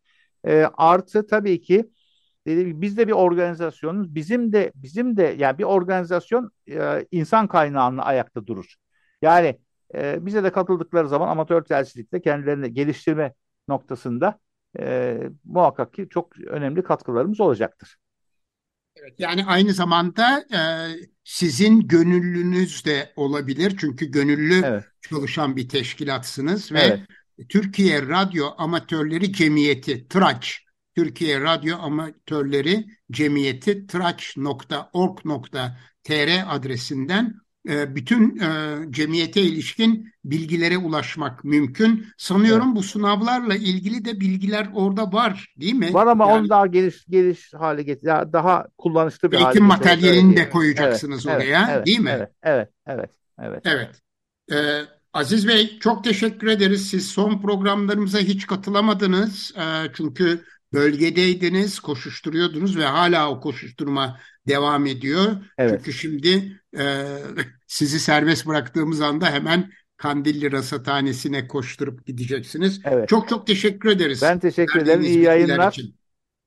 E, 0.46 0.66
artı 0.74 1.26
tabii 1.26 1.60
ki 1.60 1.90
dediğim 2.46 2.80
biz 2.80 2.96
de 2.96 3.08
bir 3.08 3.12
organizasyonuz. 3.12 4.14
Bizim 4.14 4.52
de 4.52 4.72
bizim 4.74 5.16
de 5.16 5.34
yani 5.38 5.58
bir 5.58 5.64
organizasyon 5.64 6.50
e, 6.70 7.06
insan 7.10 7.48
kaynağını 7.48 8.04
ayakta 8.04 8.46
durur. 8.46 8.74
Yani 9.22 9.58
e, 9.94 10.26
bize 10.26 10.44
de 10.44 10.52
katıldıkları 10.52 11.08
zaman 11.08 11.28
amatör 11.28 11.62
telsizlikte 11.62 12.20
kendilerini 12.22 12.74
geliştirme 12.74 13.34
noktasında 13.68 14.38
e, 14.78 15.18
muhakkak 15.44 15.94
ki 15.94 16.08
çok 16.10 16.38
önemli 16.38 16.82
katkılarımız 16.82 17.40
olacaktır. 17.40 17.96
Evet, 18.96 19.14
yani 19.18 19.44
aynı 19.44 19.72
zamanda 19.72 20.38
e, 20.38 20.60
sizin 21.24 21.88
gönüllünüz 21.88 22.84
de 22.84 23.12
olabilir. 23.16 23.76
Çünkü 23.80 24.06
gönüllü 24.06 24.62
evet. 24.64 24.84
çalışan 25.00 25.56
bir 25.56 25.68
teşkilatsınız 25.68 26.72
ve 26.72 26.80
evet. 26.80 27.00
Türkiye 27.48 28.02
Radyo 28.02 28.46
Amatörleri 28.58 29.32
Cemiyeti 29.32 30.08
TRAÇ 30.08 30.58
Türkiye 30.94 31.40
Radyo 31.40 31.78
Amatörleri 31.78 32.86
Cemiyeti 33.10 33.86
traç.org.tr 33.86 34.54
adresinden 36.54 37.34
bütün 37.66 38.38
e, 38.38 38.78
cemiyete 38.90 39.40
ilişkin 39.40 40.12
bilgilere 40.24 40.78
ulaşmak 40.78 41.44
mümkün. 41.44 42.06
Sanıyorum 42.16 42.66
evet. 42.66 42.76
bu 42.76 42.82
sınavlarla 42.82 43.54
ilgili 43.54 44.04
de 44.04 44.20
bilgiler 44.20 44.68
orada 44.74 45.12
var 45.12 45.54
değil 45.56 45.74
mi? 45.74 45.94
Var 45.94 46.06
ama 46.06 46.28
yani, 46.28 46.40
onu 46.40 46.48
daha 46.48 46.66
geniş 46.66 47.04
geniş 47.08 47.54
hale 47.54 47.82
getir. 47.82 48.06
Daha 48.06 48.66
kullanışlı 48.78 49.32
bir 49.32 49.36
eğitim 49.36 49.64
materyalini 49.64 50.36
de 50.36 50.50
koyacaksınız 50.50 51.26
evet, 51.26 51.36
oraya 51.36 51.68
evet, 51.70 51.86
değil 51.86 52.00
mi? 52.00 52.10
Evet, 52.10 52.28
evet, 52.42 52.68
evet. 52.86 53.10
Evet. 53.38 53.62
evet. 53.64 54.02
Ee, 54.52 54.86
Aziz 55.12 55.48
Bey 55.48 55.78
çok 55.78 56.04
teşekkür 56.04 56.46
ederiz. 56.46 56.90
Siz 56.90 57.08
son 57.08 57.42
programlarımıza 57.42 58.18
hiç 58.18 58.46
katılamadınız. 58.46 59.54
Ee, 59.56 59.62
çünkü 59.94 60.44
bölgedeydiniz, 60.72 61.80
koşuşturuyordunuz 61.80 62.76
ve 62.78 62.84
hala 62.84 63.30
o 63.30 63.40
koşuşturma 63.40 64.20
devam 64.48 64.86
ediyor. 64.86 65.36
Evet. 65.58 65.70
Çünkü 65.76 65.92
şimdi 65.92 66.60
e, 66.78 67.06
sizi 67.66 68.00
serbest 68.00 68.46
bıraktığımız 68.46 69.00
anda 69.00 69.30
hemen 69.30 69.70
Kandilli 69.96 70.52
Rasathanesi'ne 70.52 71.48
koşturup 71.48 72.06
gideceksiniz. 72.06 72.80
Evet. 72.84 73.08
Çok 73.08 73.28
çok 73.28 73.46
teşekkür 73.46 73.90
ederiz. 73.90 74.22
Ben 74.22 74.38
teşekkür 74.38 74.80
ederim. 74.80 75.00
İyi 75.02 75.20
yayınlar. 75.20 75.72
Için. 75.72 75.94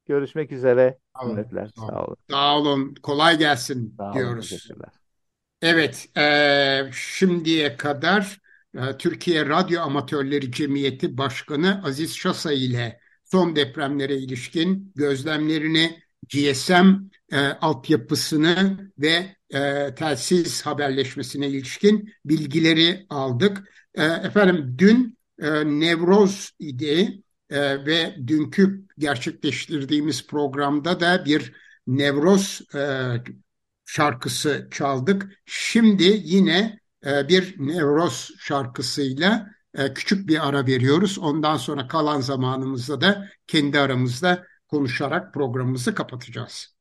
Görüşmek 0.06 0.52
üzere. 0.52 0.98
Sağ 1.16 1.26
olun. 1.26 1.46
Sağ 1.76 2.06
olun. 2.06 2.18
Sağ 2.30 2.58
olun. 2.58 2.96
Kolay 3.04 3.38
gelsin 3.38 3.96
Sağ 3.98 4.14
diyoruz. 4.14 4.70
Olun, 4.72 4.82
evet, 5.62 6.18
e, 6.18 6.92
şimdiye 6.94 7.78
kadar 7.78 8.40
e, 8.78 8.98
Türkiye 8.98 9.46
Radyo 9.46 9.82
Amatörleri 9.82 10.52
Cemiyeti 10.52 11.18
Başkanı 11.18 11.82
Aziz 11.86 12.16
Şasa 12.16 12.52
ile 12.54 13.00
son 13.36 13.56
depremlere 13.56 14.18
ilişkin 14.18 14.94
gözlemlerini, 14.96 16.00
GSM 16.34 16.88
e, 17.32 17.38
altyapısını 17.38 18.78
ve 19.00 19.36
e, 19.54 19.96
telsiz 19.96 20.66
haberleşmesine 20.66 21.48
ilişkin 21.48 22.14
bilgileri 22.26 23.06
aldık. 23.10 23.72
E, 23.96 24.04
efendim 24.04 24.76
dün 24.78 25.18
e, 25.40 25.50
Nevroz 25.66 26.52
idi 26.60 27.24
e, 27.50 27.86
ve 27.86 28.16
dünkü 28.28 28.86
gerçekleştirdiğimiz 28.98 30.28
programda 30.28 31.00
da 31.00 31.26
bir 31.26 31.54
Nevroz 31.88 32.62
e, 32.76 33.12
şarkısı 33.86 34.68
çaldık. 34.72 35.42
Şimdi 35.46 36.22
yine 36.24 36.80
e, 37.06 37.28
bir 37.28 37.56
Nevroz 37.60 38.32
şarkısıyla 38.40 39.55
e, 39.78 39.94
küçük 39.94 40.28
bir 40.28 40.48
ara 40.48 40.68
veriyoruz. 40.68 41.20
Ondan 41.20 41.58
sonra 41.58 41.88
kalan 41.88 42.22
zamanımızda 42.22 43.02
da 43.02 43.30
kendi 43.48 43.80
aramızda 43.80 44.44
konuşarak 44.68 45.34
programımızı 45.34 45.96
kapatacağız. 45.96 46.76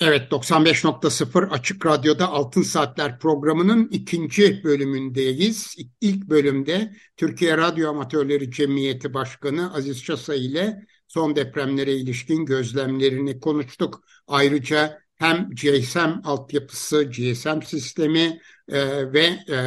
Evet 0.00 0.32
95.0 0.32 1.48
Açık 1.50 1.86
Radyo'da 1.86 2.28
Altın 2.28 2.62
Saatler 2.62 3.18
programının 3.18 3.88
ikinci 3.88 4.64
bölümündeyiz. 4.64 5.76
İlk 6.00 6.28
bölümde 6.28 6.94
Türkiye 7.16 7.56
Radyo 7.56 7.90
Amatörleri 7.90 8.50
Cemiyeti 8.50 9.14
Başkanı 9.14 9.74
Aziz 9.74 10.04
Çasa 10.04 10.34
ile 10.34 10.86
son 11.08 11.36
depremlere 11.36 11.92
ilişkin 11.92 12.46
gözlemlerini 12.46 13.40
konuştuk. 13.40 14.04
Ayrıca 14.26 14.98
hem 15.14 15.50
GSM 15.50 16.20
altyapısı, 16.24 17.04
GSM 17.04 17.62
sistemi 17.62 18.40
e, 18.68 19.12
ve 19.12 19.24
e, 19.50 19.58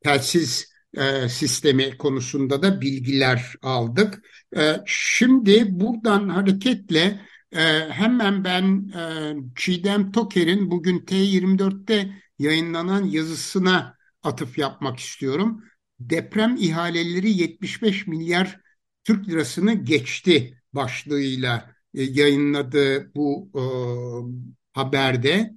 telsiz 0.00 0.72
e, 0.96 1.28
sistemi 1.28 1.96
konusunda 1.98 2.62
da 2.62 2.80
bilgiler 2.80 3.54
aldık. 3.62 4.22
E, 4.56 4.76
şimdi 4.86 5.80
buradan 5.80 6.28
hareketle 6.28 7.20
e, 7.52 7.60
hemen 7.90 8.44
ben 8.44 8.88
e, 8.88 9.34
Çiğdem 9.56 10.12
Toker'in 10.12 10.70
bugün 10.70 10.98
T24'te 10.98 12.22
yayınlanan 12.38 13.04
yazısına 13.04 13.96
atıf 14.22 14.58
yapmak 14.58 14.98
istiyorum. 14.98 15.64
Deprem 16.00 16.56
ihaleleri 16.56 17.30
75 17.30 18.06
milyar 18.06 18.60
Türk 19.04 19.28
lirasını 19.28 19.72
geçti 19.74 20.58
başlığıyla 20.72 21.74
e, 21.94 22.02
yayınladığı 22.02 23.14
bu 23.14 23.50
haberde 24.72 25.54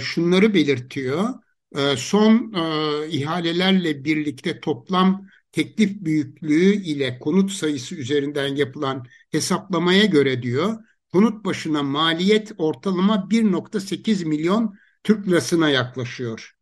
şunları 0.00 0.54
belirtiyor. 0.54 1.34
E, 1.76 1.96
son 1.96 2.52
e, 2.54 3.08
ihalelerle 3.08 4.04
birlikte 4.04 4.60
toplam 4.60 5.28
teklif 5.52 6.04
büyüklüğü 6.04 6.72
ile 6.72 7.18
konut 7.18 7.52
sayısı 7.52 7.94
üzerinden 7.94 8.56
yapılan 8.56 9.06
hesaplamaya 9.30 10.04
göre 10.04 10.42
diyor 10.42 10.76
konut 11.12 11.44
başına 11.44 11.82
maliyet 11.82 12.52
ortalama 12.58 13.30
1.8 13.30 14.24
milyon 14.24 14.74
Türk 15.04 15.28
lirasına 15.28 15.70
yaklaşıyor. 15.70 16.54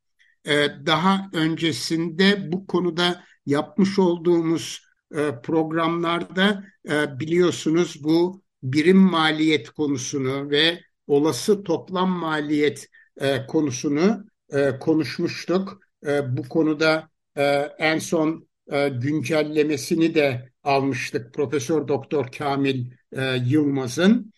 Ee, 0.47 0.69
daha 0.87 1.31
öncesinde 1.33 2.53
bu 2.53 2.67
konuda 2.67 3.25
yapmış 3.47 3.99
olduğumuz 3.99 4.83
e, 5.15 5.41
programlarda 5.43 6.65
e, 6.89 7.21
biliyorsunuz 7.21 8.05
bu 8.05 8.43
birim 8.63 8.99
maliyet 8.99 9.71
konusunu 9.71 10.51
ve 10.51 10.81
olası 11.07 11.65
toplam 11.65 12.11
maliyet 12.11 12.89
konusunu 13.49 14.25
konuşmuştuk. 14.81 15.81
Bu 16.29 16.49
konuda 16.49 17.09
en 17.79 17.99
son 17.99 18.49
güncellemesini 18.93 20.15
de 20.15 20.53
almıştık 20.63 21.35
Profesör 21.35 21.89
Doktor 21.89 22.27
Kamil 22.39 22.91
Yılmaz'ın. 23.45 24.33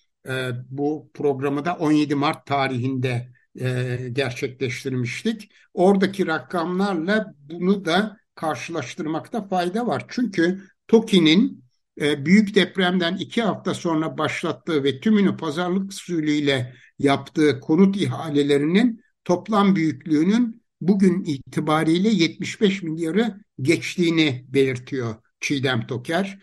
Bu 0.68 1.11
programı 1.14 1.64
da 1.64 1.74
17 1.74 2.14
Mart 2.14 2.46
tarihinde 2.46 3.28
e, 3.61 3.98
gerçekleştirmiştik. 4.12 5.52
Oradaki 5.74 6.26
rakamlarla 6.26 7.34
bunu 7.38 7.84
da 7.84 8.16
karşılaştırmakta 8.34 9.48
fayda 9.48 9.86
var. 9.86 10.04
Çünkü 10.09 10.61
TOKİ'nin 10.88 11.64
e, 12.00 12.26
büyük 12.26 12.54
depremden 12.54 13.16
iki 13.16 13.42
hafta 13.42 13.74
sonra 13.74 14.18
başlattığı 14.18 14.84
ve 14.84 15.00
tümünü 15.00 15.36
pazarlık 15.36 15.90
usulüyle 15.90 16.74
yaptığı 16.98 17.61
konut 17.61 17.96
ihalelerinin 17.96 19.02
toplam 19.24 19.76
büyüklüğünün 19.76 20.62
bugün 20.80 21.24
itibariyle 21.24 22.08
75 22.08 22.82
milyarı 22.82 23.40
geçtiğini 23.62 24.44
belirtiyor 24.48 25.14
Çiğdem 25.40 25.86
Toker. 25.86 26.38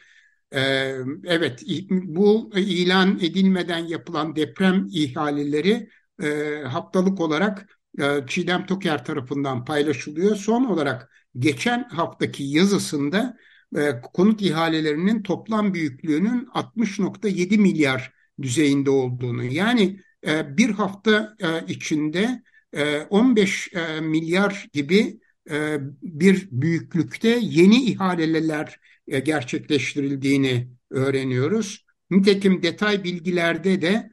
Ee, 0.54 0.96
evet 1.26 1.64
bu 1.92 2.52
ilan 2.56 3.20
edilmeden 3.20 3.78
yapılan 3.78 4.36
deprem 4.36 4.88
ihaleleri 4.92 5.90
e, 6.24 6.62
haftalık 6.64 7.22
olarak 7.22 7.80
e, 8.00 8.04
Çiğdem 8.28 8.66
Toker 8.66 9.06
tarafından 9.06 9.66
paylaşılıyor. 9.66 10.36
Son 10.36 10.66
olarak 10.66 11.10
geçen 11.40 11.84
haftaki 11.90 12.44
yazısında 12.44 13.38
e, 13.78 14.02
konut 14.14 14.42
ihalelerinin 14.42 15.24
toplam 15.24 15.74
büyüklüğünün 15.74 16.48
60.7 16.54 17.58
milyar 17.58 18.14
düzeyinde 18.42 18.90
olduğunu 18.90 19.44
yani 19.44 20.00
bir 20.48 20.70
hafta 20.70 21.36
içinde 21.68 22.44
15 23.10 23.74
e, 23.74 24.02
milyar 24.02 24.68
gibi 24.74 25.20
e, 25.50 25.78
bir 26.02 26.48
büyüklükte 26.52 27.40
yeni 27.42 27.84
ihaleler 27.84 28.80
e, 29.08 29.20
gerçekleştirildiğini 29.20 30.70
öğreniyoruz. 30.90 31.86
Nitekim 32.10 32.64
detay 32.64 33.04
bilgilerde 33.04 33.82
de 33.82 34.12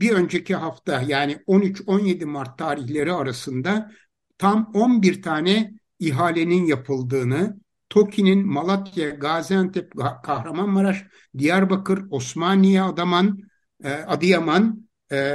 bir 0.00 0.10
önceki 0.10 0.54
hafta 0.54 1.02
yani 1.02 1.38
13-17 1.46 2.24
Mart 2.24 2.58
tarihleri 2.58 3.12
arasında 3.12 3.92
tam 4.38 4.70
11 4.74 5.22
tane 5.22 5.72
ihalenin 5.98 6.66
yapıldığını, 6.66 7.60
TOKİ'nin 7.88 8.46
Malatya, 8.46 9.10
Gaziantep, 9.10 9.92
Kahramanmaraş, 10.22 11.04
Diyarbakır, 11.38 12.04
Osmaniye, 12.10 12.82
Adaman, 12.82 13.38
e, 13.84 13.90
Adıyaman, 13.92 14.62
e, 14.64 14.91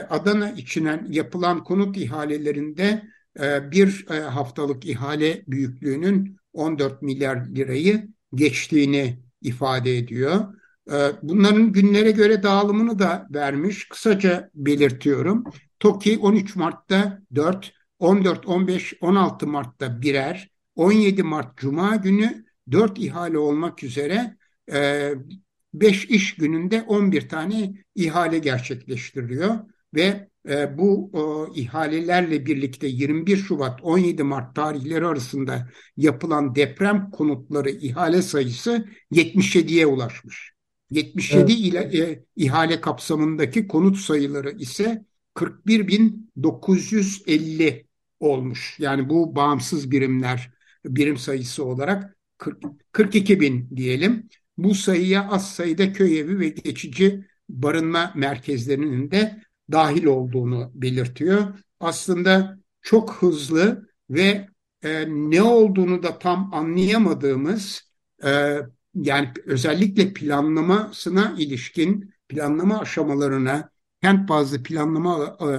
Adana 0.09 0.51
içinen 0.51 1.07
yapılan 1.09 1.63
konut 1.63 1.97
ihalelerinde 1.97 3.03
e, 3.39 3.71
bir 3.71 4.05
haftalık 4.07 4.85
ihale 4.85 5.43
büyüklüğünün 5.47 6.37
14 6.53 7.01
milyar 7.01 7.45
lirayı 7.45 8.07
geçtiğini 8.35 9.19
ifade 9.41 9.97
ediyor. 9.97 10.53
Ee, 10.91 11.11
bunların 11.21 11.71
günlere 11.71 12.11
göre 12.11 12.43
dağılımını 12.43 12.99
da 12.99 13.27
vermiş. 13.33 13.89
Kısaca 13.89 14.49
belirtiyorum. 14.53 15.43
TOKİ 15.79 16.17
13 16.17 16.55
Mart'ta 16.55 17.19
4, 17.35 17.73
14, 17.99 18.47
15, 18.47 18.93
16 19.01 19.47
Mart'ta 19.47 20.01
birer, 20.01 20.51
17 20.75 21.23
Mart 21.23 21.57
Cuma 21.57 21.95
günü 21.95 22.45
4 22.71 22.99
ihale 22.99 23.37
olmak 23.37 23.83
üzere 23.83 24.37
5 25.73 26.05
e, 26.05 26.07
iş 26.07 26.35
gününde 26.35 26.81
11 26.81 27.29
tane 27.29 27.73
ihale 27.95 28.39
gerçekleştiriliyor 28.39 29.55
ve 29.93 30.29
e, 30.49 30.77
bu 30.77 31.11
ihalelerle 31.55 32.45
birlikte 32.45 32.87
21 32.87 33.37
Şubat 33.37 33.79
17 33.83 34.23
Mart 34.23 34.55
tarihleri 34.55 35.05
arasında 35.05 35.69
yapılan 35.97 36.55
deprem 36.55 37.11
konutları 37.11 37.69
ihale 37.69 38.21
sayısı 38.21 38.85
77'ye 39.11 39.85
ulaşmış. 39.85 40.57
77 40.89 41.39
evet. 41.39 41.51
ile, 41.51 41.79
e, 41.79 42.23
ihale 42.35 42.81
kapsamındaki 42.81 43.67
konut 43.67 43.97
sayıları 43.97 44.51
ise 44.51 45.05
41.950 45.35 47.85
olmuş. 48.19 48.75
Yani 48.79 49.09
bu 49.09 49.35
bağımsız 49.35 49.91
birimler 49.91 50.51
birim 50.85 51.17
sayısı 51.17 51.65
olarak 51.65 52.17
40, 52.37 52.63
42 52.91 53.39
bin 53.39 53.69
diyelim. 53.75 54.29
Bu 54.57 54.75
sayıya 54.75 55.29
az 55.29 55.53
sayıda 55.53 55.93
köy 55.93 56.19
evi 56.19 56.39
ve 56.39 56.49
geçici 56.49 57.25
barınma 57.49 58.11
merkezlerinin 58.15 59.11
de 59.11 59.43
dahil 59.71 60.05
olduğunu 60.05 60.71
belirtiyor. 60.73 61.59
Aslında 61.79 62.59
çok 62.81 63.13
hızlı 63.13 63.89
ve 64.09 64.47
e, 64.83 65.05
ne 65.07 65.41
olduğunu 65.41 66.03
da 66.03 66.19
tam 66.19 66.53
anlayamadığımız 66.53 67.81
e, 68.23 68.59
yani 68.95 69.33
özellikle 69.45 70.13
planlamasına 70.13 71.35
ilişkin 71.37 72.13
planlama 72.29 72.79
aşamalarına, 72.79 73.69
kent 74.01 74.29
bazlı 74.29 74.63
planlama 74.63 75.37
e, 75.41 75.49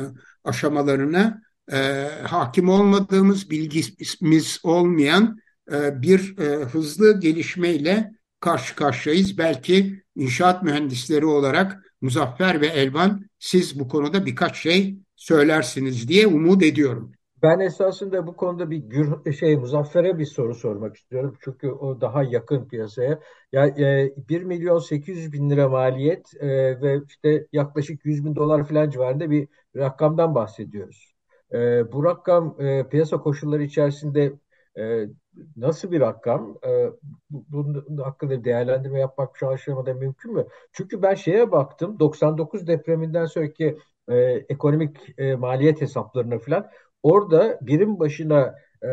aşamalarına 0.45 1.43
e, 1.73 1.77
hakim 2.23 2.69
olmadığımız, 2.69 3.51
bilgimiz 3.51 4.61
olmayan 4.63 5.39
e, 5.73 6.03
bir 6.03 6.39
e, 6.39 6.65
hızlı 6.65 7.21
gelişmeyle 7.21 8.18
karşı 8.41 8.77
karşıyayız. 8.77 9.39
Belki 9.39 10.03
inşaat 10.17 10.63
mühendisleri 10.63 11.27
olarak 11.27 11.83
Muzaffer 12.01 12.61
ve 12.61 12.67
Elvan 12.67 13.25
siz 13.39 13.81
bu 13.81 13.89
konuda 13.89 14.27
birkaç 14.27 14.57
şey 14.57 14.99
söylersiniz 15.17 16.09
diye 16.09 16.27
umut 16.27 16.63
ediyorum. 16.63 17.13
Ben 17.43 17.61
esasında 17.61 18.27
bu 18.27 18.37
konuda 18.37 18.71
bir 18.71 18.77
gür, 18.77 19.33
şey 19.33 19.57
Muzaffer'e 19.57 20.19
bir 20.19 20.25
soru 20.25 20.55
sormak 20.55 20.97
istiyorum. 20.97 21.37
Çünkü 21.41 21.71
o 21.71 22.01
daha 22.01 22.23
yakın 22.23 22.69
piyasaya. 22.69 23.21
Yani 23.53 23.83
e, 23.83 24.15
1 24.29 24.43
milyon 24.43 24.79
800 24.79 25.33
bin 25.33 25.51
lira 25.51 25.69
maliyet 25.69 26.35
e, 26.41 26.49
ve 26.83 27.01
işte 27.09 27.47
yaklaşık 27.53 28.05
100 28.05 28.25
bin 28.25 28.37
dolar 28.37 28.69
falan 28.69 28.91
civarında 28.91 29.31
bir 29.31 29.49
rakamdan 29.77 30.35
bahsediyoruz. 30.35 31.15
E, 31.53 31.93
bu 31.93 32.05
rakam 32.05 32.61
e, 32.61 32.89
piyasa 32.89 33.17
koşulları 33.17 33.63
içerisinde 33.63 34.33
e, 34.79 35.07
nasıl 35.57 35.91
bir 35.91 36.01
rakam? 36.01 36.59
E, 36.67 36.87
bunun 37.31 37.97
hakkında 37.99 38.45
değerlendirme 38.45 39.01
yapmak 39.01 39.37
şu 39.37 39.49
aşamada 39.49 39.95
mümkün 39.95 40.33
mü? 40.33 40.47
Çünkü 40.73 41.03
ben 41.03 41.15
şeye 41.15 41.53
baktım 41.53 41.99
99 41.99 42.67
depreminden 42.67 43.27
sonraki 43.27 43.79
e, 44.09 44.17
ekonomik 44.49 45.19
e, 45.19 45.35
maliyet 45.35 45.81
hesaplarına 45.81 46.39
falan 46.39 46.71
Orada 47.03 47.59
birim 47.63 47.99
başına 48.01 48.55
e, 48.83 48.89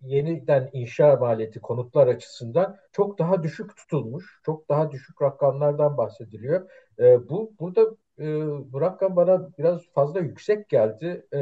yeniden 0.00 0.70
inşa 0.72 1.16
maliyeti 1.16 1.60
konutlar 1.60 2.06
açısından 2.06 2.76
çok 2.92 3.18
daha 3.18 3.42
düşük 3.42 3.76
tutulmuş. 3.76 4.40
Çok 4.46 4.68
daha 4.68 4.90
düşük 4.90 5.22
rakamlardan 5.22 5.96
bahsediliyor. 5.96 6.70
E, 6.98 7.28
bu 7.28 7.52
burada 7.60 7.82
e, 8.18 8.26
bu 8.72 8.80
rakam 8.80 9.16
bana 9.16 9.48
biraz 9.58 9.82
fazla 9.94 10.20
yüksek 10.20 10.68
geldi. 10.68 11.26
E, 11.34 11.38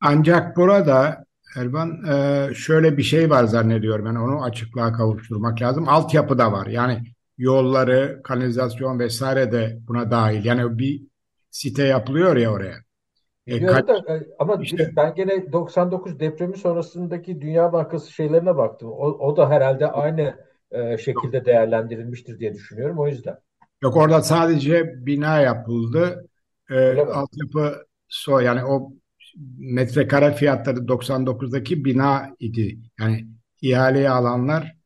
Ancak 0.00 0.56
burada 0.56 1.24
Elvan 1.56 2.04
e, 2.04 2.48
şöyle 2.54 2.96
bir 2.96 3.02
şey 3.02 3.30
var 3.30 3.44
zannediyorum. 3.44 4.04
Ben 4.04 4.14
onu 4.14 4.44
açıklığa 4.44 4.92
kavuşturmak 4.92 5.62
lazım. 5.62 5.88
Altyapı 5.88 6.38
da 6.38 6.52
var. 6.52 6.66
Yani 6.66 7.02
yolları, 7.38 8.20
kanalizasyon 8.24 8.98
vesaire 8.98 9.52
de 9.52 9.78
buna 9.88 10.10
dahil. 10.10 10.44
Yani 10.44 10.78
bir 10.78 11.02
site 11.50 11.84
yapılıyor 11.84 12.36
ya 12.36 12.52
oraya. 12.52 12.74
E, 13.46 13.66
kaç, 13.66 13.88
da, 13.88 14.14
e, 14.14 14.26
ama 14.38 14.58
işte, 14.62 14.92
ben 14.96 15.14
gene 15.14 15.52
99 15.52 16.20
depremi 16.20 16.56
sonrasındaki 16.56 17.40
Dünya 17.40 17.72
Bankası 17.72 18.12
şeylerine 18.12 18.56
baktım. 18.56 18.88
O, 18.92 19.06
o 19.06 19.36
da 19.36 19.50
herhalde 19.50 19.86
aynı 19.86 20.34
e, 20.70 20.98
şekilde 20.98 21.44
değerlendirilmiştir 21.44 22.38
diye 22.38 22.54
düşünüyorum. 22.54 22.98
O 22.98 23.08
yüzden. 23.08 23.38
Yok 23.82 23.96
orada 23.96 24.22
sadece 24.22 25.06
bina 25.06 25.40
yapıldı. 25.40 26.26
Ee, 26.70 27.00
altyapı 27.00 27.86
so 28.08 28.40
yani 28.40 28.64
o 28.64 28.92
metrekare 29.58 30.32
fiyatları 30.32 30.88
99'daki 30.88 31.84
bina 31.84 32.36
idi. 32.40 32.78
Yani 33.00 33.26
ihaleye 33.62 34.10
alanlar 34.10 34.76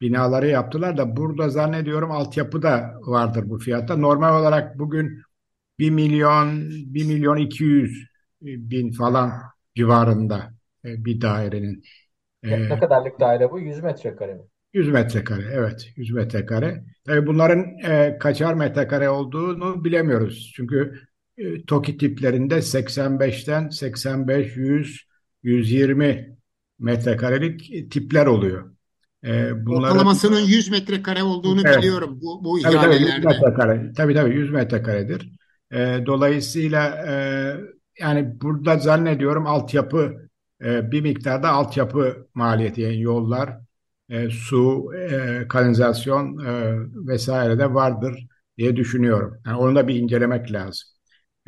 binaları 0.00 0.48
yaptılar 0.48 0.96
da 0.96 1.16
burada 1.16 1.48
zannediyorum 1.48 2.10
altyapı 2.10 2.62
da 2.62 2.94
vardır 3.00 3.44
bu 3.46 3.58
fiyatta. 3.58 3.96
Normal 3.96 4.40
olarak 4.40 4.78
bugün 4.78 5.22
1 5.78 5.90
milyon 5.90 6.60
1 6.70 7.06
milyon 7.06 7.36
200 7.36 8.06
bin 8.42 8.92
falan 8.92 9.32
civarında 9.76 10.54
e, 10.84 11.04
bir 11.04 11.20
dairenin. 11.20 11.82
Ne, 12.42 12.68
ne 12.68 12.78
kadarlık 12.78 13.20
daire 13.20 13.50
bu? 13.50 13.60
100 13.60 13.82
metrekare 13.82 14.34
mi? 14.34 14.42
100 14.72 14.88
metrekare 14.88 15.42
evet 15.52 15.88
100 15.96 16.10
metrekare. 16.10 16.84
Tabii 17.06 17.26
bunların 17.26 17.64
e, 17.84 18.18
kaçar 18.20 18.54
metrekare 18.54 19.08
olduğunu 19.08 19.84
bilemiyoruz. 19.84 20.52
Çünkü 20.56 21.00
e, 21.38 21.64
TOKİ 21.64 21.98
tiplerinde 21.98 22.62
85'ten 22.62 23.68
85, 23.68 24.56
100, 24.56 25.04
120 25.42 26.36
metrekarelik 26.78 27.90
tipler 27.90 28.26
oluyor. 28.26 28.70
E, 29.24 29.66
bunların, 29.66 29.96
Ortalamasının 29.96 30.40
100 30.40 30.70
metrekare 30.70 31.22
olduğunu 31.22 31.62
evet, 31.64 31.78
biliyorum 31.78 32.18
bu, 32.22 32.44
bu 32.44 32.60
tabii, 32.62 32.76
tabii, 32.76 32.94
100 32.94 33.24
metrekare, 33.24 33.92
tabii 33.96 34.14
tabii 34.14 34.34
100 34.34 34.50
metrekaredir. 34.50 35.32
E, 35.72 36.02
dolayısıyla 36.06 37.06
e, 37.08 37.14
yani 38.00 38.40
burada 38.40 38.78
zannediyorum 38.78 39.46
altyapı 39.46 40.28
e, 40.64 40.90
bir 40.92 41.00
miktarda 41.00 41.48
altyapı 41.48 42.26
maliyeti 42.34 42.80
yani 42.80 43.00
yollar, 43.00 43.58
e, 44.08 44.30
su, 44.30 44.92
e, 44.94 45.48
kanalizasyon 45.48 46.38
e, 46.38 46.74
vesaire 47.08 47.58
de 47.58 47.74
vardır 47.74 48.26
diye 48.58 48.76
düşünüyorum. 48.76 49.38
Yani 49.46 49.56
onu 49.56 49.76
da 49.76 49.88
bir 49.88 49.94
incelemek 49.94 50.52
lazım. 50.52 50.88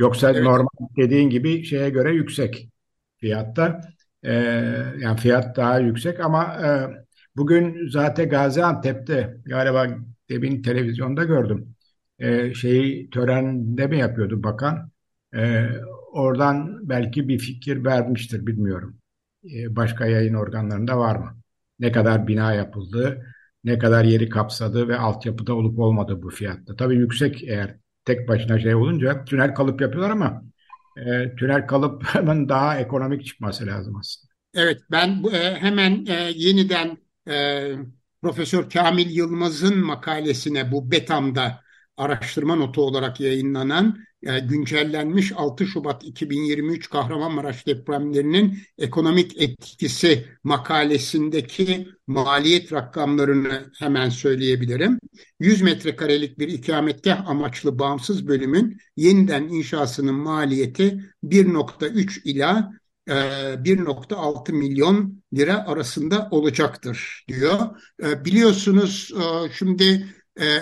Yoksa 0.01 0.31
evet. 0.31 0.43
normal 0.43 0.89
dediğin 0.97 1.31
gibi 1.31 1.65
şeye 1.65 1.91
göre 1.91 2.13
yüksek 2.13 2.71
fiyatta. 3.17 3.81
E, 4.23 4.33
yani 4.99 5.17
fiyat 5.17 5.57
daha 5.57 5.79
yüksek 5.79 6.21
ama 6.21 6.45
e, 6.45 6.69
bugün 7.37 7.89
zaten 7.89 8.29
Gaziantep'te 8.29 9.37
galiba 9.45 9.87
demin 10.29 10.63
televizyonda 10.63 11.25
gördüm. 11.25 11.75
E, 12.19 12.55
şeyi 12.55 13.11
törende 13.11 13.87
mi 13.87 13.99
yapıyordu 13.99 14.43
bakan? 14.43 14.91
E, 15.35 15.67
oradan 16.13 16.89
belki 16.89 17.29
bir 17.29 17.39
fikir 17.39 17.85
vermiştir 17.85 18.47
bilmiyorum. 18.47 18.97
E, 19.45 19.77
başka 19.77 20.07
yayın 20.07 20.35
organlarında 20.35 20.99
var 20.99 21.17
mı? 21.17 21.37
Ne 21.79 21.93
kadar 21.93 22.27
bina 22.27 22.55
yapıldı, 22.55 23.27
ne 23.65 23.79
kadar 23.79 24.05
yeri 24.05 24.29
kapsadı 24.29 24.89
ve 24.89 24.97
altyapıda 24.99 25.55
olup 25.55 25.79
olmadı 25.79 26.23
bu 26.23 26.31
fiyatta. 26.31 26.77
Tabii 26.77 26.97
yüksek 26.97 27.43
eğer 27.43 27.77
tek 28.15 28.29
başına 28.29 28.61
şey 28.61 28.75
olunca 28.75 29.25
tünel 29.25 29.55
kalıp 29.55 29.81
yapıyorlar 29.81 30.11
ama 30.11 30.43
e, 30.97 31.37
tünel 31.37 31.67
kalıpın 31.67 32.49
daha 32.49 32.79
ekonomik 32.79 33.27
çıkması 33.27 33.67
lazım 33.67 33.97
aslında. 33.97 34.31
Evet 34.55 34.81
ben 34.91 35.25
e, 35.33 35.57
hemen 35.61 36.07
e, 36.07 36.33
yeniden 36.35 36.99
e, 37.29 37.67
Profesör 38.23 38.71
Kamil 38.71 39.11
Yılmaz'ın 39.11 39.79
makalesine 39.79 40.73
bu 40.73 40.91
Betam'da 40.91 41.61
araştırma 41.97 42.55
notu 42.55 42.83
olarak 42.83 43.21
yayınlanan 43.21 43.99
e, 44.23 44.39
güncellenmiş 44.39 45.33
6 45.37 45.67
Şubat 45.67 46.05
2023 46.05 46.91
Kahramanmaraş 46.91 47.67
depremlerinin 47.67 48.59
ekonomik 48.79 49.43
etkisi 49.43 50.27
makalesindeki 50.45 51.89
maliyet 52.07 52.73
rakamlarını 52.73 53.71
hemen 53.79 54.09
söyleyebilirim. 54.09 54.99
100 55.41 55.63
metrekarelik 55.63 56.39
bir 56.39 56.49
ikametgah 56.49 57.29
amaçlı 57.29 57.79
bağımsız 57.79 58.29
bölümün 58.29 58.79
yeniden 58.97 59.43
inşasının 59.49 60.15
maliyeti 60.15 61.01
1.3 61.25 62.23
ila 62.25 62.71
1.6 63.09 64.51
e, 64.51 64.53
milyon 64.53 65.23
lira 65.35 65.67
arasında 65.67 66.29
olacaktır 66.31 67.25
diyor. 67.29 67.59
E, 68.03 68.25
biliyorsunuz 68.25 69.13
şimdi 69.53 70.07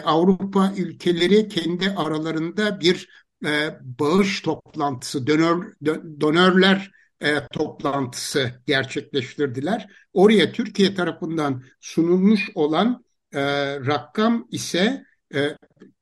Avrupa 0.04 0.72
ülkeleri 0.76 1.48
kendi 1.48 1.90
aralarında 1.90 2.80
bir 2.80 3.09
e, 3.45 3.78
bağış 3.80 4.41
toplantısı, 4.41 5.26
donör, 5.26 5.72
donörler 6.20 6.91
e, 7.20 7.47
toplantısı 7.53 8.62
gerçekleştirdiler. 8.66 9.89
Oraya 10.12 10.53
Türkiye 10.53 10.95
tarafından 10.95 11.62
sunulmuş 11.80 12.51
olan 12.55 13.05
e, 13.32 13.41
rakam 13.80 14.47
ise 14.51 15.05
e, 15.34 15.57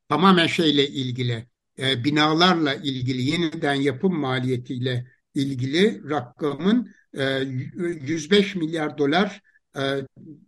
tamamen 0.08 0.46
şeyle 0.46 0.88
ilgili, 0.88 1.46
e, 1.78 2.04
binalarla 2.04 2.74
ilgili, 2.74 3.22
yeniden 3.22 3.74
yapım 3.74 4.20
maliyetiyle 4.20 5.06
ilgili 5.34 6.10
rakamın 6.10 6.90
e, 7.14 7.24
105 8.02 8.54
milyar 8.54 8.98
dolar 8.98 9.42
e, 9.76 9.82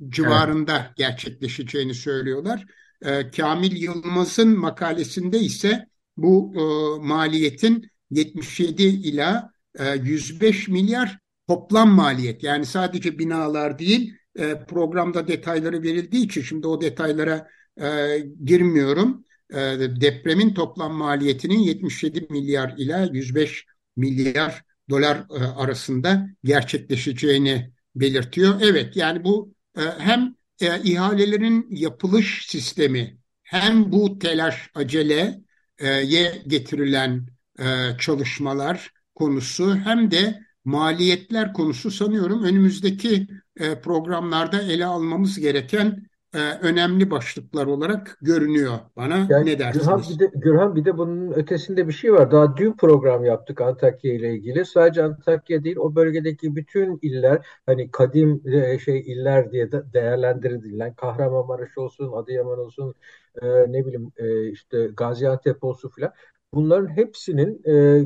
civarında 0.08 0.78
evet. 0.78 0.96
gerçekleşeceğini 0.96 1.94
söylüyorlar. 1.94 2.66
E, 3.02 3.30
Kamil 3.30 3.82
Yılmaz'ın 3.82 4.58
makalesinde 4.58 5.38
ise 5.38 5.88
bu 6.18 6.52
e, 6.54 6.62
maliyetin 7.06 7.90
77 8.10 8.82
ila 8.82 9.50
e, 9.78 9.94
105 10.02 10.68
milyar 10.68 11.18
toplam 11.48 11.90
maliyet. 11.90 12.42
Yani 12.42 12.66
sadece 12.66 13.18
binalar 13.18 13.78
değil 13.78 14.14
e, 14.38 14.64
programda 14.68 15.28
detayları 15.28 15.82
verildiği 15.82 16.24
için 16.24 16.42
şimdi 16.42 16.66
o 16.66 16.80
detaylara 16.80 17.48
e, 17.80 18.18
girmiyorum. 18.44 19.24
E, 19.50 19.56
depremin 20.00 20.54
toplam 20.54 20.92
maliyetinin 20.92 21.58
77 21.58 22.26
milyar 22.30 22.74
ila 22.78 23.08
105 23.12 23.66
milyar 23.96 24.62
dolar 24.90 25.16
e, 25.16 25.44
arasında 25.44 26.28
gerçekleşeceğini 26.44 27.72
belirtiyor. 27.94 28.60
Evet 28.62 28.96
yani 28.96 29.24
bu 29.24 29.54
e, 29.78 29.80
hem 29.98 30.34
e, 30.60 30.82
ihalelerin 30.82 31.66
yapılış 31.70 32.46
sistemi 32.46 33.18
hem 33.42 33.92
bu 33.92 34.18
telaş 34.18 34.70
acele 34.74 35.40
ye 35.86 36.42
getirilen 36.46 37.26
e, 37.58 37.64
çalışmalar 37.98 38.92
konusu 39.14 39.76
hem 39.76 40.10
de 40.10 40.42
maliyetler 40.64 41.52
konusu 41.52 41.90
sanıyorum 41.90 42.42
önümüzdeki 42.44 43.26
e, 43.56 43.80
programlarda 43.80 44.62
ele 44.62 44.86
almamız 44.86 45.38
gereken 45.40 46.06
e, 46.38 46.58
önemli 46.62 47.10
başlıklar 47.10 47.66
olarak 47.66 48.18
görünüyor 48.22 48.72
bana. 48.96 49.26
Yani 49.28 49.46
ne 49.46 49.58
dersiniz? 49.58 49.86
Gürhan 49.86 50.02
bir, 50.10 50.18
de, 50.18 50.30
Gürhan 50.34 50.76
bir 50.76 50.84
de 50.84 50.98
bunun 50.98 51.32
ötesinde 51.32 51.88
bir 51.88 51.92
şey 51.92 52.12
var. 52.12 52.30
Daha 52.30 52.56
dün 52.56 52.72
program 52.72 53.24
yaptık 53.24 53.60
Antakya 53.60 54.14
ile 54.14 54.34
ilgili. 54.34 54.64
Sadece 54.64 55.02
Antakya 55.02 55.64
değil 55.64 55.76
o 55.76 55.94
bölgedeki 55.94 56.56
bütün 56.56 56.98
iller 57.02 57.46
hani 57.66 57.90
kadim 57.90 58.42
şey 58.84 59.00
iller 59.00 59.52
diye 59.52 59.72
de 59.72 59.82
değerlendirilen 59.92 60.94
Kahramanmaraş 60.94 61.78
olsun, 61.78 62.12
Adıyaman 62.12 62.58
olsun, 62.58 62.94
e, 63.42 63.46
ne 63.72 63.86
bileyim 63.86 64.12
e, 64.16 64.50
işte 64.50 64.88
Gaziantep 64.96 65.64
olsun 65.64 65.88
filan. 65.88 66.12
Bunların 66.54 66.96
hepsinin 66.96 67.62
e, 67.66 68.02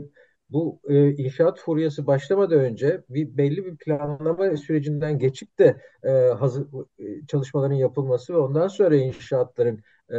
bu 0.53 0.81
e, 0.89 1.11
inşaat 1.11 1.61
furyası 1.61 2.07
başlamadan 2.07 2.59
önce 2.61 3.03
bir 3.09 3.37
belli 3.37 3.65
bir 3.67 3.77
planlama 3.77 4.57
sürecinden 4.57 5.19
geçip 5.19 5.59
de 5.59 5.77
e, 6.05 6.11
hazır 6.11 6.67
e, 6.99 7.27
çalışmaların 7.27 7.75
yapılması 7.75 8.33
ve 8.35 8.37
ondan 8.39 8.69
sonra 8.69 8.97
inşaatların 8.97 9.81
e, 10.13 10.19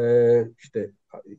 işte 0.59 0.91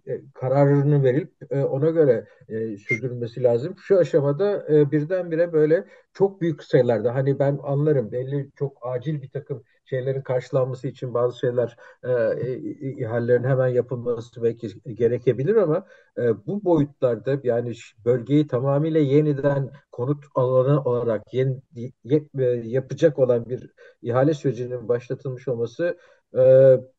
e, 0.07 0.21
kararını 0.35 1.05
verilip 1.05 1.33
e, 1.51 1.65
ona 1.65 1.91
göre 1.91 2.27
e, 2.49 2.77
sürdürülmesi 2.77 3.43
lazım. 3.43 3.75
Şu 3.79 3.99
aşamada 3.99 4.67
e, 4.75 4.91
birdenbire 4.91 5.53
böyle 5.53 5.85
çok 6.13 6.41
büyük 6.41 6.65
sayılarda 6.65 7.15
hani 7.15 7.39
ben 7.39 7.59
anlarım 7.63 8.13
belli 8.13 8.51
çok 8.57 8.79
acil 8.83 9.23
bir 9.23 9.29
takım 9.29 9.65
şeylerin 9.85 10.23
karşılanması 10.23 10.89
için 10.89 11.15
bazı 11.15 11.39
şeyler 11.39 11.77
e, 12.05 12.11
e, 12.11 12.59
ihalelerin 12.81 13.45
hemen 13.45 13.69
yapılması 13.69 14.43
belki 14.43 14.69
gerekebilir 14.95 15.57
ama 15.57 15.87
e, 16.19 16.47
bu 16.47 16.65
boyutlarda 16.65 17.41
yani 17.43 17.73
bölgeyi 18.05 18.47
tamamıyla 18.47 19.01
yeniden 19.01 19.71
konut 19.93 20.25
alanı 20.35 20.83
olarak 20.83 21.35
yeni, 21.35 21.63
ye, 22.05 22.25
e, 22.39 22.45
yapacak 22.45 23.19
olan 23.19 23.49
bir 23.49 23.71
ihale 24.03 24.35
sürecinin 24.35 24.89
başlatılmış 24.89 25.49
olması 25.49 25.99
e, 26.35 26.41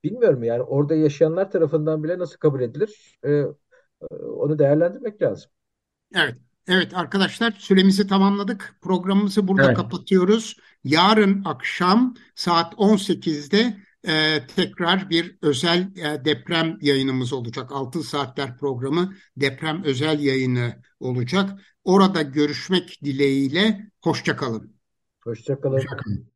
bilmiyorum 0.03 0.43
yani 0.43 0.61
orada 0.63 0.95
yaşayanlar 0.95 1.51
tarafından 1.51 2.03
bile 2.03 2.19
nasıl 2.19 2.37
kabul 2.37 2.61
edilir 2.61 3.19
e, 3.23 3.31
e 3.31 3.45
onu 4.15 4.59
değerlendirmek 4.59 5.21
lazım. 5.21 5.51
Evet. 6.15 6.35
Evet 6.67 6.93
arkadaşlar 6.93 7.51
süremizi 7.51 8.07
tamamladık. 8.07 8.75
Programımızı 8.81 9.47
burada 9.47 9.65
evet. 9.65 9.77
kapatıyoruz. 9.77 10.57
Yarın 10.83 11.43
akşam 11.45 12.15
saat 12.35 12.73
18'de 12.73 13.77
e, 14.07 14.47
tekrar 14.55 15.09
bir 15.09 15.37
özel 15.41 15.91
e, 15.95 16.25
deprem 16.25 16.77
yayınımız 16.81 17.33
olacak. 17.33 17.71
Altın 17.71 18.01
Saatler 18.01 18.57
programı 18.57 19.13
deprem 19.37 19.83
özel 19.83 20.19
yayını 20.19 20.81
olacak. 20.99 21.59
Orada 21.83 22.21
görüşmek 22.21 22.99
dileğiyle. 23.03 23.89
Hoşçakalın. 24.01 24.75
Hoşçakalın. 25.23 25.75
Hoşçakalın. 25.75 26.34